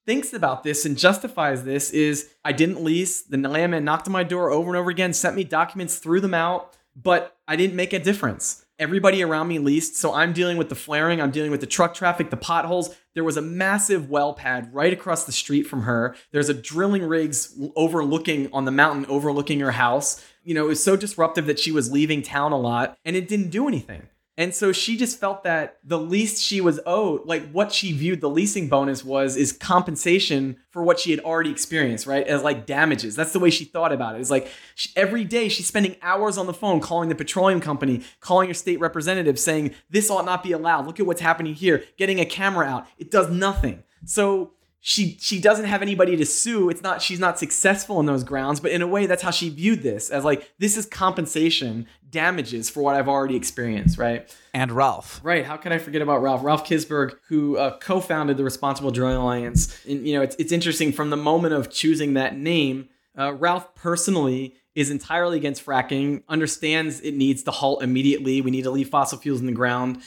thinks 0.07 0.33
about 0.33 0.63
this 0.63 0.85
and 0.85 0.97
justifies 0.97 1.65
this 1.65 1.91
is 1.91 2.31
I 2.45 2.53
didn't 2.53 2.83
lease. 2.83 3.23
The 3.23 3.37
landman 3.37 3.85
knocked 3.85 4.07
on 4.07 4.13
my 4.13 4.25
door 4.25 4.51
over 4.51 4.69
and 4.69 4.77
over 4.77 4.91
again, 4.91 5.13
sent 5.13 5.37
me 5.37 5.45
documents, 5.45 5.97
threw 5.99 6.21
them 6.21 6.35
out, 6.35 6.77
but 6.97 7.37
I 7.47 7.57
didn't 7.57 7.77
make 7.77 7.93
a 7.93 7.99
difference. 7.99 8.62
Everybody 8.83 9.23
around 9.23 9.47
me 9.47 9.61
leased, 9.61 9.95
so 9.95 10.13
I'm 10.13 10.33
dealing 10.33 10.57
with 10.57 10.69
the 10.69 10.75
flaring, 10.75 11.21
I'm 11.21 11.31
dealing 11.31 11.53
with 11.53 11.61
the 11.61 11.69
truck 11.69 11.95
traffic, 11.95 12.31
the 12.31 12.37
potholes. 12.37 12.93
There 13.15 13.23
was 13.23 13.37
a 13.37 13.41
massive 13.41 14.11
well 14.11 14.35
pad 14.35 14.75
right 14.75 14.93
across 14.93 15.23
the 15.23 15.31
street 15.31 15.69
from 15.69 15.83
her. 15.83 16.17
There's 16.33 16.49
a 16.49 16.55
drilling 16.55 17.05
rigs 17.05 17.57
overlooking 17.77 18.53
on 18.53 18.65
the 18.65 18.73
mountain, 18.73 19.07
overlooking 19.07 19.61
her 19.61 19.71
house. 19.71 20.21
You 20.43 20.55
know, 20.55 20.65
it 20.65 20.71
was 20.71 20.83
so 20.83 20.97
disruptive 20.97 21.47
that 21.47 21.61
she 21.61 21.71
was 21.71 21.93
leaving 21.93 22.23
town 22.23 22.51
a 22.51 22.59
lot, 22.59 22.99
and 23.05 23.15
it 23.15 23.29
didn't 23.29 23.51
do 23.51 23.69
anything. 23.69 24.09
And 24.43 24.53
so 24.53 24.73
she 24.73 24.97
just 24.97 25.21
felt 25.21 25.45
that 25.45 25.79
the 25.85 26.01
least 26.01 26.43
she 26.43 26.61
was 26.61 26.81
owed, 26.85 27.25
like 27.27 27.49
what 27.53 27.71
she 27.73 27.93
viewed 27.93 28.21
the 28.21 28.29
leasing 28.29 28.67
bonus 28.67 29.05
was, 29.05 29.37
is 29.37 29.53
compensation 29.53 30.57
for 30.71 30.83
what 30.83 30.99
she 30.99 31.13
had 31.13 31.21
already 31.21 31.53
experienced, 31.53 32.09
right? 32.09 32.27
As 32.27 32.43
like 32.43 32.67
damages. 32.67 33.15
That's 33.15 33.33
the 33.33 33.39
way 33.39 33.51
she 33.51 33.65
thought 33.65 33.93
about 33.93 34.17
it. 34.17 34.21
It's 34.21 34.31
like 34.31 34.51
she, 34.75 34.91
every 34.97 35.23
day 35.23 35.49
she's 35.49 35.69
spending 35.69 35.95
hours 36.03 36.39
on 36.39 36.47
the 36.47 36.53
phone 36.53 36.81
calling 36.81 37.09
the 37.09 37.15
petroleum 37.15 37.61
company, 37.61 38.03
calling 38.19 38.49
her 38.49 38.55
state 38.55 38.81
representative, 38.81 39.39
saying, 39.39 39.77
This 39.91 40.11
ought 40.11 40.25
not 40.25 40.43
be 40.43 40.51
allowed. 40.51 40.87
Look 40.89 40.99
at 40.99 41.07
what's 41.07 41.21
happening 41.21 41.55
here. 41.55 41.85
Getting 41.97 42.19
a 42.19 42.25
camera 42.25 42.67
out. 42.67 42.89
It 42.99 43.13
does 43.13 43.31
nothing. 43.31 43.85
So 44.07 44.55
she 44.85 45.17
she 45.21 45.41
doesn't 45.41 45.67
have 45.67 45.81
anybody 45.81 46.17
to 46.17 46.27
sue. 46.27 46.69
It's 46.69 46.83
not 46.83 47.01
she's 47.01 47.21
not 47.21 47.39
successful 47.39 48.01
in 48.01 48.07
those 48.07 48.25
grounds, 48.25 48.59
but 48.59 48.73
in 48.73 48.83
a 48.83 48.87
way 48.87 49.07
that's 49.07 49.23
how 49.23 49.31
she 49.31 49.49
viewed 49.49 49.85
this 49.85 50.11
as 50.11 50.25
like 50.25 50.53
this 50.59 50.77
is 50.77 50.87
compensation, 50.87 51.87
damages 52.11 52.69
for 52.69 52.83
what 52.83 52.97
I've 52.97 53.09
already 53.09 53.37
experienced, 53.37 53.97
right? 53.97 54.29
And 54.53 54.73
Ralph. 54.73 55.21
Right. 55.23 55.47
How 55.47 55.57
can 55.57 55.71
I 55.73 55.79
forget 55.79 56.03
about 56.03 56.21
Ralph? 56.21 56.43
Ralph 56.43 56.67
Kisberg, 56.67 57.15
who 57.29 57.57
uh, 57.57 57.79
co-founded 57.79 58.37
the 58.37 58.43
Responsible 58.43 58.91
Drilling 58.91 59.17
Alliance. 59.17 59.79
And 59.87 60.05
you 60.05 60.15
know, 60.17 60.23
it's 60.23 60.35
it's 60.41 60.51
interesting 60.51 60.91
from 60.91 61.11
the 61.11 61.17
moment 61.17 61.55
of 61.55 61.71
choosing 61.71 62.15
that 62.15 62.37
name, 62.37 62.89
uh, 63.17 63.35
Ralph 63.35 63.77
personally 63.77 64.57
is 64.75 64.91
entirely 64.91 65.37
against 65.37 65.65
fracking, 65.65 66.25
understands 66.29 67.01
it 67.03 67.15
needs 67.15 67.45
to 67.45 67.53
halt 67.53 67.85
immediately. 67.85 68.41
We 68.41 68.51
need 68.51 68.65
to 68.65 68.71
leave 68.73 68.89
fossil 68.89 69.19
fuels 69.19 69.39
in 69.39 69.47
the 69.47 69.53
ground. 69.53 70.03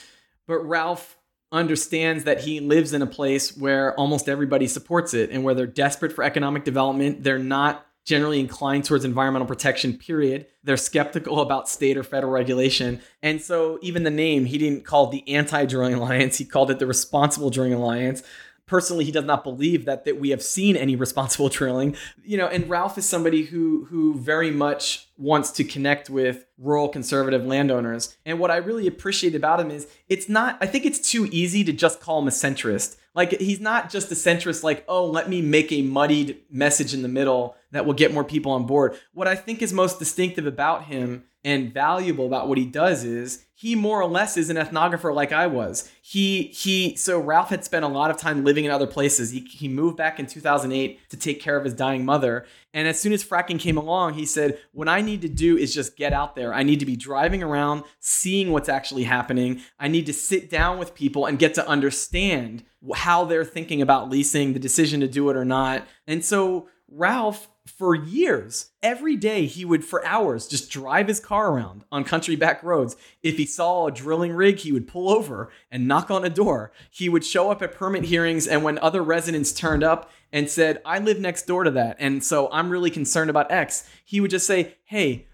But 0.46 0.58
Ralph 0.58 1.16
understands 1.52 2.24
that 2.24 2.40
he 2.40 2.60
lives 2.60 2.92
in 2.92 3.02
a 3.02 3.06
place 3.06 3.56
where 3.56 3.94
almost 3.94 4.28
everybody 4.28 4.66
supports 4.66 5.14
it 5.14 5.30
and 5.30 5.44
where 5.44 5.54
they're 5.54 5.66
desperate 5.66 6.12
for 6.12 6.24
economic 6.24 6.64
development. 6.64 7.22
They're 7.22 7.38
not 7.38 7.86
generally 8.04 8.38
inclined 8.38 8.84
towards 8.84 9.04
environmental 9.04 9.48
protection, 9.48 9.96
period. 9.96 10.46
They're 10.62 10.76
skeptical 10.76 11.40
about 11.40 11.68
state 11.68 11.96
or 11.96 12.04
federal 12.04 12.32
regulation. 12.32 13.00
And 13.22 13.42
so, 13.42 13.78
even 13.82 14.04
the 14.04 14.10
name, 14.10 14.44
he 14.44 14.58
didn't 14.58 14.84
call 14.84 15.08
the 15.08 15.28
Anti 15.28 15.66
Drilling 15.66 15.94
Alliance, 15.94 16.38
he 16.38 16.44
called 16.44 16.70
it 16.70 16.78
the 16.78 16.86
Responsible 16.86 17.50
Drilling 17.50 17.74
Alliance 17.74 18.22
personally 18.66 19.04
he 19.04 19.12
does 19.12 19.24
not 19.24 19.44
believe 19.44 19.84
that 19.84 20.04
that 20.04 20.18
we 20.18 20.30
have 20.30 20.42
seen 20.42 20.76
any 20.76 20.96
responsible 20.96 21.48
drilling. 21.56 21.96
You 22.24 22.38
know 22.38 22.48
and 22.48 22.68
ralph 22.68 22.98
is 22.98 23.06
somebody 23.06 23.44
who 23.44 23.86
who 23.86 24.14
very 24.14 24.50
much 24.50 25.08
wants 25.16 25.50
to 25.52 25.64
connect 25.64 26.10
with 26.10 26.44
rural 26.58 26.88
conservative 26.88 27.44
landowners. 27.46 28.16
And 28.24 28.38
what 28.38 28.50
i 28.50 28.56
really 28.56 28.86
appreciate 28.86 29.34
about 29.34 29.60
him 29.60 29.70
is 29.70 29.88
it's 30.08 30.28
not 30.28 30.58
i 30.60 30.66
think 30.66 30.84
it's 30.84 31.10
too 31.10 31.28
easy 31.30 31.64
to 31.64 31.72
just 31.72 32.00
call 32.00 32.20
him 32.20 32.28
a 32.28 32.32
centrist. 32.32 32.96
Like 33.14 33.40
he's 33.40 33.60
not 33.60 33.90
just 33.90 34.12
a 34.12 34.14
centrist 34.14 34.62
like 34.62 34.84
oh 34.88 35.06
let 35.06 35.28
me 35.28 35.40
make 35.42 35.72
a 35.72 35.82
muddied 35.82 36.42
message 36.50 36.92
in 36.92 37.02
the 37.02 37.08
middle 37.08 37.56
that 37.72 37.86
will 37.86 37.94
get 37.94 38.14
more 38.14 38.24
people 38.24 38.52
on 38.52 38.66
board. 38.66 38.98
What 39.12 39.28
i 39.28 39.34
think 39.34 39.62
is 39.62 39.72
most 39.72 39.98
distinctive 39.98 40.46
about 40.46 40.84
him 40.84 41.24
and 41.44 41.72
valuable 41.72 42.26
about 42.26 42.48
what 42.48 42.58
he 42.58 42.66
does 42.66 43.04
is 43.04 43.45
he 43.58 43.74
more 43.74 44.02
or 44.02 44.08
less 44.08 44.36
is 44.36 44.50
an 44.50 44.58
ethnographer 44.58 45.14
like 45.14 45.32
I 45.32 45.46
was. 45.46 45.90
He 46.02 46.48
he 46.48 46.94
so 46.94 47.18
Ralph 47.18 47.48
had 47.48 47.64
spent 47.64 47.86
a 47.86 47.88
lot 47.88 48.10
of 48.10 48.18
time 48.18 48.44
living 48.44 48.66
in 48.66 48.70
other 48.70 48.86
places. 48.86 49.30
He 49.30 49.40
he 49.40 49.66
moved 49.66 49.96
back 49.96 50.20
in 50.20 50.26
2008 50.26 51.08
to 51.08 51.16
take 51.16 51.40
care 51.40 51.56
of 51.56 51.64
his 51.64 51.72
dying 51.72 52.04
mother. 52.04 52.44
And 52.74 52.86
as 52.86 53.00
soon 53.00 53.14
as 53.14 53.24
fracking 53.24 53.58
came 53.58 53.78
along, 53.78 54.12
he 54.12 54.26
said, 54.26 54.58
"What 54.72 54.90
I 54.90 55.00
need 55.00 55.22
to 55.22 55.28
do 55.28 55.56
is 55.56 55.74
just 55.74 55.96
get 55.96 56.12
out 56.12 56.36
there. 56.36 56.52
I 56.52 56.64
need 56.64 56.80
to 56.80 56.86
be 56.86 56.96
driving 56.96 57.42
around, 57.42 57.84
seeing 57.98 58.52
what's 58.52 58.68
actually 58.68 59.04
happening. 59.04 59.62
I 59.80 59.88
need 59.88 60.04
to 60.04 60.12
sit 60.12 60.50
down 60.50 60.78
with 60.78 60.94
people 60.94 61.24
and 61.24 61.38
get 61.38 61.54
to 61.54 61.66
understand 61.66 62.62
how 62.94 63.24
they're 63.24 63.42
thinking 63.42 63.80
about 63.80 64.10
leasing, 64.10 64.52
the 64.52 64.58
decision 64.58 65.00
to 65.00 65.08
do 65.08 65.30
it 65.30 65.36
or 65.36 65.46
not." 65.46 65.88
And 66.06 66.22
so 66.22 66.68
Ralph 66.88 67.48
for 67.66 67.94
years, 67.94 68.70
every 68.82 69.16
day 69.16 69.46
he 69.46 69.64
would, 69.64 69.84
for 69.84 70.04
hours, 70.06 70.46
just 70.46 70.70
drive 70.70 71.08
his 71.08 71.20
car 71.20 71.50
around 71.50 71.84
on 71.90 72.04
country 72.04 72.36
back 72.36 72.62
roads. 72.62 72.96
If 73.22 73.36
he 73.36 73.44
saw 73.44 73.86
a 73.86 73.92
drilling 73.92 74.32
rig, 74.32 74.58
he 74.58 74.72
would 74.72 74.86
pull 74.86 75.10
over 75.10 75.50
and 75.70 75.88
knock 75.88 76.10
on 76.10 76.24
a 76.24 76.30
door. 76.30 76.72
He 76.90 77.08
would 77.08 77.24
show 77.24 77.50
up 77.50 77.62
at 77.62 77.74
permit 77.74 78.04
hearings, 78.04 78.46
and 78.46 78.62
when 78.62 78.78
other 78.78 79.02
residents 79.02 79.52
turned 79.52 79.82
up 79.82 80.10
and 80.32 80.48
said, 80.48 80.80
I 80.84 81.00
live 81.00 81.18
next 81.18 81.46
door 81.46 81.64
to 81.64 81.70
that, 81.72 81.96
and 81.98 82.22
so 82.22 82.48
I'm 82.52 82.70
really 82.70 82.90
concerned 82.90 83.30
about 83.30 83.50
X, 83.50 83.88
he 84.04 84.20
would 84.20 84.30
just 84.30 84.46
say, 84.46 84.76
Hey, 84.84 85.26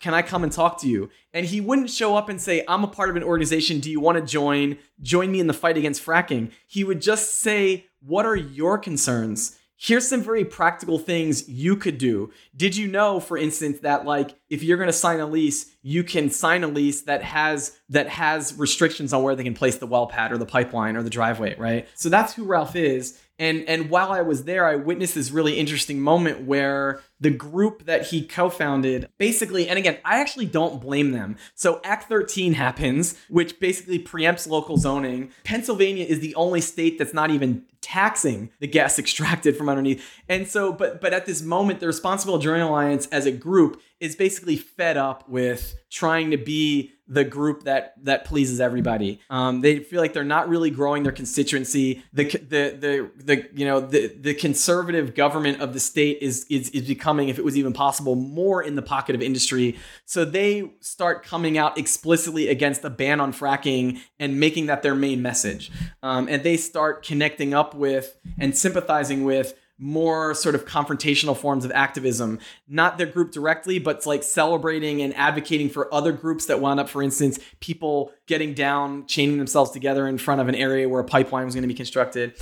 can 0.00 0.14
I 0.14 0.22
come 0.22 0.44
and 0.44 0.52
talk 0.52 0.80
to 0.80 0.88
you? 0.88 1.10
And 1.32 1.46
he 1.46 1.60
wouldn't 1.60 1.90
show 1.90 2.16
up 2.16 2.28
and 2.28 2.40
say, 2.40 2.64
I'm 2.68 2.84
a 2.84 2.88
part 2.88 3.08
of 3.08 3.16
an 3.16 3.22
organization. 3.22 3.80
Do 3.80 3.90
you 3.90 3.98
want 3.98 4.18
to 4.18 4.24
join? 4.24 4.78
Join 5.00 5.32
me 5.32 5.40
in 5.40 5.46
the 5.46 5.54
fight 5.54 5.78
against 5.78 6.04
fracking. 6.04 6.52
He 6.66 6.84
would 6.84 7.00
just 7.00 7.38
say, 7.38 7.86
What 8.00 8.26
are 8.26 8.36
your 8.36 8.78
concerns? 8.78 9.56
Here's 9.82 10.06
some 10.06 10.22
very 10.22 10.44
practical 10.44 10.98
things 10.98 11.48
you 11.48 11.74
could 11.74 11.96
do. 11.96 12.30
Did 12.54 12.76
you 12.76 12.86
know, 12.86 13.18
for 13.18 13.38
instance, 13.38 13.80
that 13.80 14.04
like 14.04 14.36
if 14.50 14.62
you're 14.62 14.76
going 14.76 14.88
to 14.88 14.92
sign 14.92 15.20
a 15.20 15.26
lease, 15.26 15.72
you 15.82 16.04
can 16.04 16.28
sign 16.28 16.62
a 16.62 16.68
lease 16.68 17.02
that 17.02 17.22
has 17.22 17.78
that 17.88 18.08
has 18.08 18.54
restrictions 18.58 19.14
on 19.14 19.22
where 19.22 19.34
they 19.34 19.42
can 19.42 19.54
place 19.54 19.78
the 19.78 19.86
well 19.86 20.06
pad 20.06 20.32
or 20.32 20.38
the 20.38 20.44
pipeline 20.46 20.96
or 20.96 21.02
the 21.02 21.10
driveway, 21.10 21.56
right? 21.56 21.88
So 21.94 22.10
that's 22.10 22.34
who 22.34 22.44
Ralph 22.44 22.76
is. 22.76 23.18
And 23.38 23.66
and 23.66 23.88
while 23.88 24.12
I 24.12 24.20
was 24.20 24.44
there, 24.44 24.66
I 24.66 24.76
witnessed 24.76 25.14
this 25.14 25.30
really 25.30 25.58
interesting 25.58 25.98
moment 25.98 26.42
where 26.42 27.00
the 27.18 27.30
group 27.30 27.86
that 27.86 28.08
he 28.08 28.26
co-founded 28.26 29.08
basically, 29.16 29.66
and 29.66 29.78
again, 29.78 29.96
I 30.04 30.20
actually 30.20 30.44
don't 30.44 30.78
blame 30.78 31.12
them. 31.12 31.38
So 31.54 31.80
Act 31.84 32.06
13 32.10 32.52
happens, 32.52 33.16
which 33.30 33.58
basically 33.58 33.98
preempts 33.98 34.46
local 34.46 34.76
zoning. 34.76 35.30
Pennsylvania 35.44 36.04
is 36.04 36.20
the 36.20 36.34
only 36.34 36.60
state 36.60 36.98
that's 36.98 37.14
not 37.14 37.30
even 37.30 37.64
taxing 37.80 38.50
the 38.60 38.66
gas 38.66 38.98
extracted 38.98 39.56
from 39.56 39.68
underneath. 39.68 40.04
And 40.28 40.46
so, 40.46 40.72
but 40.72 41.00
but 41.00 41.12
at 41.12 41.26
this 41.26 41.42
moment, 41.42 41.80
the 41.80 41.86
Responsible 41.86 42.38
Drilling 42.38 42.62
Alliance 42.62 43.06
as 43.06 43.26
a 43.26 43.32
group 43.32 43.80
is 44.00 44.16
basically 44.16 44.56
fed 44.56 44.96
up 44.96 45.28
with 45.28 45.74
trying 45.90 46.30
to 46.30 46.38
be 46.38 46.92
the 47.10 47.24
group 47.24 47.64
that 47.64 47.94
that 48.04 48.24
pleases 48.24 48.60
everybody. 48.60 49.20
Um, 49.28 49.60
they 49.60 49.80
feel 49.80 50.00
like 50.00 50.12
they're 50.12 50.22
not 50.22 50.48
really 50.48 50.70
growing 50.70 51.02
their 51.02 51.12
constituency. 51.12 52.04
The 52.12 52.24
the 52.24 52.76
the 52.78 53.10
the 53.16 53.48
you 53.52 53.66
know 53.66 53.80
the 53.80 54.06
the 54.06 54.32
conservative 54.32 55.14
government 55.16 55.60
of 55.60 55.74
the 55.74 55.80
state 55.80 56.18
is 56.22 56.46
is 56.48 56.70
is 56.70 56.86
becoming, 56.86 57.28
if 57.28 57.38
it 57.38 57.44
was 57.44 57.56
even 57.56 57.72
possible, 57.72 58.14
more 58.14 58.62
in 58.62 58.76
the 58.76 58.82
pocket 58.82 59.16
of 59.16 59.22
industry. 59.22 59.76
So 60.04 60.24
they 60.24 60.70
start 60.80 61.24
coming 61.24 61.58
out 61.58 61.76
explicitly 61.76 62.48
against 62.48 62.84
a 62.84 62.90
ban 62.90 63.20
on 63.20 63.32
fracking 63.32 63.98
and 64.20 64.38
making 64.38 64.66
that 64.66 64.82
their 64.82 64.94
main 64.94 65.20
message. 65.20 65.72
Um, 66.04 66.28
and 66.28 66.44
they 66.44 66.56
start 66.56 67.04
connecting 67.04 67.52
up 67.52 67.74
with 67.74 68.16
and 68.38 68.56
sympathizing 68.56 69.24
with 69.24 69.54
more 69.80 70.34
sort 70.34 70.54
of 70.54 70.66
confrontational 70.66 71.34
forms 71.34 71.64
of 71.64 71.72
activism, 71.72 72.38
not 72.68 72.98
their 72.98 73.06
group 73.06 73.32
directly, 73.32 73.78
but 73.78 74.04
like 74.04 74.22
celebrating 74.22 75.00
and 75.00 75.16
advocating 75.16 75.70
for 75.70 75.92
other 75.92 76.12
groups 76.12 76.46
that 76.46 76.60
wound 76.60 76.78
up, 76.78 76.88
for 76.88 77.02
instance, 77.02 77.38
people 77.60 78.12
getting 78.26 78.52
down, 78.52 79.06
chaining 79.06 79.38
themselves 79.38 79.70
together 79.70 80.06
in 80.06 80.18
front 80.18 80.40
of 80.40 80.48
an 80.48 80.54
area 80.54 80.88
where 80.88 81.00
a 81.00 81.04
pipeline 81.04 81.46
was 81.46 81.54
going 81.54 81.62
to 81.62 81.68
be 81.68 81.74
constructed. 81.74 82.34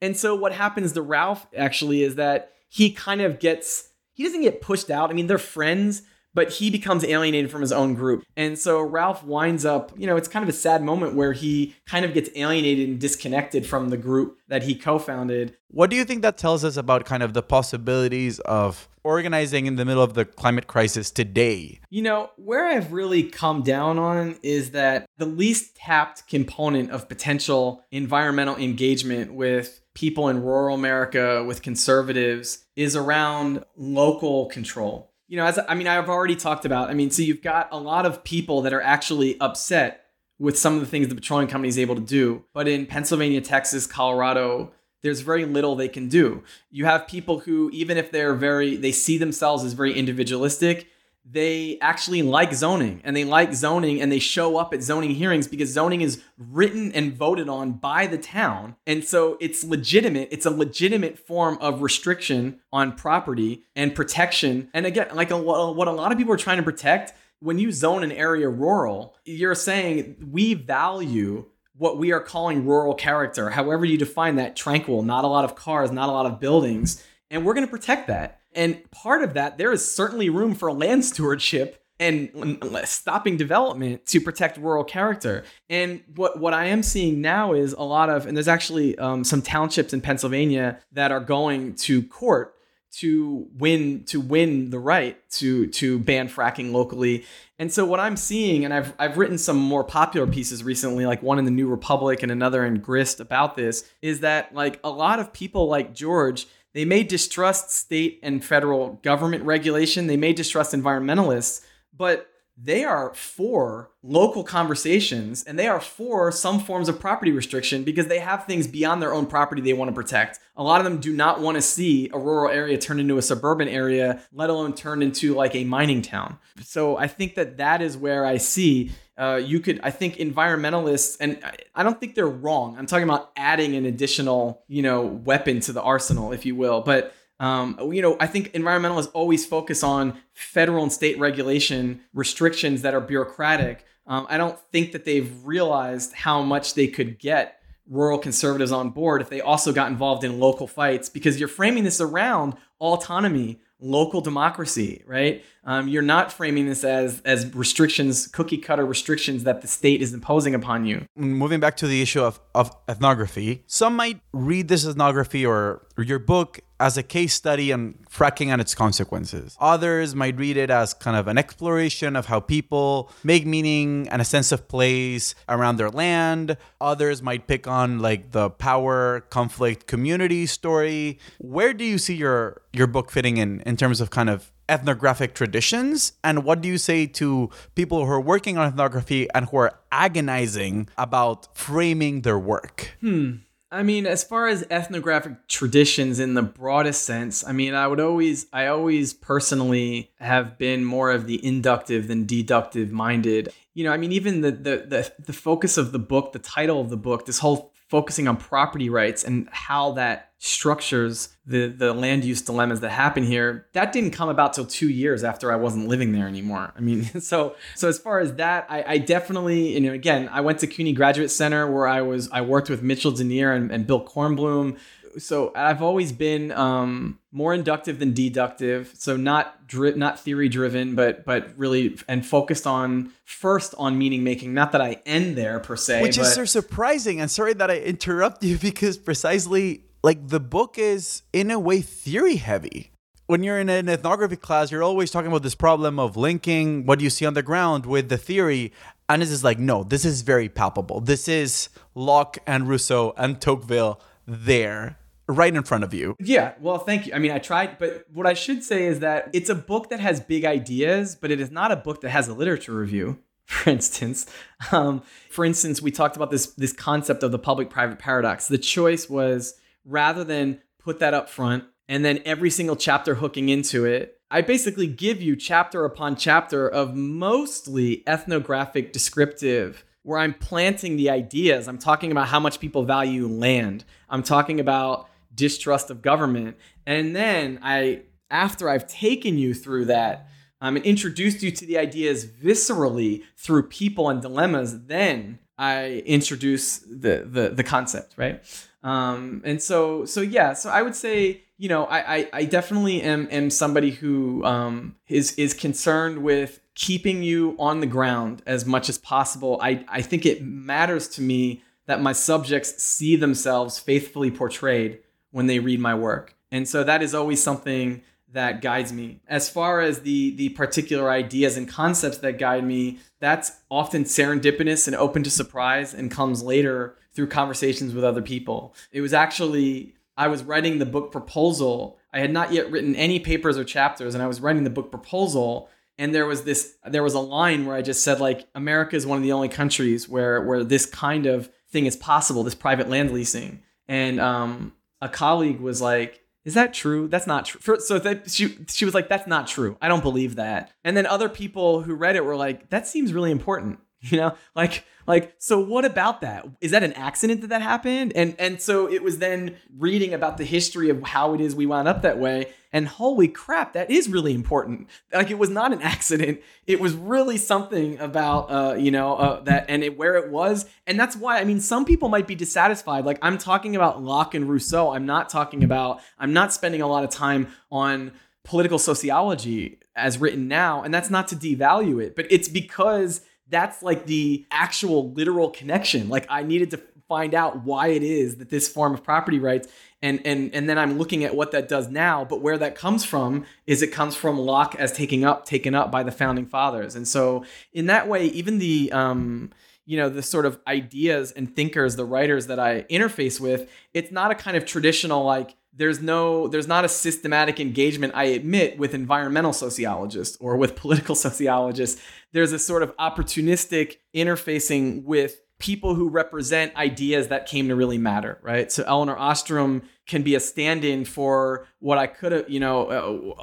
And 0.00 0.16
so 0.16 0.34
what 0.34 0.52
happens 0.52 0.92
to 0.92 1.02
Ralph 1.02 1.46
actually 1.54 2.02
is 2.02 2.14
that 2.14 2.52
he 2.68 2.90
kind 2.90 3.20
of 3.20 3.38
gets, 3.38 3.90
he 4.14 4.24
doesn't 4.24 4.42
get 4.42 4.62
pushed 4.62 4.90
out. 4.90 5.10
I 5.10 5.12
mean, 5.12 5.26
they're 5.26 5.38
friends, 5.38 6.02
but 6.36 6.50
he 6.50 6.70
becomes 6.70 7.02
alienated 7.02 7.50
from 7.50 7.62
his 7.62 7.72
own 7.72 7.94
group. 7.94 8.22
And 8.36 8.58
so 8.58 8.82
Ralph 8.82 9.24
winds 9.24 9.64
up, 9.64 9.90
you 9.96 10.06
know, 10.06 10.16
it's 10.16 10.28
kind 10.28 10.42
of 10.42 10.50
a 10.50 10.52
sad 10.52 10.82
moment 10.82 11.14
where 11.14 11.32
he 11.32 11.74
kind 11.86 12.04
of 12.04 12.12
gets 12.12 12.28
alienated 12.36 12.90
and 12.90 13.00
disconnected 13.00 13.66
from 13.66 13.88
the 13.88 13.96
group 13.96 14.38
that 14.48 14.62
he 14.64 14.74
co 14.74 14.98
founded. 14.98 15.56
What 15.68 15.88
do 15.88 15.96
you 15.96 16.04
think 16.04 16.20
that 16.22 16.36
tells 16.36 16.62
us 16.62 16.76
about 16.76 17.06
kind 17.06 17.22
of 17.22 17.32
the 17.32 17.42
possibilities 17.42 18.38
of 18.40 18.86
organizing 19.02 19.64
in 19.64 19.76
the 19.76 19.86
middle 19.86 20.02
of 20.02 20.12
the 20.12 20.26
climate 20.26 20.66
crisis 20.66 21.10
today? 21.10 21.80
You 21.88 22.02
know, 22.02 22.30
where 22.36 22.66
I've 22.66 22.92
really 22.92 23.22
come 23.22 23.62
down 23.62 23.98
on 23.98 24.36
is 24.42 24.72
that 24.72 25.06
the 25.16 25.24
least 25.24 25.76
tapped 25.76 26.28
component 26.28 26.90
of 26.90 27.08
potential 27.08 27.82
environmental 27.90 28.56
engagement 28.56 29.32
with 29.32 29.80
people 29.94 30.28
in 30.28 30.42
rural 30.42 30.74
America, 30.74 31.42
with 31.42 31.62
conservatives, 31.62 32.66
is 32.76 32.94
around 32.94 33.64
local 33.74 34.46
control 34.46 35.10
you 35.28 35.36
know, 35.36 35.44
as 35.44 35.58
I 35.68 35.74
mean, 35.74 35.86
I've 35.86 36.08
already 36.08 36.36
talked 36.36 36.64
about. 36.64 36.90
I 36.90 36.94
mean, 36.94 37.10
so 37.10 37.22
you've 37.22 37.42
got 37.42 37.68
a 37.72 37.78
lot 37.78 38.06
of 38.06 38.24
people 38.24 38.62
that 38.62 38.72
are 38.72 38.80
actually 38.80 39.38
upset 39.40 40.06
with 40.38 40.58
some 40.58 40.74
of 40.74 40.80
the 40.80 40.86
things 40.86 41.08
the 41.08 41.14
petroleum 41.14 41.48
company 41.48 41.68
is 41.68 41.78
able 41.78 41.94
to 41.94 42.00
do. 42.00 42.44
But 42.52 42.68
in 42.68 42.86
Pennsylvania, 42.86 43.40
Texas, 43.40 43.86
Colorado, 43.86 44.72
there's 45.02 45.20
very 45.20 45.44
little 45.44 45.74
they 45.74 45.88
can 45.88 46.08
do. 46.08 46.42
You 46.70 46.84
have 46.84 47.06
people 47.06 47.40
who, 47.40 47.70
even 47.72 47.96
if 47.96 48.10
they're 48.10 48.34
very, 48.34 48.76
they 48.76 48.92
see 48.92 49.18
themselves 49.18 49.64
as 49.64 49.72
very 49.72 49.94
individualistic, 49.94 50.88
they 51.28 51.76
actually 51.80 52.22
like 52.22 52.54
zoning 52.54 53.00
and 53.02 53.16
they 53.16 53.24
like 53.24 53.52
zoning 53.52 54.00
and 54.00 54.12
they 54.12 54.18
show 54.20 54.56
up 54.56 54.72
at 54.72 54.82
zoning 54.82 55.10
hearings 55.10 55.48
because 55.48 55.70
zoning 55.70 56.00
is 56.00 56.22
written 56.38 56.92
and 56.92 57.16
voted 57.16 57.48
on 57.48 57.72
by 57.72 58.06
the 58.06 58.18
town. 58.18 58.76
And 58.86 59.04
so 59.04 59.36
it's 59.40 59.64
legitimate. 59.64 60.28
It's 60.30 60.46
a 60.46 60.50
legitimate 60.50 61.18
form 61.18 61.58
of 61.60 61.82
restriction 61.82 62.60
on 62.72 62.92
property 62.92 63.64
and 63.74 63.94
protection. 63.94 64.70
And 64.72 64.86
again, 64.86 65.08
like 65.14 65.32
a, 65.32 65.36
what 65.36 65.88
a 65.88 65.92
lot 65.92 66.12
of 66.12 66.18
people 66.18 66.32
are 66.32 66.38
trying 66.38 66.58
to 66.58 66.62
protect, 66.62 67.12
when 67.40 67.58
you 67.58 67.72
zone 67.72 68.04
an 68.04 68.12
area 68.12 68.48
rural, 68.48 69.16
you're 69.24 69.54
saying 69.56 70.28
we 70.30 70.54
value 70.54 71.46
what 71.76 71.98
we 71.98 72.12
are 72.12 72.20
calling 72.20 72.66
rural 72.66 72.94
character, 72.94 73.50
however 73.50 73.84
you 73.84 73.98
define 73.98 74.36
that 74.36 74.56
tranquil, 74.56 75.02
not 75.02 75.24
a 75.24 75.28
lot 75.28 75.44
of 75.44 75.56
cars, 75.56 75.90
not 75.90 76.08
a 76.08 76.12
lot 76.12 76.24
of 76.24 76.40
buildings. 76.40 77.04
And 77.30 77.44
we're 77.44 77.54
going 77.54 77.66
to 77.66 77.70
protect 77.70 78.06
that. 78.06 78.40
And 78.56 78.90
part 78.90 79.22
of 79.22 79.34
that, 79.34 79.58
there 79.58 79.70
is 79.70 79.88
certainly 79.88 80.30
room 80.30 80.54
for 80.54 80.72
land 80.72 81.04
stewardship 81.04 81.82
and 81.98 82.58
stopping 82.84 83.36
development 83.36 84.04
to 84.06 84.20
protect 84.20 84.58
rural 84.58 84.84
character. 84.84 85.44
And 85.70 86.02
what 86.14 86.38
what 86.40 86.52
I 86.52 86.66
am 86.66 86.82
seeing 86.82 87.20
now 87.20 87.52
is 87.52 87.72
a 87.72 87.82
lot 87.82 88.10
of, 88.10 88.26
and 88.26 88.36
there's 88.36 88.48
actually 88.48 88.98
um, 88.98 89.24
some 89.24 89.42
townships 89.42 89.92
in 89.92 90.00
Pennsylvania 90.00 90.78
that 90.92 91.12
are 91.12 91.20
going 91.20 91.74
to 91.76 92.02
court 92.02 92.54
to 92.98 93.46
win 93.58 94.04
to 94.04 94.20
win 94.20 94.70
the 94.70 94.78
right 94.78 95.18
to 95.30 95.66
to 95.68 95.98
ban 95.98 96.28
fracking 96.28 96.72
locally. 96.72 97.24
And 97.58 97.72
so 97.72 97.84
what 97.84 98.00
I'm 98.00 98.16
seeing, 98.16 98.64
and 98.64 98.72
I've 98.72 98.94
I've 98.98 99.18
written 99.18 99.38
some 99.38 99.58
more 99.58 99.84
popular 99.84 100.26
pieces 100.26 100.64
recently, 100.64 101.06
like 101.06 101.22
one 101.22 101.38
in 101.38 101.44
the 101.44 101.50
New 101.50 101.68
Republic 101.68 102.22
and 102.22 102.32
another 102.32 102.64
in 102.64 102.80
Grist 102.80 103.20
about 103.20 103.56
this, 103.56 103.88
is 104.02 104.20
that 104.20 104.54
like 104.54 104.80
a 104.82 104.90
lot 104.90 105.18
of 105.18 105.32
people 105.32 105.68
like 105.68 105.94
George 105.94 106.46
they 106.76 106.84
may 106.84 107.02
distrust 107.02 107.70
state 107.70 108.20
and 108.22 108.44
federal 108.44 109.00
government 109.02 109.42
regulation, 109.44 110.08
they 110.08 110.16
may 110.18 110.34
distrust 110.34 110.74
environmentalists, 110.74 111.64
but 111.96 112.28
they 112.54 112.84
are 112.84 113.14
for 113.14 113.88
local 114.02 114.44
conversations 114.44 115.42
and 115.44 115.58
they 115.58 115.68
are 115.68 115.80
for 115.80 116.30
some 116.30 116.60
forms 116.60 116.90
of 116.90 117.00
property 117.00 117.32
restriction 117.32 117.82
because 117.82 118.08
they 118.08 118.18
have 118.18 118.44
things 118.44 118.66
beyond 118.66 119.00
their 119.00 119.14
own 119.14 119.24
property 119.24 119.62
they 119.62 119.72
want 119.72 119.88
to 119.88 119.94
protect. 119.94 120.38
A 120.54 120.62
lot 120.62 120.78
of 120.78 120.84
them 120.84 121.00
do 121.00 121.14
not 121.14 121.40
want 121.40 121.54
to 121.54 121.62
see 121.62 122.10
a 122.12 122.18
rural 122.18 122.52
area 122.52 122.76
turned 122.76 123.00
into 123.00 123.16
a 123.16 123.22
suburban 123.22 123.68
area, 123.68 124.20
let 124.30 124.50
alone 124.50 124.74
turned 124.74 125.02
into 125.02 125.34
like 125.34 125.54
a 125.54 125.64
mining 125.64 126.02
town. 126.02 126.38
So 126.60 126.98
I 126.98 127.08
think 127.08 127.36
that 127.36 127.56
that 127.56 127.80
is 127.80 127.96
where 127.96 128.26
I 128.26 128.36
see 128.36 128.90
uh, 129.18 129.40
you 129.42 129.60
could 129.60 129.80
i 129.82 129.90
think 129.90 130.16
environmentalists 130.16 131.16
and 131.20 131.38
i 131.74 131.82
don't 131.82 131.98
think 132.00 132.14
they're 132.14 132.26
wrong. 132.26 132.76
I'm 132.78 132.86
talking 132.86 133.04
about 133.04 133.30
adding 133.36 133.74
an 133.74 133.86
additional 133.86 134.62
you 134.68 134.82
know 134.82 135.02
weapon 135.02 135.60
to 135.60 135.72
the 135.72 135.82
arsenal 135.82 136.32
if 136.32 136.46
you 136.46 136.54
will. 136.54 136.80
But 136.80 137.14
um, 137.38 137.78
you 137.92 138.02
know 138.02 138.16
i 138.20 138.26
think 138.26 138.52
environmentalists 138.52 139.10
always 139.12 139.44
focus 139.44 139.82
on 139.82 140.18
federal 140.32 140.82
and 140.82 140.92
state 140.92 141.18
regulation 141.18 142.00
restrictions 142.14 142.82
that 142.82 142.94
are 142.94 143.00
bureaucratic. 143.00 143.84
Um, 144.06 144.26
i 144.30 144.36
don't 144.36 144.58
think 144.72 144.92
that 144.92 145.04
they've 145.04 145.32
realized 145.44 146.12
how 146.14 146.42
much 146.42 146.74
they 146.74 146.86
could 146.86 147.18
get 147.18 147.60
rural 147.88 148.18
conservatives 148.18 148.72
on 148.72 148.90
board 148.90 149.22
if 149.22 149.28
they 149.28 149.40
also 149.40 149.72
got 149.72 149.90
involved 149.90 150.24
in 150.24 150.40
local 150.40 150.66
fights 150.66 151.08
because 151.08 151.38
you're 151.38 151.48
framing 151.48 151.84
this 151.84 152.00
around 152.00 152.54
autonomy 152.80 153.60
local 153.80 154.20
democracy, 154.20 155.02
right? 155.06 155.44
Um, 155.64 155.88
you're 155.88 156.02
not 156.02 156.32
framing 156.32 156.66
this 156.66 156.84
as 156.84 157.20
as 157.24 157.54
restrictions, 157.54 158.26
cookie 158.28 158.58
cutter 158.58 158.86
restrictions 158.86 159.44
that 159.44 159.62
the 159.62 159.68
state 159.68 160.00
is 160.02 160.14
imposing 160.14 160.54
upon 160.54 160.86
you. 160.86 161.04
Moving 161.16 161.60
back 161.60 161.76
to 161.78 161.86
the 161.86 162.00
issue 162.02 162.22
of, 162.22 162.40
of 162.54 162.74
ethnography, 162.88 163.64
some 163.66 163.96
might 163.96 164.20
read 164.32 164.68
this 164.68 164.86
ethnography 164.86 165.44
or, 165.44 165.86
or 165.96 166.04
your 166.04 166.18
book 166.18 166.60
as 166.78 166.96
a 166.96 167.02
case 167.02 167.34
study 167.34 167.72
on 167.72 167.94
fracking 168.10 168.48
and 168.48 168.60
its 168.60 168.74
consequences. 168.74 169.56
Others 169.60 170.14
might 170.14 170.36
read 170.36 170.56
it 170.56 170.70
as 170.70 170.94
kind 170.94 171.16
of 171.16 171.28
an 171.28 171.38
exploration 171.38 172.16
of 172.16 172.26
how 172.26 172.40
people 172.40 173.10
make 173.24 173.46
meaning 173.46 174.08
and 174.08 174.20
a 174.20 174.24
sense 174.24 174.52
of 174.52 174.68
place 174.68 175.34
around 175.48 175.76
their 175.76 175.90
land. 175.90 176.56
Others 176.80 177.22
might 177.22 177.46
pick 177.46 177.66
on 177.66 177.98
like 178.00 178.32
the 178.32 178.50
power 178.50 179.20
conflict 179.30 179.86
community 179.86 180.46
story. 180.46 181.18
Where 181.38 181.72
do 181.72 181.84
you 181.84 181.98
see 181.98 182.14
your 182.14 182.62
your 182.72 182.86
book 182.86 183.10
fitting 183.10 183.38
in 183.38 183.60
in 183.62 183.76
terms 183.76 184.00
of 184.00 184.10
kind 184.10 184.28
of 184.28 184.52
ethnographic 184.68 185.32
traditions 185.32 186.12
and 186.24 186.42
what 186.42 186.60
do 186.60 186.68
you 186.68 186.76
say 186.76 187.06
to 187.06 187.48
people 187.76 188.04
who 188.04 188.10
are 188.10 188.20
working 188.20 188.58
on 188.58 188.66
ethnography 188.66 189.28
and 189.32 189.46
who 189.46 189.58
are 189.58 189.78
agonizing 189.92 190.88
about 190.98 191.56
framing 191.56 192.22
their 192.22 192.38
work? 192.38 192.96
Hmm. 193.00 193.36
I 193.76 193.82
mean, 193.82 194.06
as 194.06 194.24
far 194.24 194.48
as 194.48 194.64
ethnographic 194.70 195.48
traditions 195.48 196.18
in 196.18 196.32
the 196.32 196.42
broadest 196.42 197.02
sense, 197.04 197.46
I 197.46 197.52
mean, 197.52 197.74
I 197.74 197.86
would 197.86 198.00
always, 198.00 198.46
I 198.50 198.68
always 198.68 199.12
personally 199.12 200.10
have 200.18 200.56
been 200.56 200.82
more 200.82 201.10
of 201.10 201.26
the 201.26 201.44
inductive 201.44 202.08
than 202.08 202.24
deductive 202.24 202.90
minded. 202.90 203.52
You 203.74 203.84
know, 203.84 203.92
I 203.92 203.98
mean, 203.98 204.12
even 204.12 204.40
the 204.40 204.50
the 204.50 204.76
the, 204.88 205.12
the 205.26 205.32
focus 205.34 205.76
of 205.76 205.92
the 205.92 205.98
book, 205.98 206.32
the 206.32 206.38
title 206.38 206.80
of 206.80 206.88
the 206.88 206.96
book, 206.96 207.26
this 207.26 207.40
whole 207.40 207.74
focusing 207.88 208.26
on 208.26 208.36
property 208.36 208.90
rights 208.90 209.24
and 209.24 209.48
how 209.52 209.92
that 209.92 210.32
structures 210.38 211.30
the 211.46 211.68
the 211.68 211.94
land 211.94 212.22
use 212.22 212.42
dilemmas 212.42 212.80
that 212.80 212.90
happen 212.90 213.24
here 213.24 213.66
that 213.72 213.90
didn't 213.90 214.10
come 214.10 214.28
about 214.28 214.52
till 214.52 214.66
two 214.66 214.90
years 214.90 215.24
after 215.24 215.50
i 215.50 215.56
wasn't 215.56 215.88
living 215.88 216.12
there 216.12 216.28
anymore. 216.28 216.74
I 216.76 216.80
mean 216.80 217.04
so 217.20 217.56
so 217.74 217.88
as 217.88 217.98
far 217.98 218.20
as 218.20 218.34
that 218.34 218.66
i, 218.68 218.84
I 218.86 218.98
definitely 218.98 219.72
you 219.74 219.80
know 219.80 219.92
again 219.92 220.28
i 220.30 220.42
went 220.42 220.58
to 220.58 220.66
cuny 220.66 220.92
graduate 220.92 221.30
center 221.30 221.70
where 221.70 221.86
i 221.86 222.02
was 222.02 222.28
i 222.32 222.42
worked 222.42 222.68
with 222.68 222.82
mitchell 222.82 223.12
duneier 223.12 223.56
and, 223.56 223.70
and 223.70 223.86
bill 223.86 224.04
kornblum 224.04 224.76
so 225.18 225.52
I've 225.54 225.82
always 225.82 226.12
been 226.12 226.52
um, 226.52 227.18
more 227.32 227.54
inductive 227.54 227.98
than 227.98 228.12
deductive. 228.12 228.92
So 228.94 229.16
not 229.16 229.66
dri- 229.66 229.94
not 229.94 230.20
theory 230.20 230.48
driven, 230.48 230.94
but 230.94 231.24
but 231.24 231.52
really 231.56 231.98
and 232.08 232.24
focused 232.24 232.66
on 232.66 233.12
first 233.24 233.74
on 233.78 233.98
meaning 233.98 234.24
making. 234.24 234.54
Not 234.54 234.72
that 234.72 234.80
I 234.80 235.00
end 235.06 235.36
there 235.36 235.58
per 235.60 235.76
se, 235.76 236.02
which 236.02 236.18
is 236.18 236.34
so 236.34 236.44
surprising. 236.44 237.20
And 237.20 237.30
sorry 237.30 237.54
that 237.54 237.70
I 237.70 237.78
interrupt 237.78 238.42
you 238.42 238.58
because 238.60 238.98
precisely 238.98 239.82
like 240.02 240.28
the 240.28 240.40
book 240.40 240.78
is 240.78 241.22
in 241.32 241.50
a 241.50 241.58
way 241.58 241.80
theory 241.80 242.36
heavy. 242.36 242.92
When 243.26 243.42
you're 243.42 243.58
in 243.58 243.68
an 243.68 243.88
ethnography 243.88 244.36
class, 244.36 244.70
you're 244.70 244.84
always 244.84 245.10
talking 245.10 245.26
about 245.26 245.42
this 245.42 245.56
problem 245.56 245.98
of 245.98 246.16
linking 246.16 246.86
what 246.86 247.00
you 247.00 247.10
see 247.10 247.26
on 247.26 247.34
the 247.34 247.42
ground 247.42 247.84
with 247.84 248.08
the 248.08 248.16
theory. 248.16 248.72
And 249.08 249.20
this 249.20 249.32
is 249.32 249.42
like, 249.42 249.58
no, 249.58 249.82
this 249.82 250.04
is 250.04 250.22
very 250.22 250.48
palpable. 250.48 251.00
This 251.00 251.26
is 251.26 251.68
Locke 251.96 252.38
and 252.46 252.68
Rousseau 252.68 253.14
and 253.16 253.40
Tocqueville 253.40 254.00
there 254.28 254.96
right 255.28 255.54
in 255.54 255.62
front 255.62 255.84
of 255.84 255.92
you. 255.92 256.16
Yeah, 256.20 256.54
well, 256.60 256.78
thank 256.78 257.06
you. 257.06 257.14
I 257.14 257.18
mean, 257.18 257.32
I 257.32 257.38
tried, 257.38 257.78
but 257.78 258.04
what 258.12 258.26
I 258.26 258.34
should 258.34 258.62
say 258.62 258.86
is 258.86 259.00
that 259.00 259.30
it's 259.32 259.50
a 259.50 259.54
book 259.54 259.90
that 259.90 260.00
has 260.00 260.20
big 260.20 260.44
ideas, 260.44 261.14
but 261.14 261.30
it 261.30 261.40
is 261.40 261.50
not 261.50 261.72
a 261.72 261.76
book 261.76 262.00
that 262.02 262.10
has 262.10 262.28
a 262.28 262.34
literature 262.34 262.74
review 262.74 263.18
for 263.46 263.70
instance. 263.70 264.26
Um, 264.72 265.02
for 265.30 265.44
instance, 265.44 265.80
we 265.80 265.90
talked 265.90 266.16
about 266.16 266.30
this 266.30 266.46
this 266.54 266.72
concept 266.72 267.22
of 267.22 267.30
the 267.30 267.38
public-private 267.38 267.98
paradox. 267.98 268.48
The 268.48 268.58
choice 268.58 269.08
was 269.08 269.54
rather 269.84 270.24
than 270.24 270.60
put 270.78 270.98
that 270.98 271.14
up 271.14 271.28
front 271.28 271.64
and 271.88 272.04
then 272.04 272.20
every 272.24 272.50
single 272.50 272.76
chapter 272.76 273.16
hooking 273.16 273.48
into 273.48 273.84
it, 273.84 274.20
I 274.30 274.40
basically 274.40 274.88
give 274.88 275.22
you 275.22 275.36
chapter 275.36 275.84
upon 275.84 276.16
chapter 276.16 276.68
of 276.68 276.96
mostly 276.96 278.02
ethnographic 278.08 278.92
descriptive 278.92 279.84
where 280.02 280.18
I'm 280.18 280.34
planting 280.34 280.96
the 280.96 281.10
ideas. 281.10 281.68
I'm 281.68 281.78
talking 281.78 282.10
about 282.10 282.28
how 282.28 282.40
much 282.40 282.60
people 282.60 282.84
value 282.84 283.28
land. 283.28 283.84
I'm 284.08 284.22
talking 284.22 284.58
about 284.60 285.08
distrust 285.36 285.90
of 285.90 286.02
government. 286.02 286.56
And 286.86 287.14
then 287.14 287.60
I 287.62 288.02
after 288.30 288.68
I've 288.68 288.86
taken 288.86 289.38
you 289.38 289.54
through 289.54 289.84
that, 289.86 290.28
um, 290.60 290.76
and 290.76 290.84
introduced 290.84 291.42
you 291.42 291.50
to 291.50 291.66
the 291.66 291.78
ideas 291.78 292.26
viscerally 292.26 293.22
through 293.36 293.64
people 293.64 294.08
and 294.08 294.22
dilemmas, 294.22 294.86
then 294.86 295.38
I 295.58 296.02
introduce 296.06 296.78
the 296.78 297.26
the, 297.30 297.50
the 297.50 297.64
concept, 297.64 298.14
right? 298.16 298.42
Um, 298.82 299.42
and 299.44 299.62
so 299.62 300.04
so 300.04 300.20
yeah, 300.20 300.54
so 300.54 300.70
I 300.70 300.82
would 300.82 300.96
say 300.96 301.42
you 301.58 301.68
know 301.68 301.84
I 301.84 302.16
I, 302.16 302.28
I 302.32 302.44
definitely 302.44 303.02
am 303.02 303.28
am 303.30 303.50
somebody 303.50 303.90
who 303.90 304.44
um, 304.44 304.96
is 305.08 305.32
is 305.34 305.54
concerned 305.54 306.22
with 306.22 306.60
keeping 306.74 307.22
you 307.22 307.56
on 307.58 307.80
the 307.80 307.86
ground 307.86 308.42
as 308.46 308.66
much 308.66 308.88
as 308.88 308.98
possible. 308.98 309.58
I 309.62 309.84
I 309.88 310.02
think 310.02 310.24
it 310.24 310.44
matters 310.44 311.08
to 311.10 311.22
me 311.22 311.62
that 311.86 312.00
my 312.00 312.12
subjects 312.12 312.82
see 312.82 313.16
themselves 313.16 313.78
faithfully 313.78 314.30
portrayed 314.30 315.00
when 315.36 315.46
they 315.46 315.58
read 315.58 315.78
my 315.78 315.94
work, 315.94 316.34
and 316.50 316.66
so 316.66 316.82
that 316.82 317.02
is 317.02 317.14
always 317.14 317.42
something 317.42 318.00
that 318.32 318.62
guides 318.62 318.90
me. 318.90 319.20
As 319.28 319.50
far 319.50 319.82
as 319.82 320.00
the 320.00 320.34
the 320.36 320.48
particular 320.50 321.10
ideas 321.10 321.58
and 321.58 321.68
concepts 321.68 322.18
that 322.18 322.38
guide 322.38 322.64
me, 322.64 323.00
that's 323.20 323.52
often 323.70 324.04
serendipitous 324.04 324.86
and 324.86 324.96
open 324.96 325.22
to 325.24 325.30
surprise 325.30 325.92
and 325.92 326.10
comes 326.10 326.42
later 326.42 326.96
through 327.12 327.26
conversations 327.26 327.92
with 327.92 328.02
other 328.02 328.22
people. 328.22 328.74
It 328.92 329.02
was 329.02 329.12
actually 329.12 329.94
I 330.16 330.28
was 330.28 330.42
writing 330.42 330.78
the 330.78 330.86
book 330.86 331.12
proposal. 331.12 331.98
I 332.14 332.20
had 332.20 332.32
not 332.32 332.50
yet 332.50 332.70
written 332.70 332.96
any 332.96 333.20
papers 333.20 333.58
or 333.58 333.64
chapters 333.64 334.14
and 334.14 334.22
I 334.22 334.26
was 334.26 334.40
writing 334.40 334.64
the 334.64 334.70
book 334.70 334.90
proposal 334.90 335.68
and 335.98 336.14
there 336.14 336.24
was 336.24 336.44
this 336.44 336.76
there 336.86 337.02
was 337.02 337.14
a 337.14 337.20
line 337.20 337.66
where 337.66 337.76
I 337.76 337.82
just 337.82 338.02
said 338.02 338.20
like 338.20 338.48
America 338.54 338.96
is 338.96 339.06
one 339.06 339.18
of 339.18 339.22
the 339.22 339.32
only 339.32 339.50
countries 339.50 340.08
where 340.08 340.40
where 340.42 340.64
this 340.64 340.86
kind 340.86 341.26
of 341.26 341.50
thing 341.68 341.84
is 341.84 341.96
possible, 341.96 342.42
this 342.42 342.54
private 342.54 342.88
land 342.88 343.10
leasing. 343.12 343.62
And 343.88 344.18
um, 344.18 344.72
a 345.00 345.08
colleague 345.08 345.60
was 345.60 345.80
like, 345.80 346.22
is 346.44 346.54
that 346.54 346.72
true? 346.72 347.08
That's 347.08 347.26
not 347.26 347.44
true. 347.46 347.78
So 347.80 348.00
she 348.26 348.56
she 348.68 348.84
was 348.84 348.94
like, 348.94 349.08
that's 349.08 349.26
not 349.26 349.48
true. 349.48 349.76
I 349.82 349.88
don't 349.88 350.02
believe 350.02 350.36
that. 350.36 350.72
And 350.84 350.96
then 350.96 351.04
other 351.04 351.28
people 351.28 351.82
who 351.82 351.94
read 351.94 352.14
it 352.14 352.24
were 352.24 352.36
like, 352.36 352.70
that 352.70 352.86
seems 352.86 353.12
really 353.12 353.32
important. 353.32 353.80
You 354.10 354.18
know, 354.18 354.36
like 354.54 354.84
like 355.06 355.34
so 355.38 355.58
what 355.58 355.84
about 355.84 356.20
that? 356.20 356.46
Is 356.60 356.72
that 356.72 356.82
an 356.82 356.92
accident 356.92 357.40
that 357.40 357.48
that 357.48 357.62
happened? 357.62 358.12
And 358.14 358.36
and 358.38 358.60
so 358.60 358.90
it 358.90 359.02
was 359.02 359.18
then 359.18 359.56
reading 359.76 360.12
about 360.12 360.36
the 360.36 360.44
history 360.44 360.90
of 360.90 361.02
how 361.02 361.34
it 361.34 361.40
is 361.40 361.54
we 361.54 361.66
wound 361.66 361.88
up 361.88 362.02
that 362.02 362.18
way. 362.18 362.52
And 362.72 362.86
holy 362.86 363.26
crap, 363.26 363.72
that 363.72 363.90
is 363.90 364.08
really 364.08 364.34
important. 364.34 364.88
Like 365.12 365.30
it 365.30 365.38
was 365.38 365.48
not 365.48 365.72
an 365.72 365.80
accident. 365.94 366.40
It 366.66 366.80
was 366.80 366.92
really 366.94 367.38
something 367.38 367.98
about 367.98 368.50
uh, 368.50 368.74
you 368.74 368.90
know 368.90 369.14
uh, 369.14 369.40
that 369.44 369.66
and 369.68 369.82
it, 369.82 369.96
where 369.96 370.16
it 370.16 370.30
was. 370.30 370.66
And 370.86 371.00
that's 371.00 371.16
why 371.16 371.38
I 371.38 371.44
mean 371.44 371.60
some 371.60 371.84
people 371.84 372.08
might 372.08 372.26
be 372.26 372.34
dissatisfied. 372.34 373.04
Like 373.06 373.18
I'm 373.22 373.38
talking 373.38 373.76
about 373.76 374.02
Locke 374.02 374.34
and 374.34 374.48
Rousseau. 374.48 374.92
I'm 374.92 375.06
not 375.06 375.30
talking 375.30 375.64
about. 375.64 376.00
I'm 376.18 376.32
not 376.32 376.52
spending 376.52 376.82
a 376.82 376.86
lot 376.86 377.02
of 377.02 377.10
time 377.10 377.48
on 377.70 378.12
political 378.44 378.78
sociology 378.78 379.78
as 379.96 380.18
written 380.18 380.46
now. 380.46 380.82
And 380.82 380.94
that's 380.94 381.10
not 381.10 381.28
to 381.28 381.36
devalue 381.36 382.02
it, 382.02 382.14
but 382.14 382.26
it's 382.30 382.48
because 382.48 383.22
that's 383.48 383.82
like 383.82 384.06
the 384.06 384.46
actual 384.50 385.12
literal 385.12 385.50
connection. 385.50 386.08
Like 386.08 386.26
I 386.28 386.42
needed 386.42 386.70
to 386.72 386.80
find 387.08 387.34
out 387.34 387.64
why 387.64 387.88
it 387.88 388.02
is 388.02 388.36
that 388.36 388.50
this 388.50 388.68
form 388.68 388.92
of 388.92 389.04
property 389.04 389.38
rights 389.38 389.68
and 390.02 390.20
and 390.26 390.52
and 390.54 390.68
then 390.68 390.78
I'm 390.78 390.98
looking 390.98 391.24
at 391.24 391.34
what 391.34 391.52
that 391.52 391.68
does 391.68 391.88
now, 391.88 392.24
but 392.24 392.40
where 392.40 392.58
that 392.58 392.74
comes 392.74 393.04
from 393.04 393.46
is 393.66 393.82
it 393.82 393.92
comes 393.92 394.16
from 394.16 394.38
Locke 394.38 394.74
as 394.76 394.92
taking 394.92 395.24
up 395.24 395.44
taken 395.44 395.74
up 395.74 395.90
by 395.90 396.02
the 396.02 396.12
founding 396.12 396.46
fathers. 396.46 396.96
And 396.96 397.06
so 397.06 397.44
in 397.72 397.86
that 397.86 398.08
way 398.08 398.26
even 398.26 398.58
the 398.58 398.92
um 398.92 399.50
you 399.86 399.96
know 399.96 400.08
the 400.08 400.22
sort 400.22 400.44
of 400.44 400.58
ideas 400.66 401.30
and 401.32 401.54
thinkers 401.54 401.96
the 401.96 402.04
writers 402.04 402.48
that 402.48 402.58
i 402.58 402.82
interface 402.90 403.40
with 403.40 403.70
it's 403.94 404.10
not 404.10 404.32
a 404.32 404.34
kind 404.34 404.56
of 404.56 404.66
traditional 404.66 405.24
like 405.24 405.54
there's 405.76 406.00
no 406.00 406.48
there's 406.48 406.66
not 406.66 406.84
a 406.84 406.88
systematic 406.88 407.60
engagement 407.60 408.12
i 408.16 408.24
admit 408.24 408.78
with 408.78 408.94
environmental 408.94 409.52
sociologists 409.52 410.36
or 410.40 410.56
with 410.56 410.74
political 410.82 411.14
sociologists 411.14 412.00
there's 412.32 412.52
a 412.52 412.58
sort 412.58 412.82
of 412.82 412.96
opportunistic 412.96 413.96
interfacing 414.14 415.04
with 415.04 415.40
people 415.58 415.94
who 415.94 416.08
represent 416.08 416.74
ideas 416.76 417.28
that 417.28 417.46
came 417.46 417.68
to 417.68 417.74
really 417.74 417.98
matter, 417.98 418.38
right? 418.42 418.70
So 418.70 418.84
Elinor 418.84 419.16
Ostrom 419.16 419.82
can 420.06 420.22
be 420.22 420.34
a 420.34 420.40
stand-in 420.40 421.04
for 421.04 421.66
what 421.80 421.98
I 421.98 422.06
could 422.06 422.32
have, 422.32 422.48
you 422.48 422.60
know, 422.60 422.86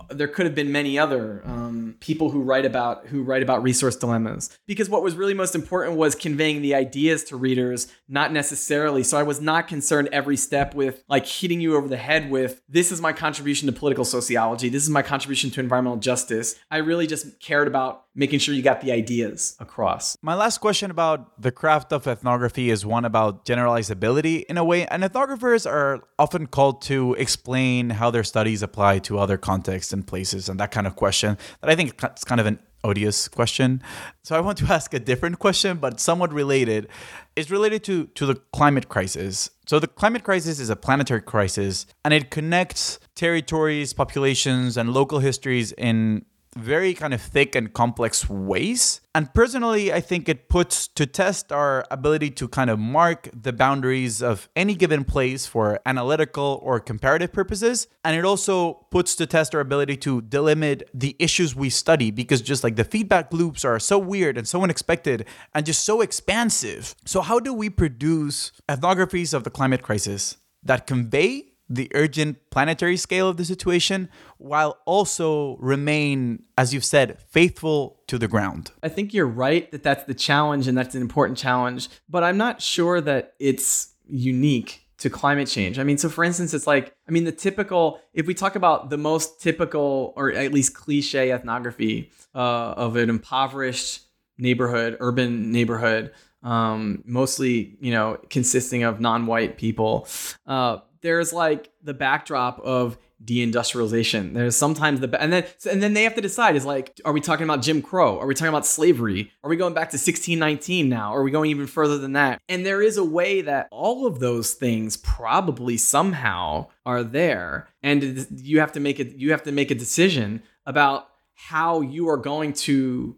uh, 0.08 0.14
there 0.14 0.28
could 0.28 0.46
have 0.46 0.56
been 0.56 0.72
many 0.72 0.98
other 0.98 1.42
um, 1.46 1.96
people 2.00 2.30
who 2.30 2.42
write 2.42 2.66
about 2.66 3.08
who 3.08 3.24
write 3.24 3.44
about 3.44 3.62
resource 3.64 3.96
dilemmas. 3.96 4.58
Because 4.66 4.90
what 4.90 5.04
was 5.04 5.16
really 5.16 5.34
most 5.34 5.56
important 5.56 5.98
was 5.98 6.16
conveying 6.16 6.62
the 6.62 6.74
ideas 6.74 7.24
to 7.26 7.36
readers, 7.36 7.88
not 8.08 8.32
necessarily. 8.32 9.04
So 9.04 9.18
I 9.18 9.24
was 9.24 9.42
not 9.42 9.68
concerned 9.68 10.10
every 10.12 10.38
step 10.38 10.74
with 10.74 11.04
like 11.08 11.26
hitting 11.26 11.62
you 11.62 11.76
over 11.76 11.88
the 11.88 11.98
head 11.98 12.30
with 12.30 12.62
this 12.68 12.92
is 12.92 13.02
my 13.02 13.14
contribution 13.14 13.68
to 13.68 13.72
political 13.72 14.06
sociology, 14.06 14.70
this 14.70 14.84
is 14.84 14.90
my 14.90 15.02
contribution 15.02 15.50
to 15.52 15.60
environmental 15.60 16.00
justice. 16.00 16.56
I 16.72 16.78
really 16.78 17.08
just 17.08 17.40
cared 17.40 17.68
about 17.68 18.06
making 18.16 18.40
sure 18.40 18.54
you 18.54 18.62
got 18.62 18.82
the 18.82 18.92
ideas 18.92 19.56
across. 19.60 20.16
My 20.22 20.36
last 20.36 20.60
question 20.60 20.92
about 20.92 21.42
the 21.42 21.52
craft 21.52 21.92
of 21.92 22.08
ethnography 22.08 22.70
is 22.70 22.86
one 22.86 23.06
about 23.06 23.46
generalizability 23.46 24.44
in 24.46 24.58
a 24.58 24.64
way. 24.64 24.86
And 24.86 25.04
ethnographers 25.04 25.70
are 25.70 26.02
often 26.20 26.48
called 26.54 26.84
to 26.84 27.16
explain 27.16 27.90
how 27.90 28.12
their 28.12 28.24
studies 28.24 28.62
apply 28.62 29.00
to 29.00 29.18
other 29.18 29.38
contexts 29.38 29.92
and 29.92 30.06
places 30.06 30.48
and 30.48 30.60
that 30.60 30.70
kind 30.70 30.86
of 30.86 30.96
question 30.96 31.36
that 31.62 31.70
I 31.72 31.76
think 31.76 31.96
it's 32.04 32.24
kind 32.24 32.40
of 32.40 32.46
an 32.46 32.60
odious 32.84 33.28
question. 33.28 33.82
So 34.22 34.36
I 34.36 34.40
want 34.40 34.60
to 34.60 34.66
ask 34.78 34.94
a 34.94 35.00
different 35.00 35.40
question, 35.40 35.78
but 35.78 36.00
somewhat 36.00 36.32
related. 36.32 36.90
It's 37.36 37.50
related 37.50 37.84
to, 37.86 38.06
to 38.06 38.28
the 38.28 38.36
climate 38.54 38.88
crisis. 38.88 39.50
So 39.66 39.80
the 39.80 39.88
climate 39.88 40.24
crisis 40.24 40.60
is 40.60 40.70
a 40.70 40.76
planetary 40.76 41.24
crisis 41.24 41.88
and 42.06 42.14
it 42.14 42.30
connects 42.30 43.00
territories, 43.16 43.92
populations, 43.94 44.78
and 44.78 44.94
local 44.94 45.20
histories 45.20 45.72
in 45.72 46.24
very 46.56 46.94
kind 46.94 47.14
of 47.14 47.22
thick 47.22 47.56
and 47.56 47.74
complex 47.74 48.30
ways. 48.30 49.02
And 49.16 49.34
personally, 49.34 49.94
I 49.94 50.00
think 50.00 50.28
it 50.28 50.50
puts 50.50 50.88
to 50.90 51.06
test 51.06 51.52
our 51.52 51.86
ability 51.92 52.32
to 52.32 52.48
kind 52.48 52.70
of 52.70 52.80
mark 52.80 53.30
the 53.34 53.54
boundaries 53.54 54.22
of 54.22 54.50
any 54.56 54.74
given 54.76 55.04
place 55.04 55.46
for 55.46 55.80
analytical 55.86 56.60
or 56.64 56.80
comparative 56.80 57.32
purposes. 57.32 57.88
And 58.04 58.18
it 58.18 58.26
also 58.26 58.86
puts 58.90 59.16
to 59.18 59.26
test 59.26 59.54
our 59.54 59.62
ability 59.62 59.98
to 59.98 60.22
delimit 60.22 60.84
the 60.94 61.16
issues 61.20 61.56
we 61.56 61.70
study 61.70 62.12
because 62.12 62.42
just 62.42 62.64
like 62.64 62.76
the 62.76 62.84
feedback 62.84 63.32
loops 63.32 63.64
are 63.64 63.80
so 63.80 64.00
weird 64.00 64.38
and 64.38 64.48
so 64.48 64.64
unexpected 64.64 65.26
and 65.54 65.66
just 65.66 65.84
so 65.84 66.02
expansive. 66.02 66.96
So, 67.06 67.22
how 67.22 67.40
do 67.40 67.54
we 67.54 67.70
produce 67.70 68.52
ethnographies 68.68 69.34
of 69.34 69.44
the 69.44 69.50
climate 69.50 69.84
crisis 69.84 70.38
that 70.64 70.88
convey 70.88 71.53
the 71.76 71.90
urgent 71.94 72.38
planetary 72.50 72.98
scale 72.98 73.28
of 73.28 73.38
the 73.38 73.46
situation 73.46 74.10
while 74.38 74.78
also 74.86 75.58
remain 75.58 76.44
as 76.58 76.74
you've 76.74 76.86
said 76.86 77.20
faithful 77.30 78.00
to 78.08 78.18
the 78.18 78.28
ground 78.28 78.72
i 78.84 78.90
think 78.90 79.14
you're 79.14 79.26
right 79.28 79.72
that 79.72 79.84
that's 79.84 80.04
the 80.06 80.14
challenge 80.14 80.68
and 80.68 80.78
that's 80.78 80.96
an 80.96 81.02
important 81.02 81.38
challenge 81.38 81.90
but 82.10 82.24
i'm 82.24 82.38
not 82.38 82.62
sure 82.62 83.02
that 83.02 83.34
it's 83.40 83.94
unique 84.08 84.84
to 85.04 85.10
climate 85.10 85.50
change. 85.50 85.80
I 85.80 85.84
mean, 85.84 85.98
so 85.98 86.08
for 86.08 86.24
instance, 86.24 86.54
it's 86.54 86.66
like, 86.66 86.96
I 87.10 87.12
mean, 87.12 87.26
the 87.26 87.34
typical, 87.34 88.00
if 88.14 88.26
we 88.26 88.34
talk 88.34 88.56
about 88.56 88.90
the 88.90 88.98
most 88.98 89.42
typical 89.42 90.14
or 90.16 90.32
at 90.32 90.54
least 90.54 90.76
cliche 90.76 91.32
ethnography 91.32 92.10
uh, 92.34 92.74
of 92.78 92.96
an 92.96 93.10
impoverished 93.10 94.02
neighborhood, 94.38 94.96
urban 95.02 95.52
neighborhood, 95.52 96.14
um, 96.42 97.04
mostly, 97.06 97.76
you 97.82 97.92
know, 97.92 98.18
consisting 98.30 98.84
of 98.84 99.02
non 99.02 99.26
white 99.26 99.58
people, 99.58 100.08
uh, 100.48 100.78
there's 101.04 101.32
like 101.32 101.70
the 101.84 101.94
backdrop 101.94 102.60
of 102.62 102.98
deindustrialization. 103.24 104.34
There's 104.34 104.56
sometimes 104.56 105.00
the 105.00 105.22
and 105.22 105.32
then 105.32 105.46
and 105.70 105.82
then 105.82 105.94
they 105.94 106.04
have 106.04 106.16
to 106.16 106.22
decide 106.22 106.56
is 106.56 106.66
like 106.66 107.00
are 107.06 107.14
we 107.14 107.22
talking 107.22 107.44
about 107.44 107.62
Jim 107.62 107.82
Crow? 107.82 108.20
Are 108.20 108.26
we 108.26 108.34
talking 108.34 108.50
about 108.50 108.66
slavery? 108.66 109.32
Are 109.44 109.50
we 109.50 109.56
going 109.56 109.74
back 109.74 109.90
to 109.92 109.96
1619 109.96 110.90
now? 110.90 111.14
Are 111.14 111.24
we 111.24 111.32
going 111.32 111.52
even 111.52 111.68
further 111.68 111.98
than 111.98 112.14
that? 112.14 112.42
And 112.50 112.66
there 112.66 112.82
is 112.82 112.98
a 112.98 113.04
way 113.04 113.42
that 113.42 113.68
all 113.72 114.06
of 114.06 114.20
those 114.20 114.54
things 114.54 114.98
probably 114.98 115.78
somehow 115.78 116.68
are 116.86 117.04
there 117.04 117.70
and 117.82 118.28
you 118.36 118.60
have 118.60 118.72
to 118.74 118.80
make 118.80 119.00
it 119.00 119.16
you 119.16 119.32
have 119.32 119.44
to 119.44 119.52
make 119.52 119.72
a 119.72 119.76
decision 119.76 120.44
about 120.66 121.08
how 121.36 121.82
you 121.82 122.10
are 122.10 122.18
going 122.18 122.54
to 122.54 123.16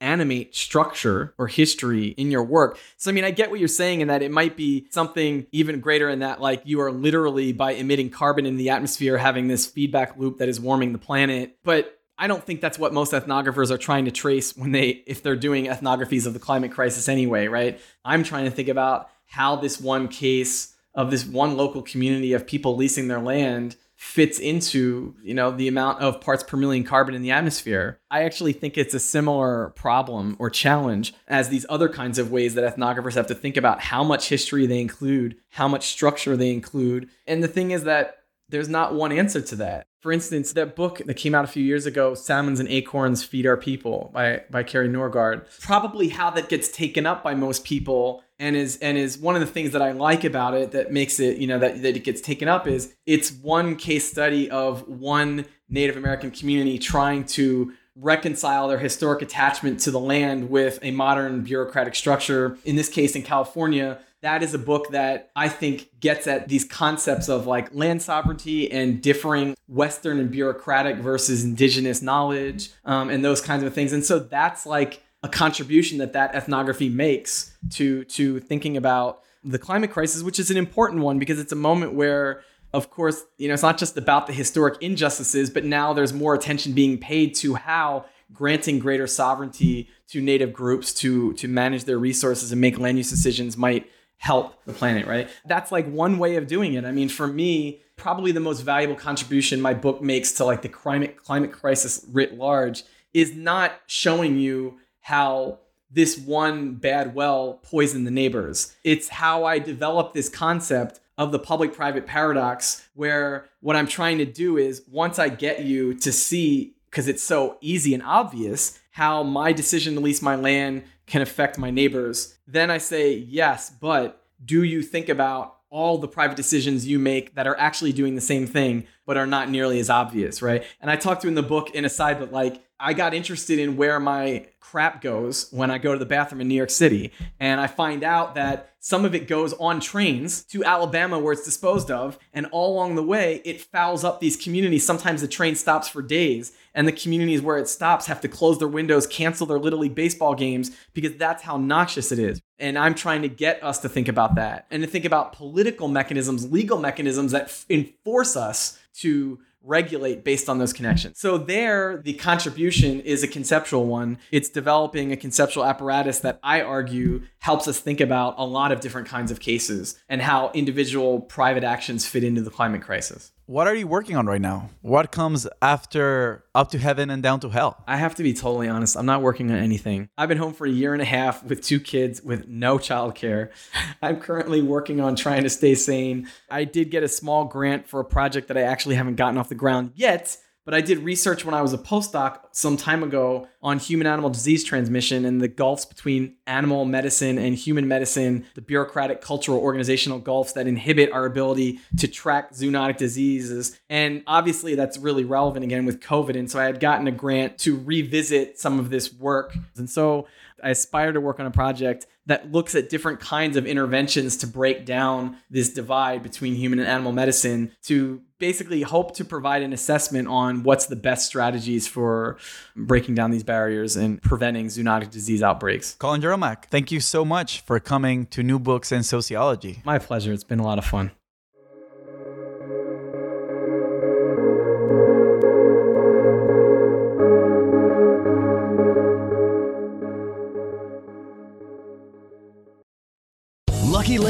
animate 0.00 0.54
structure 0.54 1.34
or 1.38 1.46
history 1.46 2.08
in 2.08 2.30
your 2.30 2.42
work. 2.42 2.78
So, 2.96 3.10
I 3.10 3.14
mean, 3.14 3.24
I 3.24 3.30
get 3.30 3.50
what 3.50 3.58
you're 3.58 3.68
saying 3.68 4.00
in 4.00 4.08
that 4.08 4.22
it 4.22 4.30
might 4.30 4.56
be 4.56 4.86
something 4.90 5.46
even 5.52 5.80
greater 5.80 6.08
in 6.08 6.20
that, 6.20 6.40
like, 6.40 6.62
you 6.64 6.80
are 6.80 6.90
literally 6.90 7.52
by 7.52 7.72
emitting 7.72 8.10
carbon 8.10 8.46
in 8.46 8.56
the 8.56 8.70
atmosphere 8.70 9.18
having 9.18 9.48
this 9.48 9.66
feedback 9.66 10.16
loop 10.16 10.38
that 10.38 10.48
is 10.48 10.60
warming 10.60 10.92
the 10.92 10.98
planet. 10.98 11.58
But 11.62 11.98
I 12.18 12.26
don't 12.26 12.44
think 12.44 12.60
that's 12.60 12.78
what 12.78 12.92
most 12.92 13.12
ethnographers 13.12 13.70
are 13.70 13.78
trying 13.78 14.04
to 14.04 14.10
trace 14.10 14.56
when 14.56 14.72
they, 14.72 15.02
if 15.06 15.22
they're 15.22 15.36
doing 15.36 15.66
ethnographies 15.66 16.26
of 16.26 16.34
the 16.34 16.38
climate 16.38 16.72
crisis 16.72 17.08
anyway, 17.08 17.46
right? 17.46 17.80
I'm 18.04 18.24
trying 18.24 18.44
to 18.44 18.50
think 18.50 18.68
about 18.68 19.08
how 19.26 19.56
this 19.56 19.80
one 19.80 20.08
case 20.08 20.74
of 20.94 21.10
this 21.10 21.24
one 21.24 21.56
local 21.56 21.82
community 21.82 22.32
of 22.32 22.46
people 22.46 22.76
leasing 22.76 23.08
their 23.08 23.20
land 23.20 23.76
fits 24.00 24.38
into 24.38 25.14
you 25.22 25.34
know 25.34 25.50
the 25.50 25.68
amount 25.68 26.00
of 26.00 26.22
parts 26.22 26.42
per 26.42 26.56
million 26.56 26.82
carbon 26.82 27.14
in 27.14 27.20
the 27.20 27.30
atmosphere. 27.30 28.00
I 28.10 28.22
actually 28.22 28.54
think 28.54 28.78
it's 28.78 28.94
a 28.94 28.98
similar 28.98 29.74
problem 29.76 30.36
or 30.38 30.48
challenge 30.48 31.12
as 31.28 31.50
these 31.50 31.66
other 31.68 31.86
kinds 31.86 32.18
of 32.18 32.32
ways 32.32 32.54
that 32.54 32.64
ethnographers 32.64 33.12
have 33.12 33.26
to 33.26 33.34
think 33.34 33.58
about 33.58 33.82
how 33.82 34.02
much 34.02 34.30
history 34.30 34.64
they 34.64 34.80
include 34.80 35.36
how 35.50 35.68
much 35.68 35.88
structure 35.88 36.34
they 36.34 36.50
include. 36.50 37.10
And 37.26 37.42
the 37.42 37.48
thing 37.48 37.72
is 37.72 37.84
that 37.84 38.20
there's 38.48 38.70
not 38.70 38.94
one 38.94 39.12
answer 39.12 39.42
to 39.42 39.56
that 39.56 39.86
for 40.00 40.12
instance, 40.12 40.54
that 40.54 40.74
book 40.74 41.02
that 41.04 41.14
came 41.14 41.34
out 41.34 41.44
a 41.44 41.48
few 41.48 41.62
years 41.62 41.84
ago, 41.84 42.14
Salmons 42.14 42.58
and 42.58 42.68
Acorns 42.68 43.22
Feed 43.22 43.46
Our 43.46 43.58
People 43.58 44.10
by, 44.14 44.42
by 44.50 44.62
Kari 44.62 44.88
Norgaard, 44.88 45.44
probably 45.60 46.08
how 46.08 46.30
that 46.30 46.48
gets 46.48 46.68
taken 46.68 47.04
up 47.04 47.22
by 47.22 47.34
most 47.34 47.64
people 47.64 48.24
and 48.38 48.56
is 48.56 48.78
and 48.78 48.96
is 48.96 49.18
one 49.18 49.34
of 49.34 49.40
the 49.42 49.46
things 49.46 49.72
that 49.72 49.82
I 49.82 49.92
like 49.92 50.24
about 50.24 50.54
it 50.54 50.72
that 50.72 50.90
makes 50.90 51.20
it, 51.20 51.36
you 51.36 51.46
know, 51.46 51.58
that, 51.58 51.82
that 51.82 51.96
it 51.96 52.04
gets 52.04 52.22
taken 52.22 52.48
up 52.48 52.66
is 52.66 52.94
it's 53.04 53.30
one 53.30 53.76
case 53.76 54.10
study 54.10 54.50
of 54.50 54.88
one 54.88 55.44
Native 55.68 55.98
American 55.98 56.30
community 56.30 56.78
trying 56.78 57.24
to 57.24 57.74
reconcile 57.94 58.68
their 58.68 58.78
historic 58.78 59.20
attachment 59.20 59.80
to 59.80 59.90
the 59.90 60.00
land 60.00 60.48
with 60.48 60.78
a 60.80 60.90
modern 60.92 61.42
bureaucratic 61.42 61.94
structure. 61.94 62.56
In 62.64 62.76
this 62.76 62.88
case, 62.88 63.14
in 63.14 63.22
California, 63.22 63.98
that 64.22 64.42
is 64.42 64.52
a 64.52 64.58
book 64.58 64.90
that 64.90 65.30
I 65.34 65.48
think 65.48 65.88
gets 66.00 66.26
at 66.26 66.48
these 66.48 66.64
concepts 66.64 67.28
of 67.28 67.46
like 67.46 67.74
land 67.74 68.02
sovereignty 68.02 68.70
and 68.70 69.00
differing 69.00 69.56
Western 69.66 70.18
and 70.18 70.30
bureaucratic 70.30 70.96
versus 70.96 71.42
indigenous 71.44 72.02
knowledge 72.02 72.70
um, 72.84 73.08
and 73.08 73.24
those 73.24 73.40
kinds 73.40 73.62
of 73.62 73.72
things. 73.72 73.92
And 73.92 74.04
so 74.04 74.18
that's 74.18 74.66
like 74.66 75.02
a 75.22 75.28
contribution 75.28 75.98
that 75.98 76.12
that 76.12 76.34
ethnography 76.34 76.88
makes 76.88 77.56
to 77.70 78.04
to 78.04 78.40
thinking 78.40 78.76
about 78.76 79.22
the 79.42 79.58
climate 79.58 79.90
crisis, 79.90 80.22
which 80.22 80.38
is 80.38 80.50
an 80.50 80.56
important 80.56 81.02
one 81.02 81.18
because 81.18 81.38
it's 81.38 81.52
a 81.52 81.56
moment 81.56 81.94
where 81.94 82.42
of 82.72 82.88
course, 82.88 83.24
you 83.36 83.48
know, 83.48 83.54
it's 83.54 83.64
not 83.64 83.78
just 83.78 83.96
about 83.96 84.28
the 84.28 84.32
historic 84.32 84.80
injustices, 84.80 85.50
but 85.50 85.64
now 85.64 85.92
there's 85.92 86.12
more 86.12 86.34
attention 86.34 86.72
being 86.72 86.98
paid 86.98 87.34
to 87.34 87.54
how 87.56 88.04
granting 88.32 88.78
greater 88.78 89.08
sovereignty 89.08 89.88
to 90.08 90.20
native 90.20 90.52
groups 90.52 90.94
to 90.94 91.32
to 91.34 91.48
manage 91.48 91.84
their 91.84 91.98
resources 91.98 92.52
and 92.52 92.60
make 92.60 92.78
land 92.78 92.96
use 92.96 93.10
decisions 93.10 93.56
might 93.56 93.90
help 94.20 94.62
the 94.66 94.72
planet, 94.72 95.06
right? 95.06 95.28
That's 95.46 95.72
like 95.72 95.90
one 95.90 96.18
way 96.18 96.36
of 96.36 96.46
doing 96.46 96.74
it. 96.74 96.84
I 96.84 96.92
mean, 96.92 97.08
for 97.08 97.26
me, 97.26 97.80
probably 97.96 98.32
the 98.32 98.40
most 98.40 98.60
valuable 98.60 98.94
contribution 98.94 99.62
my 99.62 99.72
book 99.72 100.02
makes 100.02 100.32
to 100.32 100.44
like 100.44 100.60
the 100.60 100.68
climate 100.68 101.16
climate 101.16 101.52
crisis 101.52 102.04
writ 102.12 102.34
large 102.34 102.84
is 103.14 103.34
not 103.34 103.72
showing 103.86 104.36
you 104.36 104.78
how 105.00 105.58
this 105.90 106.18
one 106.18 106.74
bad 106.74 107.14
well 107.14 107.60
poisoned 107.62 108.06
the 108.06 108.10
neighbors. 108.10 108.76
It's 108.84 109.08
how 109.08 109.44
I 109.44 109.58
developed 109.58 110.12
this 110.12 110.28
concept 110.28 111.00
of 111.16 111.32
the 111.32 111.38
public 111.38 111.72
private 111.72 112.06
paradox 112.06 112.86
where 112.94 113.46
what 113.60 113.74
I'm 113.74 113.86
trying 113.86 114.18
to 114.18 114.26
do 114.26 114.58
is 114.58 114.82
once 114.86 115.18
I 115.18 115.30
get 115.30 115.64
you 115.64 115.94
to 115.94 116.12
see 116.12 116.74
because 116.90 117.08
it's 117.08 117.22
so 117.22 117.56
easy 117.62 117.94
and 117.94 118.02
obvious 118.02 118.78
how 118.92 119.22
my 119.22 119.52
decision 119.52 119.94
to 119.94 120.00
lease 120.00 120.20
my 120.20 120.34
land 120.34 120.82
can 121.10 121.20
affect 121.20 121.58
my 121.58 121.70
neighbors. 121.70 122.38
Then 122.46 122.70
I 122.70 122.78
say, 122.78 123.14
yes, 123.14 123.68
but 123.68 124.24
do 124.42 124.62
you 124.62 124.80
think 124.80 125.08
about 125.08 125.56
all 125.68 125.98
the 125.98 126.08
private 126.08 126.36
decisions 126.36 126.86
you 126.86 126.98
make 126.98 127.34
that 127.34 127.46
are 127.46 127.58
actually 127.58 127.92
doing 127.92 128.14
the 128.14 128.20
same 128.20 128.46
thing, 128.46 128.86
but 129.06 129.16
are 129.16 129.26
not 129.26 129.48
nearly 129.48 129.78
as 129.78 129.90
obvious, 129.90 130.40
right? 130.40 130.64
And 130.80 130.90
I 130.90 130.96
talked 130.96 131.22
to 131.22 131.28
in 131.28 131.34
the 131.34 131.42
book 131.42 131.70
in 131.70 131.84
a 131.84 131.88
side, 131.88 132.18
but 132.18 132.32
like 132.32 132.64
I 132.78 132.92
got 132.92 133.12
interested 133.12 133.58
in 133.58 133.76
where 133.76 134.00
my 134.00 134.46
crap 134.58 135.02
goes 135.02 135.48
when 135.50 135.70
I 135.70 135.78
go 135.78 135.92
to 135.92 135.98
the 135.98 136.06
bathroom 136.06 136.40
in 136.40 136.48
New 136.48 136.54
York 136.54 136.70
City. 136.70 137.12
And 137.38 137.60
I 137.60 137.66
find 137.66 138.02
out 138.02 138.34
that 138.36 138.74
some 138.78 139.04
of 139.04 139.14
it 139.14 139.28
goes 139.28 139.52
on 139.54 139.80
trains 139.80 140.42
to 140.44 140.64
Alabama 140.64 141.18
where 141.18 141.32
it's 141.32 141.44
disposed 141.44 141.90
of. 141.90 142.18
And 142.32 142.46
all 142.46 142.74
along 142.74 142.94
the 142.94 143.02
way, 143.02 143.42
it 143.44 143.60
fouls 143.60 144.02
up 144.02 144.20
these 144.20 144.36
communities. 144.36 144.86
Sometimes 144.86 145.20
the 145.20 145.28
train 145.28 145.54
stops 145.56 145.88
for 145.88 146.02
days, 146.02 146.52
and 146.74 146.86
the 146.86 146.92
communities 146.92 147.42
where 147.42 147.58
it 147.58 147.68
stops 147.68 148.06
have 148.06 148.20
to 148.20 148.28
close 148.28 148.58
their 148.58 148.68
windows, 148.68 149.06
cancel 149.06 149.46
their 149.46 149.58
Little 149.58 149.80
League 149.80 149.94
baseball 149.94 150.34
games 150.34 150.70
because 150.94 151.16
that's 151.16 151.42
how 151.42 151.56
noxious 151.56 152.12
it 152.12 152.18
is. 152.18 152.40
And 152.58 152.78
I'm 152.78 152.94
trying 152.94 153.22
to 153.22 153.28
get 153.28 153.62
us 153.62 153.78
to 153.80 153.88
think 153.88 154.08
about 154.08 154.34
that 154.34 154.66
and 154.70 154.82
to 154.82 154.88
think 154.88 155.04
about 155.04 155.32
political 155.32 155.88
mechanisms, 155.88 156.50
legal 156.50 156.78
mechanisms 156.78 157.32
that 157.32 157.44
f- 157.44 157.66
enforce 157.70 158.36
us 158.36 158.78
to 158.94 159.38
regulate 159.62 160.24
based 160.24 160.48
on 160.48 160.58
those 160.58 160.72
connections. 160.72 161.18
So 161.18 161.36
there, 161.36 162.00
the 162.02 162.14
contribution 162.14 163.00
is 163.00 163.22
a 163.22 163.28
conceptual 163.28 163.86
one. 163.86 164.18
It's 164.30 164.48
developing 164.48 165.12
a 165.12 165.16
conceptual 165.16 165.64
apparatus 165.64 166.20
that 166.20 166.38
I 166.42 166.62
argue 166.62 167.22
helps 167.40 167.68
us 167.68 167.78
think 167.78 168.00
about 168.00 168.36
a 168.38 168.44
lot 168.44 168.72
of 168.72 168.80
different 168.80 169.08
kinds 169.08 169.30
of 169.30 169.40
cases 169.40 169.98
and 170.08 170.22
how 170.22 170.50
individual 170.54 171.20
private 171.20 171.64
actions 171.64 172.06
fit 172.06 172.24
into 172.24 172.40
the 172.40 172.50
climate 172.50 172.82
crisis. 172.82 173.32
What 173.50 173.66
are 173.66 173.74
you 173.74 173.88
working 173.88 174.14
on 174.14 174.26
right 174.26 174.40
now? 174.40 174.70
What 174.80 175.10
comes 175.10 175.48
after 175.60 176.44
Up 176.54 176.70
to 176.70 176.78
Heaven 176.78 177.10
and 177.10 177.20
Down 177.20 177.40
to 177.40 177.48
Hell? 177.48 177.82
I 177.84 177.96
have 177.96 178.14
to 178.14 178.22
be 178.22 178.32
totally 178.32 178.68
honest. 178.68 178.96
I'm 178.96 179.06
not 179.06 179.22
working 179.22 179.50
on 179.50 179.56
anything. 179.56 180.08
I've 180.16 180.28
been 180.28 180.38
home 180.38 180.52
for 180.52 180.68
a 180.68 180.70
year 180.70 180.92
and 180.92 181.02
a 181.02 181.04
half 181.04 181.42
with 181.42 181.60
two 181.60 181.80
kids 181.80 182.22
with 182.22 182.46
no 182.46 182.78
childcare. 182.78 183.50
I'm 184.02 184.20
currently 184.20 184.62
working 184.62 185.00
on 185.00 185.16
trying 185.16 185.42
to 185.42 185.50
stay 185.50 185.74
sane. 185.74 186.28
I 186.48 186.62
did 186.62 186.92
get 186.92 187.02
a 187.02 187.08
small 187.08 187.44
grant 187.44 187.88
for 187.88 187.98
a 187.98 188.04
project 188.04 188.46
that 188.46 188.56
I 188.56 188.62
actually 188.62 188.94
haven't 188.94 189.16
gotten 189.16 189.36
off 189.36 189.48
the 189.48 189.56
ground 189.56 189.94
yet 189.96 190.36
but 190.64 190.74
I 190.74 190.80
did 190.80 190.98
research 190.98 191.44
when 191.44 191.54
I 191.54 191.62
was 191.62 191.72
a 191.72 191.78
postdoc 191.78 192.40
some 192.52 192.76
time 192.76 193.02
ago 193.02 193.48
on 193.62 193.78
human 193.78 194.06
animal 194.06 194.30
disease 194.30 194.62
transmission 194.64 195.24
and 195.24 195.40
the 195.40 195.48
gulfs 195.48 195.84
between 195.84 196.36
animal 196.46 196.84
medicine 196.84 197.38
and 197.38 197.54
human 197.54 197.88
medicine, 197.88 198.46
the 198.54 198.60
bureaucratic, 198.60 199.20
cultural, 199.20 199.58
organizational 199.58 200.18
gulfs 200.18 200.52
that 200.52 200.66
inhibit 200.66 201.12
our 201.12 201.24
ability 201.24 201.80
to 201.98 202.06
track 202.06 202.52
zoonotic 202.52 202.96
diseases. 202.96 203.78
And 203.88 204.22
obviously, 204.26 204.74
that's 204.74 204.98
really 204.98 205.24
relevant 205.24 205.64
again 205.64 205.86
with 205.86 206.00
COVID. 206.00 206.38
And 206.38 206.50
so 206.50 206.58
I 206.58 206.64
had 206.64 206.80
gotten 206.80 207.06
a 207.06 207.12
grant 207.12 207.58
to 207.58 207.78
revisit 207.78 208.58
some 208.58 208.78
of 208.78 208.90
this 208.90 209.12
work. 209.12 209.56
And 209.76 209.88
so 209.88 210.26
I 210.62 210.70
aspire 210.70 211.12
to 211.12 211.20
work 211.20 211.40
on 211.40 211.46
a 211.46 211.50
project 211.50 212.06
that 212.26 212.52
looks 212.52 212.74
at 212.74 212.88
different 212.88 213.20
kinds 213.20 213.56
of 213.56 213.66
interventions 213.66 214.36
to 214.38 214.46
break 214.46 214.84
down 214.84 215.36
this 215.50 215.72
divide 215.72 216.22
between 216.22 216.54
human 216.54 216.78
and 216.78 216.86
animal 216.86 217.12
medicine 217.12 217.72
to 217.84 218.22
basically 218.38 218.82
hope 218.82 219.14
to 219.16 219.24
provide 219.24 219.62
an 219.62 219.72
assessment 219.72 220.28
on 220.28 220.62
what's 220.62 220.86
the 220.86 220.96
best 220.96 221.26
strategies 221.26 221.86
for 221.86 222.38
breaking 222.76 223.14
down 223.14 223.30
these 223.30 223.42
barriers 223.42 223.96
and 223.96 224.22
preventing 224.22 224.66
zoonotic 224.66 225.10
disease 225.10 225.42
outbreaks. 225.42 225.96
Colin 225.96 226.20
Jerolmack, 226.20 226.66
thank 226.66 226.90
you 226.90 227.00
so 227.00 227.24
much 227.24 227.60
for 227.62 227.80
coming 227.80 228.26
to 228.26 228.42
New 228.42 228.58
Books 228.58 228.92
in 228.92 229.02
Sociology. 229.02 229.82
My 229.84 229.98
pleasure. 229.98 230.32
It's 230.32 230.44
been 230.44 230.60
a 230.60 230.64
lot 230.64 230.78
of 230.78 230.84
fun. 230.84 231.10